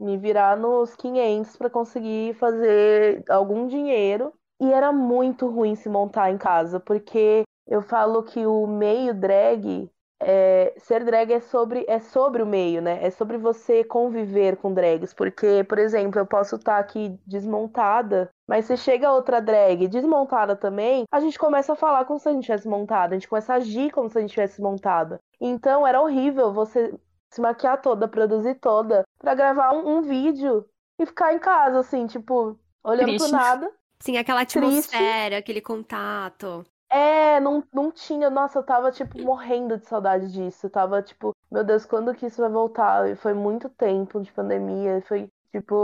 me 0.00 0.16
virar 0.16 0.56
nos 0.56 0.96
500 0.96 1.56
para 1.56 1.68
conseguir 1.68 2.34
fazer 2.34 3.22
algum 3.28 3.66
dinheiro. 3.66 4.32
E 4.60 4.72
era 4.72 4.92
muito 4.92 5.46
ruim 5.48 5.74
se 5.74 5.88
montar 5.88 6.30
em 6.30 6.38
casa, 6.38 6.80
porque 6.80 7.44
eu 7.66 7.82
falo 7.82 8.22
que 8.22 8.46
o 8.46 8.66
meio 8.66 9.14
drag, 9.14 9.90
é, 10.20 10.74
ser 10.78 11.04
drag 11.04 11.32
é 11.32 11.40
sobre, 11.40 11.84
é 11.86 12.00
sobre 12.00 12.42
o 12.42 12.46
meio, 12.46 12.82
né? 12.82 12.98
É 13.04 13.10
sobre 13.10 13.36
você 13.36 13.84
conviver 13.84 14.56
com 14.56 14.72
drags. 14.72 15.14
Porque, 15.14 15.62
por 15.64 15.78
exemplo, 15.78 16.18
eu 16.18 16.26
posso 16.26 16.56
estar 16.56 16.78
aqui 16.78 17.20
desmontada, 17.26 18.30
mas 18.48 18.64
se 18.64 18.76
chega 18.76 19.12
outra 19.12 19.40
drag 19.40 19.86
desmontada 19.86 20.56
também, 20.56 21.04
a 21.12 21.20
gente 21.20 21.38
começa 21.38 21.74
a 21.74 21.76
falar 21.76 22.04
como 22.04 22.18
se 22.18 22.28
a 22.28 22.32
gente 22.32 22.44
tivesse 22.44 22.66
montada, 22.66 23.14
a 23.14 23.18
gente 23.18 23.28
começa 23.28 23.52
a 23.52 23.56
agir 23.56 23.90
como 23.90 24.08
se 24.08 24.18
a 24.18 24.20
gente 24.20 24.30
tivesse 24.30 24.60
montada. 24.60 25.20
Então 25.40 25.86
era 25.86 26.00
horrível 26.00 26.52
você 26.52 26.98
se 27.30 27.40
maquiar 27.40 27.80
toda, 27.80 28.08
produzir 28.08 28.54
toda, 28.54 29.04
pra 29.18 29.34
gravar 29.34 29.72
um, 29.72 29.98
um 29.98 30.02
vídeo 30.02 30.64
e 30.98 31.06
ficar 31.06 31.34
em 31.34 31.38
casa, 31.38 31.78
assim, 31.80 32.06
tipo, 32.06 32.58
olhando 32.82 33.08
Triste. 33.08 33.28
pro 33.28 33.38
nada. 33.38 33.70
Sim, 34.00 34.16
aquela 34.16 34.40
Triste. 34.52 34.92
atmosfera, 34.96 35.38
aquele 35.38 35.60
contato. 35.60 36.64
É, 36.90 37.38
não, 37.40 37.62
não 37.72 37.90
tinha. 37.92 38.30
Nossa, 38.30 38.58
eu 38.58 38.62
tava, 38.64 38.90
tipo, 38.90 39.18
morrendo 39.22 39.76
de 39.78 39.86
saudade 39.86 40.32
disso. 40.32 40.66
Eu 40.66 40.70
tava, 40.70 41.02
tipo, 41.02 41.34
meu 41.50 41.62
Deus, 41.64 41.84
quando 41.84 42.14
que 42.14 42.26
isso 42.26 42.40
vai 42.40 42.50
voltar? 42.50 43.08
E 43.10 43.16
foi 43.16 43.34
muito 43.34 43.68
tempo 43.70 44.20
de 44.20 44.32
pandemia. 44.32 45.02
Foi, 45.06 45.28
tipo, 45.52 45.74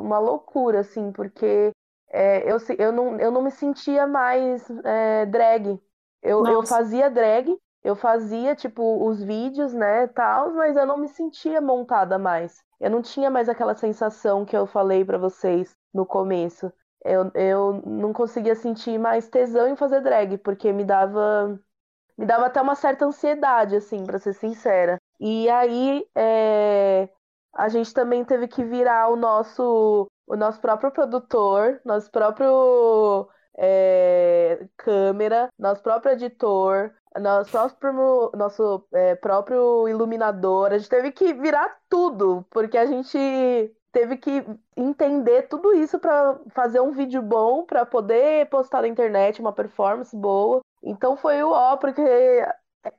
uma 0.00 0.18
loucura, 0.18 0.80
assim, 0.80 1.12
porque 1.12 1.70
é, 2.08 2.50
eu, 2.50 2.58
se- 2.58 2.76
eu, 2.78 2.92
não, 2.92 3.18
eu 3.20 3.30
não 3.30 3.42
me 3.42 3.50
sentia 3.50 4.06
mais 4.06 4.68
é, 4.84 5.26
drag. 5.26 5.80
Eu, 6.22 6.46
eu 6.48 6.62
fazia 6.62 7.08
drag, 7.10 7.56
eu 7.84 7.94
fazia, 7.96 8.54
tipo, 8.54 9.06
os 9.08 9.22
vídeos, 9.22 9.72
né, 9.72 10.06
tal, 10.08 10.50
mas 10.52 10.76
eu 10.76 10.84
não 10.86 10.98
me 10.98 11.08
sentia 11.08 11.60
montada 11.60 12.18
mais. 12.18 12.62
Eu 12.80 12.90
não 12.90 13.00
tinha 13.02 13.30
mais 13.30 13.48
aquela 13.48 13.74
sensação 13.74 14.44
que 14.44 14.56
eu 14.56 14.66
falei 14.66 15.04
pra 15.04 15.16
vocês 15.18 15.74
no 15.94 16.04
começo. 16.04 16.70
Eu, 17.04 17.30
eu 17.34 17.82
não 17.86 18.12
conseguia 18.12 18.54
sentir 18.54 18.98
mais 18.98 19.28
tesão 19.28 19.68
em 19.68 19.76
fazer 19.76 20.00
drag, 20.02 20.38
porque 20.38 20.72
me 20.72 20.84
dava 20.84 21.58
me 22.18 22.26
dava 22.26 22.46
até 22.46 22.60
uma 22.60 22.74
certa 22.74 23.06
ansiedade, 23.06 23.76
assim, 23.76 24.04
pra 24.04 24.18
ser 24.18 24.34
sincera. 24.34 24.98
E 25.18 25.48
aí 25.48 26.04
é, 26.14 27.08
a 27.54 27.68
gente 27.68 27.92
também 27.94 28.24
teve 28.24 28.46
que 28.48 28.64
virar 28.64 29.08
o 29.08 29.16
nosso 29.16 30.06
o 30.26 30.36
nosso 30.36 30.60
próprio 30.60 30.92
produtor, 30.92 31.80
nosso 31.84 32.10
próprio 32.10 33.28
é, 33.58 34.66
câmera, 34.76 35.48
nosso 35.58 35.82
próprio 35.82 36.12
editor, 36.12 36.94
nosso 37.18 37.50
próprio, 37.50 38.30
nosso 38.34 38.86
é, 38.92 39.14
próprio 39.16 39.88
iluminador. 39.88 40.72
A 40.72 40.78
gente 40.78 40.88
teve 40.88 41.10
que 41.12 41.32
virar 41.34 41.78
tudo, 41.88 42.46
porque 42.50 42.78
a 42.78 42.86
gente 42.86 43.18
teve 43.92 44.16
que 44.16 44.44
entender 44.76 45.42
tudo 45.48 45.72
isso 45.74 45.98
para 45.98 46.38
fazer 46.50 46.80
um 46.80 46.92
vídeo 46.92 47.22
bom, 47.22 47.64
para 47.64 47.84
poder 47.84 48.46
postar 48.48 48.82
na 48.82 48.88
internet 48.88 49.40
uma 49.40 49.52
performance 49.52 50.16
boa. 50.16 50.60
Então 50.82 51.16
foi 51.16 51.42
o 51.42 51.50
ó, 51.50 51.76
porque 51.76 52.02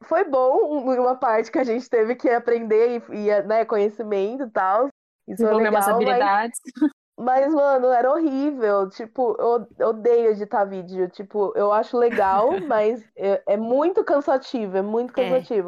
foi 0.04 0.24
bom 0.24 0.84
uma 0.84 1.16
parte 1.16 1.52
que 1.52 1.60
a 1.60 1.64
gente 1.64 1.90
teve 1.90 2.16
que 2.16 2.30
aprender 2.30 3.02
e, 3.10 3.28
e 3.28 3.44
né, 3.44 3.66
conhecimento 3.66 4.44
e 4.44 4.50
tal. 4.50 4.88
Isso 5.28 5.46
é 5.46 5.50
Desenvolver 5.50 5.70
umas 5.70 5.86
legal, 5.86 6.00
mas, 6.00 6.08
habilidades. 6.08 6.60
mas, 7.18 7.54
mano, 7.54 7.88
era 7.88 8.12
horrível. 8.12 8.90
Tipo, 8.90 9.36
eu 9.40 9.88
odeio 9.88 10.32
editar 10.32 10.66
vídeo. 10.66 11.10
Tipo, 11.10 11.54
eu 11.56 11.72
acho 11.72 11.98
legal, 11.98 12.50
mas 12.68 13.04
é, 13.16 13.42
é 13.48 13.58
muito 13.58 14.04
cansativo, 14.04 14.78
é 14.78 14.82
muito 14.82 15.14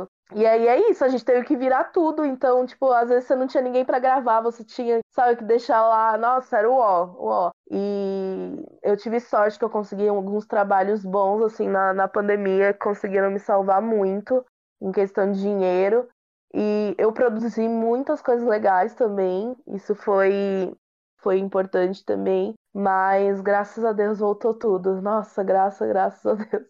É. 0.05 0.07
E 0.35 0.45
aí 0.45 0.67
é 0.67 0.89
isso, 0.89 1.03
a 1.03 1.09
gente 1.09 1.23
teve 1.23 1.45
que 1.45 1.55
virar 1.55 1.85
tudo. 1.85 2.25
Então, 2.25 2.65
tipo, 2.65 2.91
às 2.91 3.09
vezes 3.09 3.25
você 3.25 3.35
não 3.35 3.47
tinha 3.47 3.61
ninguém 3.63 3.85
pra 3.85 3.99
gravar, 3.99 4.41
você 4.41 4.63
tinha, 4.63 4.99
sabe, 5.09 5.37
que 5.37 5.43
deixar 5.43 5.81
lá. 5.85 6.17
Nossa, 6.17 6.57
era 6.57 6.69
o 6.69 6.75
ó, 6.75 7.05
o 7.05 7.27
ó. 7.27 7.51
E 7.71 8.65
eu 8.81 8.97
tive 8.97 9.19
sorte 9.19 9.57
que 9.59 9.65
eu 9.65 9.69
consegui 9.69 10.07
alguns 10.07 10.45
trabalhos 10.45 11.03
bons, 11.03 11.41
assim, 11.43 11.67
na, 11.67 11.93
na 11.93 12.07
pandemia, 12.07 12.73
que 12.73 12.79
conseguiram 12.79 13.31
me 13.31 13.39
salvar 13.39 13.81
muito 13.81 14.45
em 14.81 14.91
questão 14.91 15.31
de 15.31 15.39
dinheiro. 15.39 16.07
E 16.53 16.95
eu 16.97 17.11
produzi 17.11 17.67
muitas 17.67 18.21
coisas 18.21 18.47
legais 18.47 18.93
também. 18.95 19.55
Isso 19.67 19.95
foi, 19.95 20.75
foi 21.17 21.39
importante 21.39 22.03
também. 22.05 22.53
Mas 22.73 23.41
graças 23.41 23.83
a 23.85 23.93
Deus 23.93 24.19
voltou 24.19 24.53
tudo. 24.53 25.01
Nossa, 25.01 25.43
graças, 25.43 25.87
graças 25.87 26.25
a 26.25 26.33
Deus. 26.35 26.63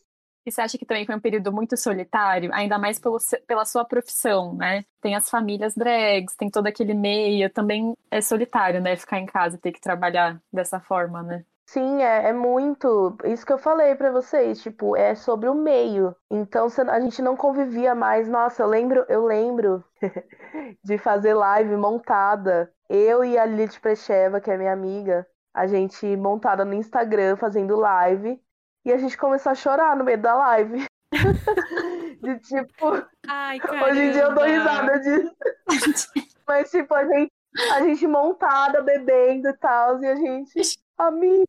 E 0.46 0.52
você 0.52 0.62
acha 0.62 0.78
que 0.78 0.86
também 0.86 1.06
foi 1.06 1.16
um 1.16 1.20
período 1.20 1.52
muito 1.52 1.78
solitário, 1.78 2.52
ainda 2.54 2.78
mais 2.78 3.00
pelo, 3.00 3.18
pela 3.48 3.66
sua 3.66 3.86
profissão, 3.86 4.54
né? 4.56 4.84
Tem 5.02 5.16
as 5.16 5.30
famílias 5.30 5.74
drags, 5.76 6.36
tem 6.36 6.50
todo 6.50 6.68
aquele 6.68 6.94
meio, 6.94 7.50
também 7.50 7.96
é 8.12 8.22
solitário, 8.22 8.82
né? 8.82 8.96
Ficar 8.96 9.20
em 9.20 9.26
casa 9.26 9.58
ter 9.58 9.72
que 9.72 9.80
trabalhar 9.80 10.42
dessa 10.52 10.80
forma, 10.80 11.24
né? 11.24 11.46
Sim, 11.66 12.04
é, 12.04 12.30
é 12.30 12.34
muito. 12.34 13.18
Isso 13.26 13.46
que 13.46 13.54
eu 13.54 13.58
falei 13.58 13.96
para 13.96 14.12
vocês, 14.12 14.62
tipo, 14.62 14.96
é 14.96 15.16
sobre 15.16 15.50
o 15.50 15.56
meio. 15.56 16.16
Então 16.30 16.68
a 16.90 17.00
gente 17.00 17.22
não 17.22 17.36
convivia 17.36 17.96
mais. 17.96 18.28
Nossa, 18.30 18.64
eu 18.64 18.68
lembro, 18.68 19.06
eu 19.10 19.26
lembro 19.26 19.84
de 20.84 20.98
fazer 20.98 21.34
live 21.34 21.76
montada. 21.78 22.72
Eu 22.90 23.24
e 23.24 23.38
a 23.38 23.46
Lilith 23.46 23.80
Precheva, 23.82 24.40
que 24.40 24.52
é 24.52 24.58
minha 24.58 24.74
amiga, 24.74 25.26
a 25.54 25.66
gente 25.66 26.06
montada 26.18 26.64
no 26.66 26.74
Instagram 26.74 27.38
fazendo 27.38 27.76
live. 27.78 28.40
E 28.86 28.92
a 28.92 28.98
gente 28.98 29.18
começou 29.18 29.52
a 29.52 29.56
chorar 29.56 29.96
no 29.96 30.04
meio 30.04 30.22
da 30.22 30.34
live. 30.36 30.86
de 32.22 32.40
tipo. 32.40 33.06
Ai, 33.28 33.60
Hoje 33.86 34.02
em 34.02 34.12
dia 34.12 34.24
eu 34.24 34.36
dou 34.36 34.44
risada 34.44 35.00
disso. 35.00 35.36
Mas, 36.48 36.70
tipo, 36.70 36.94
a 36.94 37.06
gente, 37.06 37.32
a 37.72 37.82
gente 37.82 38.06
montada, 38.08 38.82
bebendo 38.82 39.50
e 39.50 39.58
tal, 39.58 40.02
e 40.02 40.08
a 40.08 40.16
gente. 40.16 40.62
Amiga, 40.98 41.46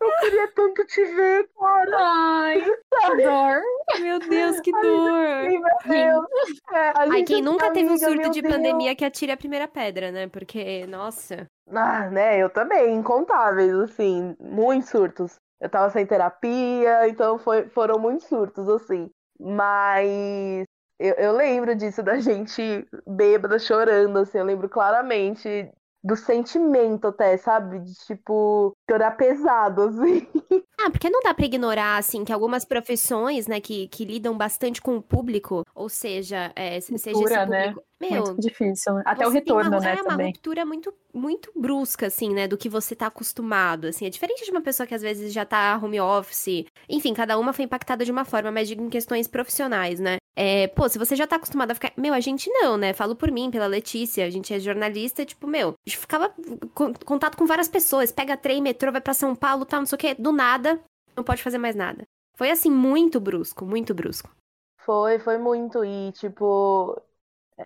eu 0.00 0.10
queria 0.20 0.48
tanto 0.52 0.84
te 0.86 1.04
ver, 1.04 1.48
cara. 1.58 1.96
Ai, 1.98 2.60
que 3.06 3.16
dor. 3.22 3.62
Meu 4.00 4.18
Deus, 4.20 4.60
que 4.60 4.70
dor. 4.72 5.50
Sim, 5.50 5.58
meu 5.58 5.78
Deus. 5.86 6.60
É, 6.72 6.92
Ai, 6.94 7.22
quem 7.24 7.42
nunca 7.42 7.72
teve 7.72 7.90
um 7.90 7.98
surto 7.98 8.30
de 8.30 8.42
Deus. 8.42 8.54
pandemia 8.54 8.94
que 8.94 9.04
atire 9.04 9.32
a 9.32 9.36
primeira 9.36 9.66
pedra, 9.66 10.12
né? 10.12 10.28
Porque, 10.28 10.86
nossa. 10.86 11.46
Ah, 11.70 12.08
né? 12.10 12.38
Eu 12.38 12.50
também, 12.50 12.94
incontáveis, 12.94 13.74
assim, 13.74 14.36
muitos 14.38 14.90
surtos. 14.90 15.36
Eu 15.60 15.68
tava 15.68 15.90
sem 15.90 16.06
terapia, 16.06 17.08
então 17.08 17.38
foi, 17.38 17.68
foram 17.68 17.98
muitos 17.98 18.26
surtos, 18.26 18.68
assim. 18.68 19.10
Mas 19.38 20.64
eu, 20.98 21.14
eu 21.14 21.32
lembro 21.32 21.74
disso, 21.74 22.02
da 22.02 22.18
gente 22.20 22.86
bêbada, 23.06 23.58
chorando, 23.58 24.18
assim. 24.18 24.38
Eu 24.38 24.44
lembro 24.44 24.68
claramente 24.68 25.70
do 26.06 26.14
sentimento 26.14 27.08
até, 27.08 27.36
sabe? 27.36 27.80
De, 27.80 27.92
tipo, 28.06 28.72
chorar 28.88 29.16
pesado, 29.16 29.82
assim. 29.82 30.26
Ah, 30.78 30.90
porque 30.90 31.08
não 31.08 31.20
dá 31.20 31.32
pra 31.32 31.46
ignorar, 31.46 31.96
assim, 31.96 32.22
que 32.22 32.30
algumas 32.30 32.62
profissões, 32.62 33.46
né, 33.46 33.60
que, 33.60 33.88
que 33.88 34.04
lidam 34.04 34.36
bastante 34.36 34.80
com 34.80 34.98
o 34.98 35.02
público, 35.02 35.64
ou 35.74 35.88
seja, 35.88 36.52
é, 36.54 36.78
Cultura, 36.80 36.98
seja 36.98 37.24
esse 37.24 37.46
né? 37.46 37.68
público... 37.68 37.86
Né? 37.98 38.10
Meu, 38.10 38.24
muito 38.24 38.40
difícil. 38.42 39.00
Até 39.06 39.26
o 39.26 39.30
retorno, 39.30 39.70
uma, 39.70 39.80
né, 39.80 39.94
é 39.94 39.96
também. 40.02 40.26
uma 40.26 40.26
ruptura 40.26 40.66
muito, 40.66 40.92
muito 41.16 41.50
brusca, 41.56 42.06
assim, 42.06 42.34
né, 42.34 42.46
do 42.46 42.56
que 42.56 42.68
você 42.68 42.94
tá 42.94 43.06
acostumado, 43.06 43.86
assim. 43.86 44.06
É 44.06 44.10
diferente 44.10 44.44
de 44.44 44.50
uma 44.50 44.60
pessoa 44.60 44.86
que 44.86 44.94
às 44.94 45.02
vezes 45.02 45.32
já 45.32 45.44
tá 45.44 45.78
home 45.82 46.00
office. 46.00 46.66
Enfim, 46.88 47.14
cada 47.14 47.38
uma 47.38 47.52
foi 47.52 47.64
impactada 47.64 48.04
de 48.04 48.12
uma 48.12 48.24
forma, 48.24 48.50
mas 48.50 48.68
digo 48.68 48.82
em 48.82 48.90
questões 48.90 49.26
profissionais, 49.26 49.98
né. 49.98 50.16
É, 50.36 50.68
pô, 50.68 50.88
se 50.88 50.98
você 50.98 51.16
já 51.16 51.26
tá 51.26 51.36
acostumado 51.36 51.70
a 51.70 51.74
ficar... 51.74 51.92
Meu, 51.96 52.12
a 52.12 52.20
gente 52.20 52.50
não, 52.50 52.76
né, 52.76 52.92
falo 52.92 53.16
por 53.16 53.30
mim, 53.30 53.50
pela 53.50 53.66
Letícia, 53.66 54.26
a 54.26 54.30
gente 54.30 54.52
é 54.52 54.58
jornalista, 54.60 55.24
tipo, 55.24 55.46
meu, 55.46 55.70
a 55.70 55.88
gente 55.88 55.98
ficava 55.98 56.34
com 56.74 56.92
contato 56.92 57.36
com 57.36 57.46
várias 57.46 57.68
pessoas, 57.68 58.12
pega 58.12 58.36
trem, 58.36 58.60
metrô, 58.60 58.92
vai 58.92 59.00
pra 59.00 59.14
São 59.14 59.34
Paulo, 59.34 59.64
tal, 59.64 59.80
não 59.80 59.86
sei 59.86 59.96
o 59.96 59.98
quê, 59.98 60.14
do 60.14 60.32
nada, 60.32 60.78
não 61.16 61.24
pode 61.24 61.42
fazer 61.42 61.58
mais 61.58 61.74
nada. 61.74 62.04
Foi 62.36 62.50
assim, 62.50 62.70
muito 62.70 63.18
brusco, 63.18 63.64
muito 63.64 63.94
brusco. 63.94 64.30
Foi, 64.76 65.18
foi 65.18 65.38
muito. 65.38 65.82
E, 65.84 66.12
tipo, 66.12 67.00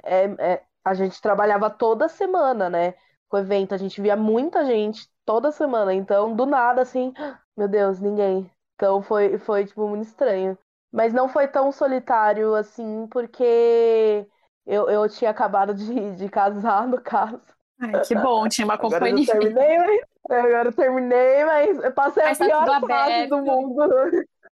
é, 0.04 0.24
é, 0.38 0.62
a 0.84 0.94
gente 0.94 1.20
trabalhava 1.20 1.68
toda 1.68 2.08
semana, 2.08 2.70
né? 2.70 2.94
Com 3.30 3.38
o 3.38 3.40
evento, 3.40 3.74
a 3.74 3.78
gente 3.78 4.00
via 4.02 4.16
muita 4.16 4.66
gente 4.66 5.08
toda 5.26 5.52
semana. 5.52 5.94
Então, 5.94 6.36
do 6.36 6.46
nada, 6.46 6.82
assim, 6.82 7.14
meu 7.56 7.68
Deus, 7.68 8.00
ninguém. 8.00 8.50
Então 8.76 9.02
foi, 9.02 9.38
foi 9.38 9.66
tipo, 9.66 9.88
muito 9.88 10.04
estranho. 10.08 10.58
Mas 10.92 11.14
não 11.14 11.28
foi 11.28 11.48
tão 11.48 11.72
solitário 11.72 12.54
assim, 12.56 13.08
porque 13.08 14.26
eu, 14.66 14.90
eu 14.90 15.08
tinha 15.08 15.30
acabado 15.30 15.74
de, 15.74 16.16
de 16.16 16.28
casar, 16.30 16.88
no 16.88 17.00
caso. 17.00 17.40
Ai, 17.80 17.98
que 18.00 18.14
bom, 18.14 18.48
tinha 18.48 18.64
uma 18.64 18.78
Agora 18.90 19.08
eu 19.10 19.20
companhia. 19.20 19.26
terminei, 19.26 19.78
mas, 19.78 20.00
agora 20.30 20.68
eu 20.68 20.72
terminei, 20.74 21.44
mas 21.44 21.78
eu 21.84 21.92
passei 21.94 22.24
Mas 22.24 22.34
a 22.34 22.36
tá 22.38 22.50
pior 22.50 22.76
tudo 22.78 22.86
fase 22.86 23.24
do 23.26 23.38
mundo. 23.42 23.82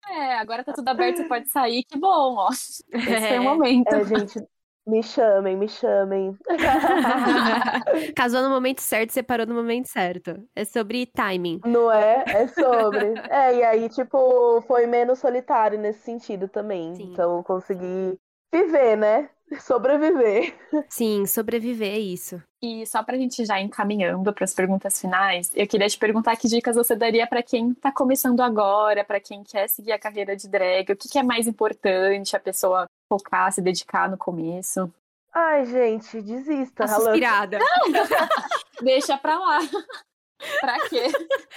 É, 0.06 0.36
agora 0.38 0.64
tá 0.64 0.74
tudo 0.74 0.88
aberto, 0.90 1.18
você 1.18 1.24
pode 1.26 1.50
sair, 1.50 1.84
que 1.86 1.98
bom, 1.98 2.36
ó. 2.38 2.50
Esse 3.06 3.26
foi 3.28 3.40
É. 3.40 3.40
o 3.40 3.44
momento. 3.44 3.96
É, 3.96 4.04
gente, 4.06 4.40
me 4.86 5.02
chamem, 5.02 5.56
me 5.56 5.68
chamem. 5.68 6.38
Casou 8.16 8.42
no 8.42 8.50
momento 8.50 8.82
certo, 8.82 9.12
separou 9.12 9.46
no 9.46 9.56
momento 9.56 9.88
certo. 9.88 10.44
É 10.56 10.66
sobre 10.66 11.06
timing. 11.06 11.62
Não 11.66 11.92
é? 11.92 12.24
É 12.28 12.48
sobre. 12.48 13.14
É, 13.34 13.56
e 13.56 13.64
aí, 13.64 13.90
tipo, 13.90 14.62
foi 14.68 14.86
menos 14.86 15.20
solitário 15.20 15.80
nesse 15.80 16.00
sentido 16.00 16.48
também. 16.48 16.96
Sim. 16.96 17.12
Então, 17.12 17.38
eu 17.38 17.44
consegui 17.44 18.20
viver, 18.52 18.96
né? 18.96 19.30
Sobreviver. 19.60 20.56
Sim, 20.90 21.26
sobreviver 21.26 21.94
é 21.94 22.00
isso. 22.00 22.42
E 22.62 22.86
só 22.88 23.04
pra 23.04 23.18
gente 23.18 23.46
já 23.46 23.60
ir 23.60 23.66
encaminhando 23.66 24.34
para 24.34 24.46
as 24.46 24.54
perguntas 24.54 25.00
finais, 25.00 25.52
eu 25.54 25.68
queria 25.68 25.88
te 25.88 25.98
perguntar 25.98 26.36
que 26.36 26.48
dicas 26.48 26.76
você 26.76 26.96
daria 26.96 27.28
para 27.28 27.44
quem 27.44 27.74
tá 27.74 27.92
começando 27.92 28.42
agora, 28.42 29.04
para 29.04 29.20
quem 29.20 29.44
quer 29.44 29.68
seguir 29.68 29.92
a 29.92 30.00
carreira 30.00 30.36
de 30.36 30.48
drag, 30.48 30.92
o 30.92 30.96
que, 30.96 31.10
que 31.10 31.20
é 31.20 31.24
mais 31.24 31.48
importante 31.48 32.36
a 32.36 32.40
pessoa 32.40 32.86
focar, 33.08 33.52
se 33.52 33.62
dedicar 33.62 34.10
no 34.10 34.18
começo? 34.18 34.92
Ai, 35.34 35.66
gente, 35.66 36.22
desista. 36.22 36.86
Tá 36.86 36.88
suspirada. 36.88 37.58
Deixa 38.82 39.18
pra 39.18 39.40
lá. 39.40 39.60
pra 40.62 40.90
quê? 40.90 41.08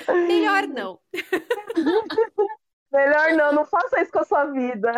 Melhor 0.08 0.66
não. 0.66 0.98
Melhor 2.92 3.32
não, 3.32 3.52
não 3.52 3.64
faça 3.64 4.00
isso 4.00 4.12
com 4.12 4.20
a 4.20 4.24
sua 4.24 4.46
vida. 4.46 4.92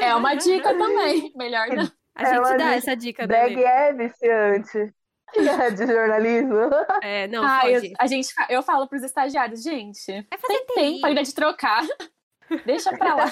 É 0.00 0.14
uma 0.14 0.34
dica 0.34 0.76
também. 0.76 1.32
Melhor 1.36 1.68
não. 1.68 1.90
A 2.14 2.24
gente 2.24 2.34
Ela 2.36 2.56
dá 2.56 2.74
diz, 2.74 2.76
essa 2.78 2.96
dica 2.96 3.26
Drag 3.26 3.50
também. 3.54 3.64
é 3.64 3.92
viciante. 3.92 4.94
É 5.34 5.70
de 5.70 5.86
jornalismo. 5.86 6.56
É, 7.02 7.26
não, 7.28 7.42
Ah, 7.44 7.68
eu, 7.70 7.80
a 7.98 8.06
gente, 8.06 8.28
eu 8.50 8.62
falo 8.62 8.86
pros 8.86 9.02
estagiários, 9.02 9.62
gente, 9.62 10.04
fazer 10.38 10.46
tem 10.46 10.66
tempo 10.66 11.06
ainda 11.06 11.22
de 11.22 11.34
trocar. 11.34 11.82
Deixa 12.66 12.92
pra 12.96 13.14
lá. 13.14 13.24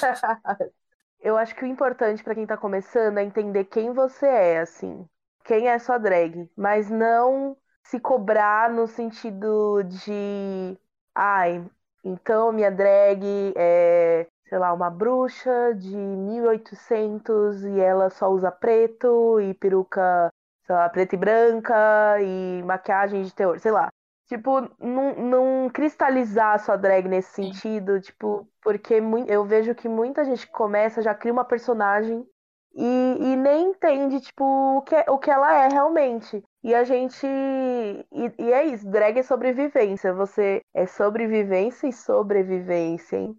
Eu 1.20 1.36
acho 1.36 1.54
que 1.54 1.64
o 1.64 1.66
importante 1.66 2.24
pra 2.24 2.34
quem 2.34 2.46
tá 2.46 2.56
começando 2.56 3.18
é 3.18 3.22
entender 3.22 3.64
quem 3.66 3.92
você 3.92 4.26
é, 4.26 4.60
assim. 4.60 5.06
Quem 5.44 5.68
é 5.68 5.78
sua 5.78 5.98
drag. 5.98 6.48
Mas 6.56 6.88
não 6.90 7.56
se 7.84 8.00
cobrar 8.00 8.70
no 8.70 8.86
sentido 8.86 9.82
de. 9.82 10.78
Ai, 11.14 11.62
então 12.04 12.52
minha 12.52 12.70
drag 12.70 13.52
é, 13.56 14.26
sei 14.48 14.58
lá, 14.58 14.72
uma 14.72 14.90
bruxa 14.90 15.74
de 15.74 15.96
1800 15.96 17.64
e 17.64 17.80
ela 17.80 18.10
só 18.10 18.28
usa 18.28 18.50
preto 18.50 19.40
e 19.40 19.54
peruca, 19.54 20.28
sei 20.66 20.74
lá, 20.74 20.88
preta 20.88 21.14
e 21.14 21.18
branca 21.18 22.20
e 22.20 22.62
maquiagem 22.64 23.22
de 23.22 23.32
teor, 23.34 23.58
sei 23.60 23.70
lá. 23.70 23.88
Tipo, 24.26 24.60
não, 24.78 25.14
não 25.16 25.70
cristalizar 25.70 26.54
a 26.54 26.58
sua 26.58 26.76
drag 26.76 27.08
nesse 27.08 27.32
sentido, 27.32 28.00
tipo, 28.00 28.48
porque 28.62 29.00
eu 29.26 29.44
vejo 29.44 29.74
que 29.74 29.88
muita 29.88 30.24
gente 30.24 30.46
começa 30.48 31.02
já 31.02 31.14
cria 31.14 31.32
uma 31.32 31.44
personagem 31.44 32.24
e, 32.74 33.16
e 33.20 33.36
nem 33.36 33.70
entende, 33.70 34.20
tipo, 34.20 34.44
o 34.44 34.82
que, 34.82 34.94
o 35.08 35.18
que 35.18 35.30
ela 35.30 35.52
é 35.64 35.68
realmente. 35.68 36.42
E 36.62 36.74
a 36.74 36.84
gente. 36.84 37.26
E, 37.26 38.32
e 38.38 38.52
é 38.52 38.64
isso, 38.66 38.88
drag 38.90 39.18
é 39.18 39.22
sobrevivência. 39.22 40.12
Você 40.14 40.62
é 40.74 40.86
sobrevivência 40.86 41.86
e 41.88 41.92
sobrevivência, 41.92 43.16
hein? 43.16 43.38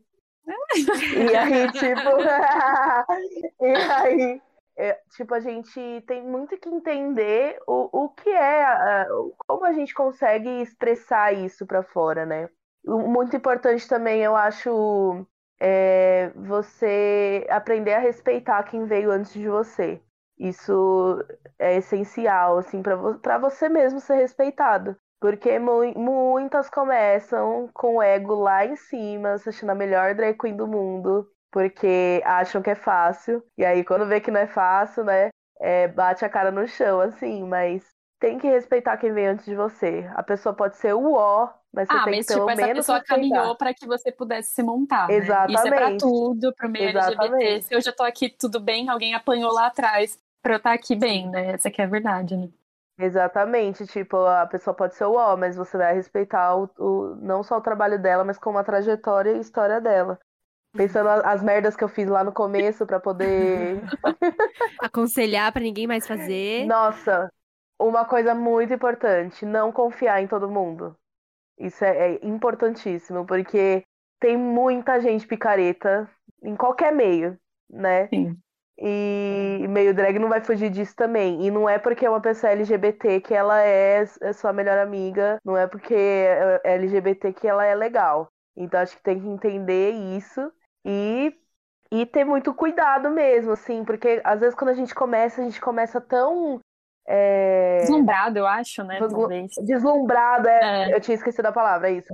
E 1.14 1.36
aí, 1.36 1.72
tipo. 1.72 2.10
e 3.62 3.66
aí, 3.66 4.42
é, 4.78 4.94
tipo, 5.16 5.34
a 5.34 5.40
gente 5.40 5.80
tem 6.08 6.24
muito 6.24 6.58
que 6.58 6.70
entender 6.70 7.60
o, 7.68 8.06
o 8.06 8.10
que 8.10 8.30
é, 8.30 8.64
a- 8.66 9.08
como 9.48 9.66
a 9.66 9.74
gente 9.74 9.94
consegue 9.94 10.50
expressar 10.62 11.34
isso 11.34 11.66
pra 11.66 11.84
fora, 11.84 12.26
né? 12.26 12.50
Muito 12.86 13.36
importante 13.36 13.88
também, 13.88 14.22
eu 14.24 14.36
acho, 14.36 15.26
é 15.60 16.32
você 16.36 17.46
aprender 17.50 17.94
a 17.94 18.00
respeitar 18.00 18.64
quem 18.64 18.86
veio 18.86 19.12
antes 19.12 19.34
de 19.34 19.48
você. 19.48 20.02
Isso 20.48 21.24
é 21.60 21.76
essencial, 21.78 22.58
assim, 22.58 22.82
pra 22.82 22.96
vo- 22.96 23.20
você 23.42 23.70
mesmo 23.70 24.00
ser 24.00 24.16
respeitado. 24.16 24.96
Porque 25.20 25.60
mui- 25.60 25.94
muitas 25.96 26.70
começam 26.70 27.70
com 27.74 27.98
o 27.98 28.02
ego 28.02 28.34
lá 28.36 28.66
em 28.66 28.76
cima, 28.76 29.38
se 29.38 29.50
achando 29.50 29.70
a 29.72 29.76
melhor 29.76 30.16
drag 30.16 30.36
queen 30.38 30.56
do 30.56 30.68
mundo, 30.68 31.28
porque 31.52 32.22
acham 32.26 32.62
que 32.62 32.72
é 32.72 32.76
fácil. 32.76 33.44
E 33.58 33.64
aí, 33.64 33.84
quando 33.84 34.08
vê 34.08 34.20
que 34.20 34.32
não 34.32 34.40
é 34.40 34.48
fácil, 34.48 35.04
né, 35.04 35.30
é, 35.60 35.88
bate 35.88 36.26
a 36.26 36.30
cara 36.30 36.52
no 36.52 36.68
chão, 36.68 37.00
assim. 37.02 37.44
Mas 37.44 37.84
tem 38.20 38.38
que 38.40 38.48
respeitar 38.48 38.98
quem 38.98 39.14
veio 39.14 39.32
antes 39.32 39.46
de 39.46 39.56
você. 39.56 40.10
A 40.16 40.24
pessoa 40.24 40.56
pode 40.56 40.76
ser 40.78 40.94
o 40.96 41.14
ó, 41.14 41.50
mas 41.74 41.88
você 41.88 41.98
Ah, 41.98 42.04
tem 42.06 42.14
mas 42.14 42.26
que 42.26 42.34
pelo 42.34 42.40
tipo, 42.40 42.50
essa 42.52 42.62
menos 42.62 42.78
pessoa 42.78 42.98
respeitar. 43.00 43.16
caminhou 43.16 43.58
para 43.58 43.74
que 43.74 43.86
você 43.86 44.12
pudesse 44.12 44.52
se 44.54 44.64
montar. 44.64 45.08
né? 45.08 45.16
Isso 45.18 45.68
é 45.68 45.72
pra 45.72 45.92
Exatamente. 45.92 46.00
tudo, 46.00 46.54
pro 46.56 46.70
meio 46.70 46.90
LGBT. 46.90 47.18
Exatamente. 47.24 47.66
Se 47.66 47.74
eu 47.76 47.82
já 47.82 47.92
tô 47.92 48.04
aqui 48.04 48.30
tudo 48.30 48.60
bem, 48.60 48.90
alguém 48.90 49.14
apanhou 49.14 49.52
lá 49.54 49.68
atrás 49.68 50.20
pra 50.42 50.54
eu 50.54 50.58
estar 50.58 50.74
aqui 50.74 50.96
bem, 50.96 51.30
né? 51.30 51.52
Essa 51.52 51.70
que 51.70 51.82
é 51.82 51.86
a 51.86 51.88
verdade, 51.88 52.36
né? 52.36 52.50
Exatamente, 53.00 53.88
tipo, 53.88 54.18
a 54.18 54.46
pessoa 54.46 54.76
pode 54.76 54.96
ser 54.96 55.06
o 55.06 55.16
ó, 55.16 55.36
mas 55.36 55.56
você 55.56 55.78
vai 55.78 55.94
respeitar 55.96 56.56
o, 56.56 56.70
o, 56.78 57.16
não 57.16 57.42
só 57.42 57.58
o 57.58 57.62
trabalho 57.62 58.00
dela, 58.00 58.24
mas 58.24 58.38
como 58.38 58.58
a 58.60 58.64
trajetória 58.64 59.32
e 59.32 59.40
história 59.40 59.82
dela. 59.82 60.20
Pensando 60.74 61.10
as 61.10 61.44
merdas 61.44 61.76
que 61.76 61.84
eu 61.84 61.90
fiz 61.90 62.08
lá 62.08 62.24
no 62.24 62.32
começo 62.32 62.86
para 62.86 63.00
poder 63.00 63.82
aconselhar 64.80 65.52
para 65.52 65.62
ninguém 65.62 65.88
mais 65.88 66.08
fazer. 66.08 66.66
Nossa, 66.66 67.30
uma 67.80 68.06
coisa 68.06 68.36
muito 68.36 68.74
importante, 68.74 69.46
não 69.46 69.72
confiar 69.72 70.22
em 70.22 70.28
todo 70.28 70.50
mundo. 70.50 70.96
Isso 71.58 71.84
é, 71.84 72.14
é 72.14 72.26
importantíssimo, 72.26 73.26
porque 73.26 73.84
tem 74.20 74.38
muita 74.38 75.02
gente 75.02 75.28
picareta 75.28 76.10
em 76.44 76.56
qualquer 76.56 76.94
meio, 76.94 77.38
né? 77.70 78.08
Sim. 78.08 78.38
E 78.84 79.68
meio 79.70 79.94
drag 79.94 80.18
não 80.18 80.28
vai 80.28 80.42
fugir 80.42 80.72
disso 80.72 80.96
também. 80.96 81.46
E 81.46 81.52
não 81.52 81.70
é 81.70 81.78
porque 81.78 82.04
é 82.04 82.10
uma 82.10 82.20
pessoa 82.20 82.52
LGBT 82.52 83.22
que 83.22 83.34
ela 83.34 83.62
é, 83.62 84.04
é 84.22 84.34
sua 84.34 84.52
melhor 84.52 84.80
amiga, 84.80 85.38
não 85.46 85.56
é 85.56 85.68
porque 85.68 85.94
é 85.94 86.60
LGBT 86.64 87.32
que 87.32 87.48
ela 87.48 87.64
é 87.64 87.76
legal. 87.76 88.28
Então 88.58 88.80
acho 88.80 88.98
que 88.98 89.04
tem 89.04 89.20
que 89.20 89.28
entender 89.28 89.92
isso 89.92 90.52
e, 90.84 91.32
e 91.92 92.08
ter 92.08 92.26
muito 92.26 92.56
cuidado 92.56 93.12
mesmo, 93.12 93.52
assim, 93.52 93.84
porque 93.86 94.20
às 94.24 94.40
vezes 94.40 94.56
quando 94.56 94.72
a 94.72 94.76
gente 94.76 94.96
começa, 94.96 95.42
a 95.42 95.44
gente 95.44 95.62
começa 95.62 96.02
tão. 96.02 96.60
É... 97.08 97.78
Deslumbrado, 97.82 98.40
eu 98.40 98.48
acho, 98.48 98.84
né? 98.84 99.00
Deslumbrado, 99.64 100.48
é, 100.48 100.90
é. 100.90 100.96
Eu 100.96 101.00
tinha 101.00 101.16
esquecido 101.16 101.46
a 101.46 101.52
palavra, 101.52 101.90
é 101.90 101.94
isso. 101.94 102.08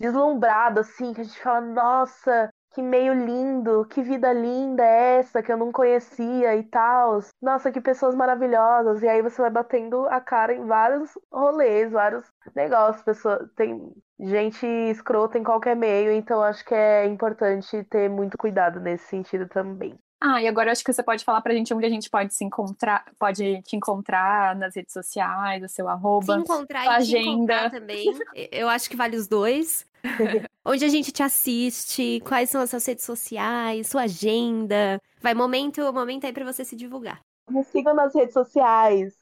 Deslumbrado, 0.00 0.80
assim, 0.80 1.12
que 1.12 1.20
a 1.20 1.24
gente 1.24 1.40
fala, 1.40 1.60
nossa, 1.60 2.50
que 2.74 2.82
meio 2.82 3.14
lindo, 3.14 3.86
que 3.88 4.02
vida 4.02 4.32
linda 4.32 4.84
é 4.84 5.20
essa 5.20 5.40
que 5.40 5.52
eu 5.52 5.56
não 5.56 5.70
conhecia 5.70 6.56
e 6.56 6.64
tal. 6.64 7.20
Nossa, 7.40 7.70
que 7.70 7.80
pessoas 7.80 8.16
maravilhosas. 8.16 9.00
E 9.02 9.08
aí 9.08 9.22
você 9.22 9.40
vai 9.40 9.50
batendo 9.50 10.06
a 10.08 10.20
cara 10.20 10.52
em 10.52 10.66
vários 10.66 11.10
rolês, 11.32 11.92
vários 11.92 12.24
negócios. 12.54 13.04
Pessoa, 13.04 13.48
tem 13.54 13.92
gente 14.18 14.66
escrota 14.66 15.38
em 15.38 15.44
qualquer 15.44 15.76
meio, 15.76 16.10
então 16.10 16.42
acho 16.42 16.64
que 16.64 16.74
é 16.74 17.06
importante 17.06 17.84
ter 17.84 18.10
muito 18.10 18.36
cuidado 18.36 18.80
nesse 18.80 19.06
sentido 19.06 19.46
também. 19.48 19.96
Ah, 20.20 20.42
e 20.42 20.48
agora 20.48 20.72
acho 20.72 20.82
que 20.82 20.92
você 20.92 21.02
pode 21.02 21.24
falar 21.24 21.42
pra 21.42 21.52
gente 21.52 21.72
onde 21.74 21.84
a 21.86 21.90
gente 21.90 22.08
pode 22.08 22.34
se 22.34 22.44
encontrar, 22.44 23.04
pode 23.18 23.62
te 23.62 23.76
encontrar 23.76 24.56
nas 24.56 24.74
redes 24.74 24.92
sociais, 24.92 25.62
o 25.62 25.68
seu 25.68 25.86
arroba, 25.86 26.34
se 26.34 26.40
encontrar 26.40 26.86
e 26.86 26.88
agenda. 26.88 27.70
também. 27.70 28.06
Eu 28.50 28.68
acho 28.68 28.88
que 28.88 28.96
vale 28.96 29.16
os 29.16 29.28
dois. 29.28 29.86
onde 30.64 30.84
a 30.84 30.88
gente 30.88 31.12
te 31.12 31.22
assiste, 31.22 32.20
quais 32.26 32.50
são 32.50 32.60
as 32.60 32.70
suas 32.70 32.86
redes 32.86 33.04
sociais, 33.04 33.88
sua 33.88 34.02
agenda. 34.02 35.00
Vai, 35.20 35.34
momento, 35.34 35.92
momento 35.92 36.24
aí 36.24 36.32
pra 36.32 36.44
você 36.44 36.64
se 36.64 36.74
divulgar. 36.74 37.20
Me 37.50 37.62
sigam 37.64 37.94
nas 37.94 38.14
redes 38.14 38.32
sociais, 38.32 39.14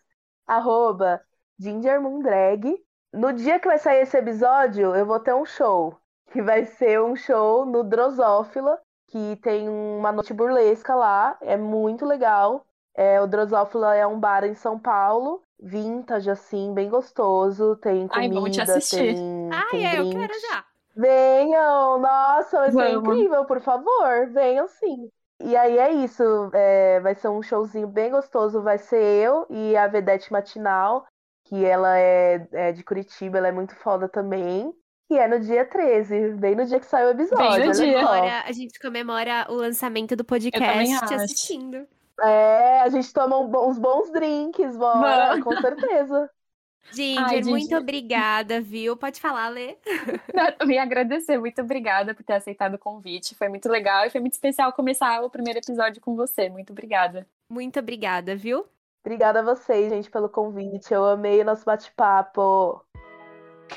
arroba 0.46 1.20
gingermoondrag. 1.58 2.76
No 3.12 3.32
dia 3.32 3.58
que 3.58 3.66
vai 3.66 3.78
sair 3.78 4.02
esse 4.02 4.16
episódio, 4.16 4.94
eu 4.94 5.04
vou 5.04 5.20
ter 5.20 5.34
um 5.34 5.44
show. 5.44 5.98
Que 6.30 6.40
vai 6.40 6.64
ser 6.64 7.00
um 7.00 7.14
show 7.14 7.66
no 7.66 7.84
Drosófila, 7.84 8.78
que 9.08 9.36
tem 9.42 9.68
uma 9.68 10.12
noite 10.12 10.32
burlesca 10.32 10.94
lá, 10.94 11.36
é 11.42 11.56
muito 11.56 12.06
legal. 12.06 12.64
É, 12.94 13.20
o 13.20 13.26
Drosófila 13.26 13.94
é 13.94 14.06
um 14.06 14.18
bar 14.18 14.44
em 14.44 14.54
São 14.54 14.78
Paulo, 14.78 15.42
vintage, 15.60 16.30
assim, 16.30 16.72
bem 16.72 16.88
gostoso. 16.88 17.76
Tem 17.76 18.08
comida, 18.08 18.74
Ai, 18.74 18.80
tem. 18.80 19.50
Ai, 19.52 19.70
tem 19.70 19.86
é, 19.86 20.00
eu 20.00 20.10
quero 20.10 20.40
já. 20.40 20.64
Venham! 20.94 21.98
Nossa, 21.98 22.58
vai 22.58 22.72
ser 22.72 22.90
incrível, 22.92 23.44
por 23.44 23.60
favor, 23.60 24.26
venham 24.32 24.68
sim. 24.68 25.10
E 25.44 25.56
aí 25.56 25.76
é 25.76 25.90
isso, 25.92 26.22
é, 26.54 27.00
vai 27.00 27.14
ser 27.14 27.28
um 27.28 27.42
showzinho 27.42 27.88
bem 27.88 28.10
gostoso. 28.10 28.62
Vai 28.62 28.78
ser 28.78 29.02
eu 29.02 29.46
e 29.50 29.76
a 29.76 29.88
Vedete 29.88 30.30
Matinal, 30.32 31.04
que 31.44 31.64
ela 31.64 31.98
é, 31.98 32.46
é 32.52 32.72
de 32.72 32.84
Curitiba, 32.84 33.38
ela 33.38 33.48
é 33.48 33.52
muito 33.52 33.74
foda 33.76 34.08
também. 34.08 34.72
E 35.10 35.18
é 35.18 35.28
no 35.28 35.40
dia 35.40 35.66
13, 35.66 36.34
bem 36.34 36.54
no 36.54 36.64
dia 36.64 36.80
que 36.80 36.86
sai 36.86 37.06
o 37.06 37.10
episódio. 37.10 37.58
Bem 37.58 37.66
no 37.66 37.72
dia. 37.72 38.00
Agora 38.00 38.44
a 38.46 38.52
gente 38.52 38.78
comemora 38.78 39.46
o 39.50 39.54
lançamento 39.54 40.16
do 40.16 40.24
podcast 40.24 41.06
te 41.06 41.14
assistindo. 41.14 41.86
É, 42.20 42.80
a 42.80 42.88
gente 42.88 43.12
toma 43.12 43.38
uns 43.38 43.78
bons 43.78 44.10
drinks, 44.10 44.76
bora, 44.76 45.40
com 45.42 45.54
certeza. 45.60 46.30
Ginger, 46.90 47.24
Ai, 47.24 47.42
muito 47.42 47.76
obrigada, 47.76 48.60
viu? 48.60 48.96
Pode 48.96 49.20
falar, 49.20 49.48
Lê. 49.48 49.76
Me 50.66 50.78
agradecer, 50.78 51.38
muito 51.38 51.60
obrigada 51.62 52.14
por 52.14 52.22
ter 52.22 52.34
aceitado 52.34 52.74
o 52.74 52.78
convite. 52.78 53.34
Foi 53.34 53.48
muito 53.48 53.68
legal 53.68 54.04
e 54.04 54.10
foi 54.10 54.20
muito 54.20 54.34
especial 54.34 54.72
começar 54.72 55.22
o 55.22 55.30
primeiro 55.30 55.58
episódio 55.58 56.00
com 56.00 56.14
você. 56.16 56.48
Muito 56.48 56.72
obrigada. 56.72 57.26
Muito 57.48 57.78
obrigada, 57.78 58.34
viu? 58.34 58.66
Obrigada 59.04 59.40
a 59.40 59.42
vocês, 59.42 59.90
gente, 59.90 60.10
pelo 60.10 60.28
convite. 60.28 60.92
Eu 60.92 61.04
amei 61.04 61.40
o 61.40 61.44
nosso 61.44 61.64
bate-papo. 61.64 62.84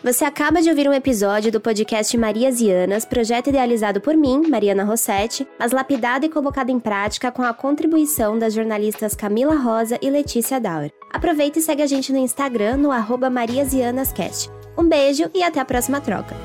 Você 0.03 0.23
acaba 0.23 0.61
de 0.61 0.69
ouvir 0.69 0.87
um 0.87 0.93
episódio 0.93 1.51
do 1.51 1.59
podcast 1.59 2.15
Marias 2.17 2.61
e 2.61 2.69
Anas, 2.71 3.05
projeto 3.05 3.49
idealizado 3.49 3.99
por 3.99 4.15
mim, 4.15 4.43
Mariana 4.47 4.83
Rossetti, 4.83 5.47
mas 5.59 5.71
lapidado 5.71 6.25
e 6.25 6.29
colocado 6.29 6.69
em 6.69 6.79
prática 6.79 7.31
com 7.31 7.41
a 7.41 7.53
contribuição 7.53 8.37
das 8.37 8.53
jornalistas 8.53 9.15
Camila 9.15 9.55
Rosa 9.55 9.97
e 10.01 10.09
Letícia 10.09 10.59
Dauer. 10.59 10.91
Aproveita 11.11 11.59
e 11.59 11.61
segue 11.61 11.81
a 11.81 11.87
gente 11.87 12.11
no 12.11 12.19
Instagram, 12.19 12.77
no 12.77 12.91
arroba 12.91 13.29
Marias 13.29 13.73
e 13.73 13.81
Anas 13.81 14.11
Cast. 14.11 14.49
Um 14.77 14.87
beijo 14.87 15.29
e 15.33 15.41
até 15.41 15.59
a 15.59 15.65
próxima 15.65 16.01
troca. 16.01 16.35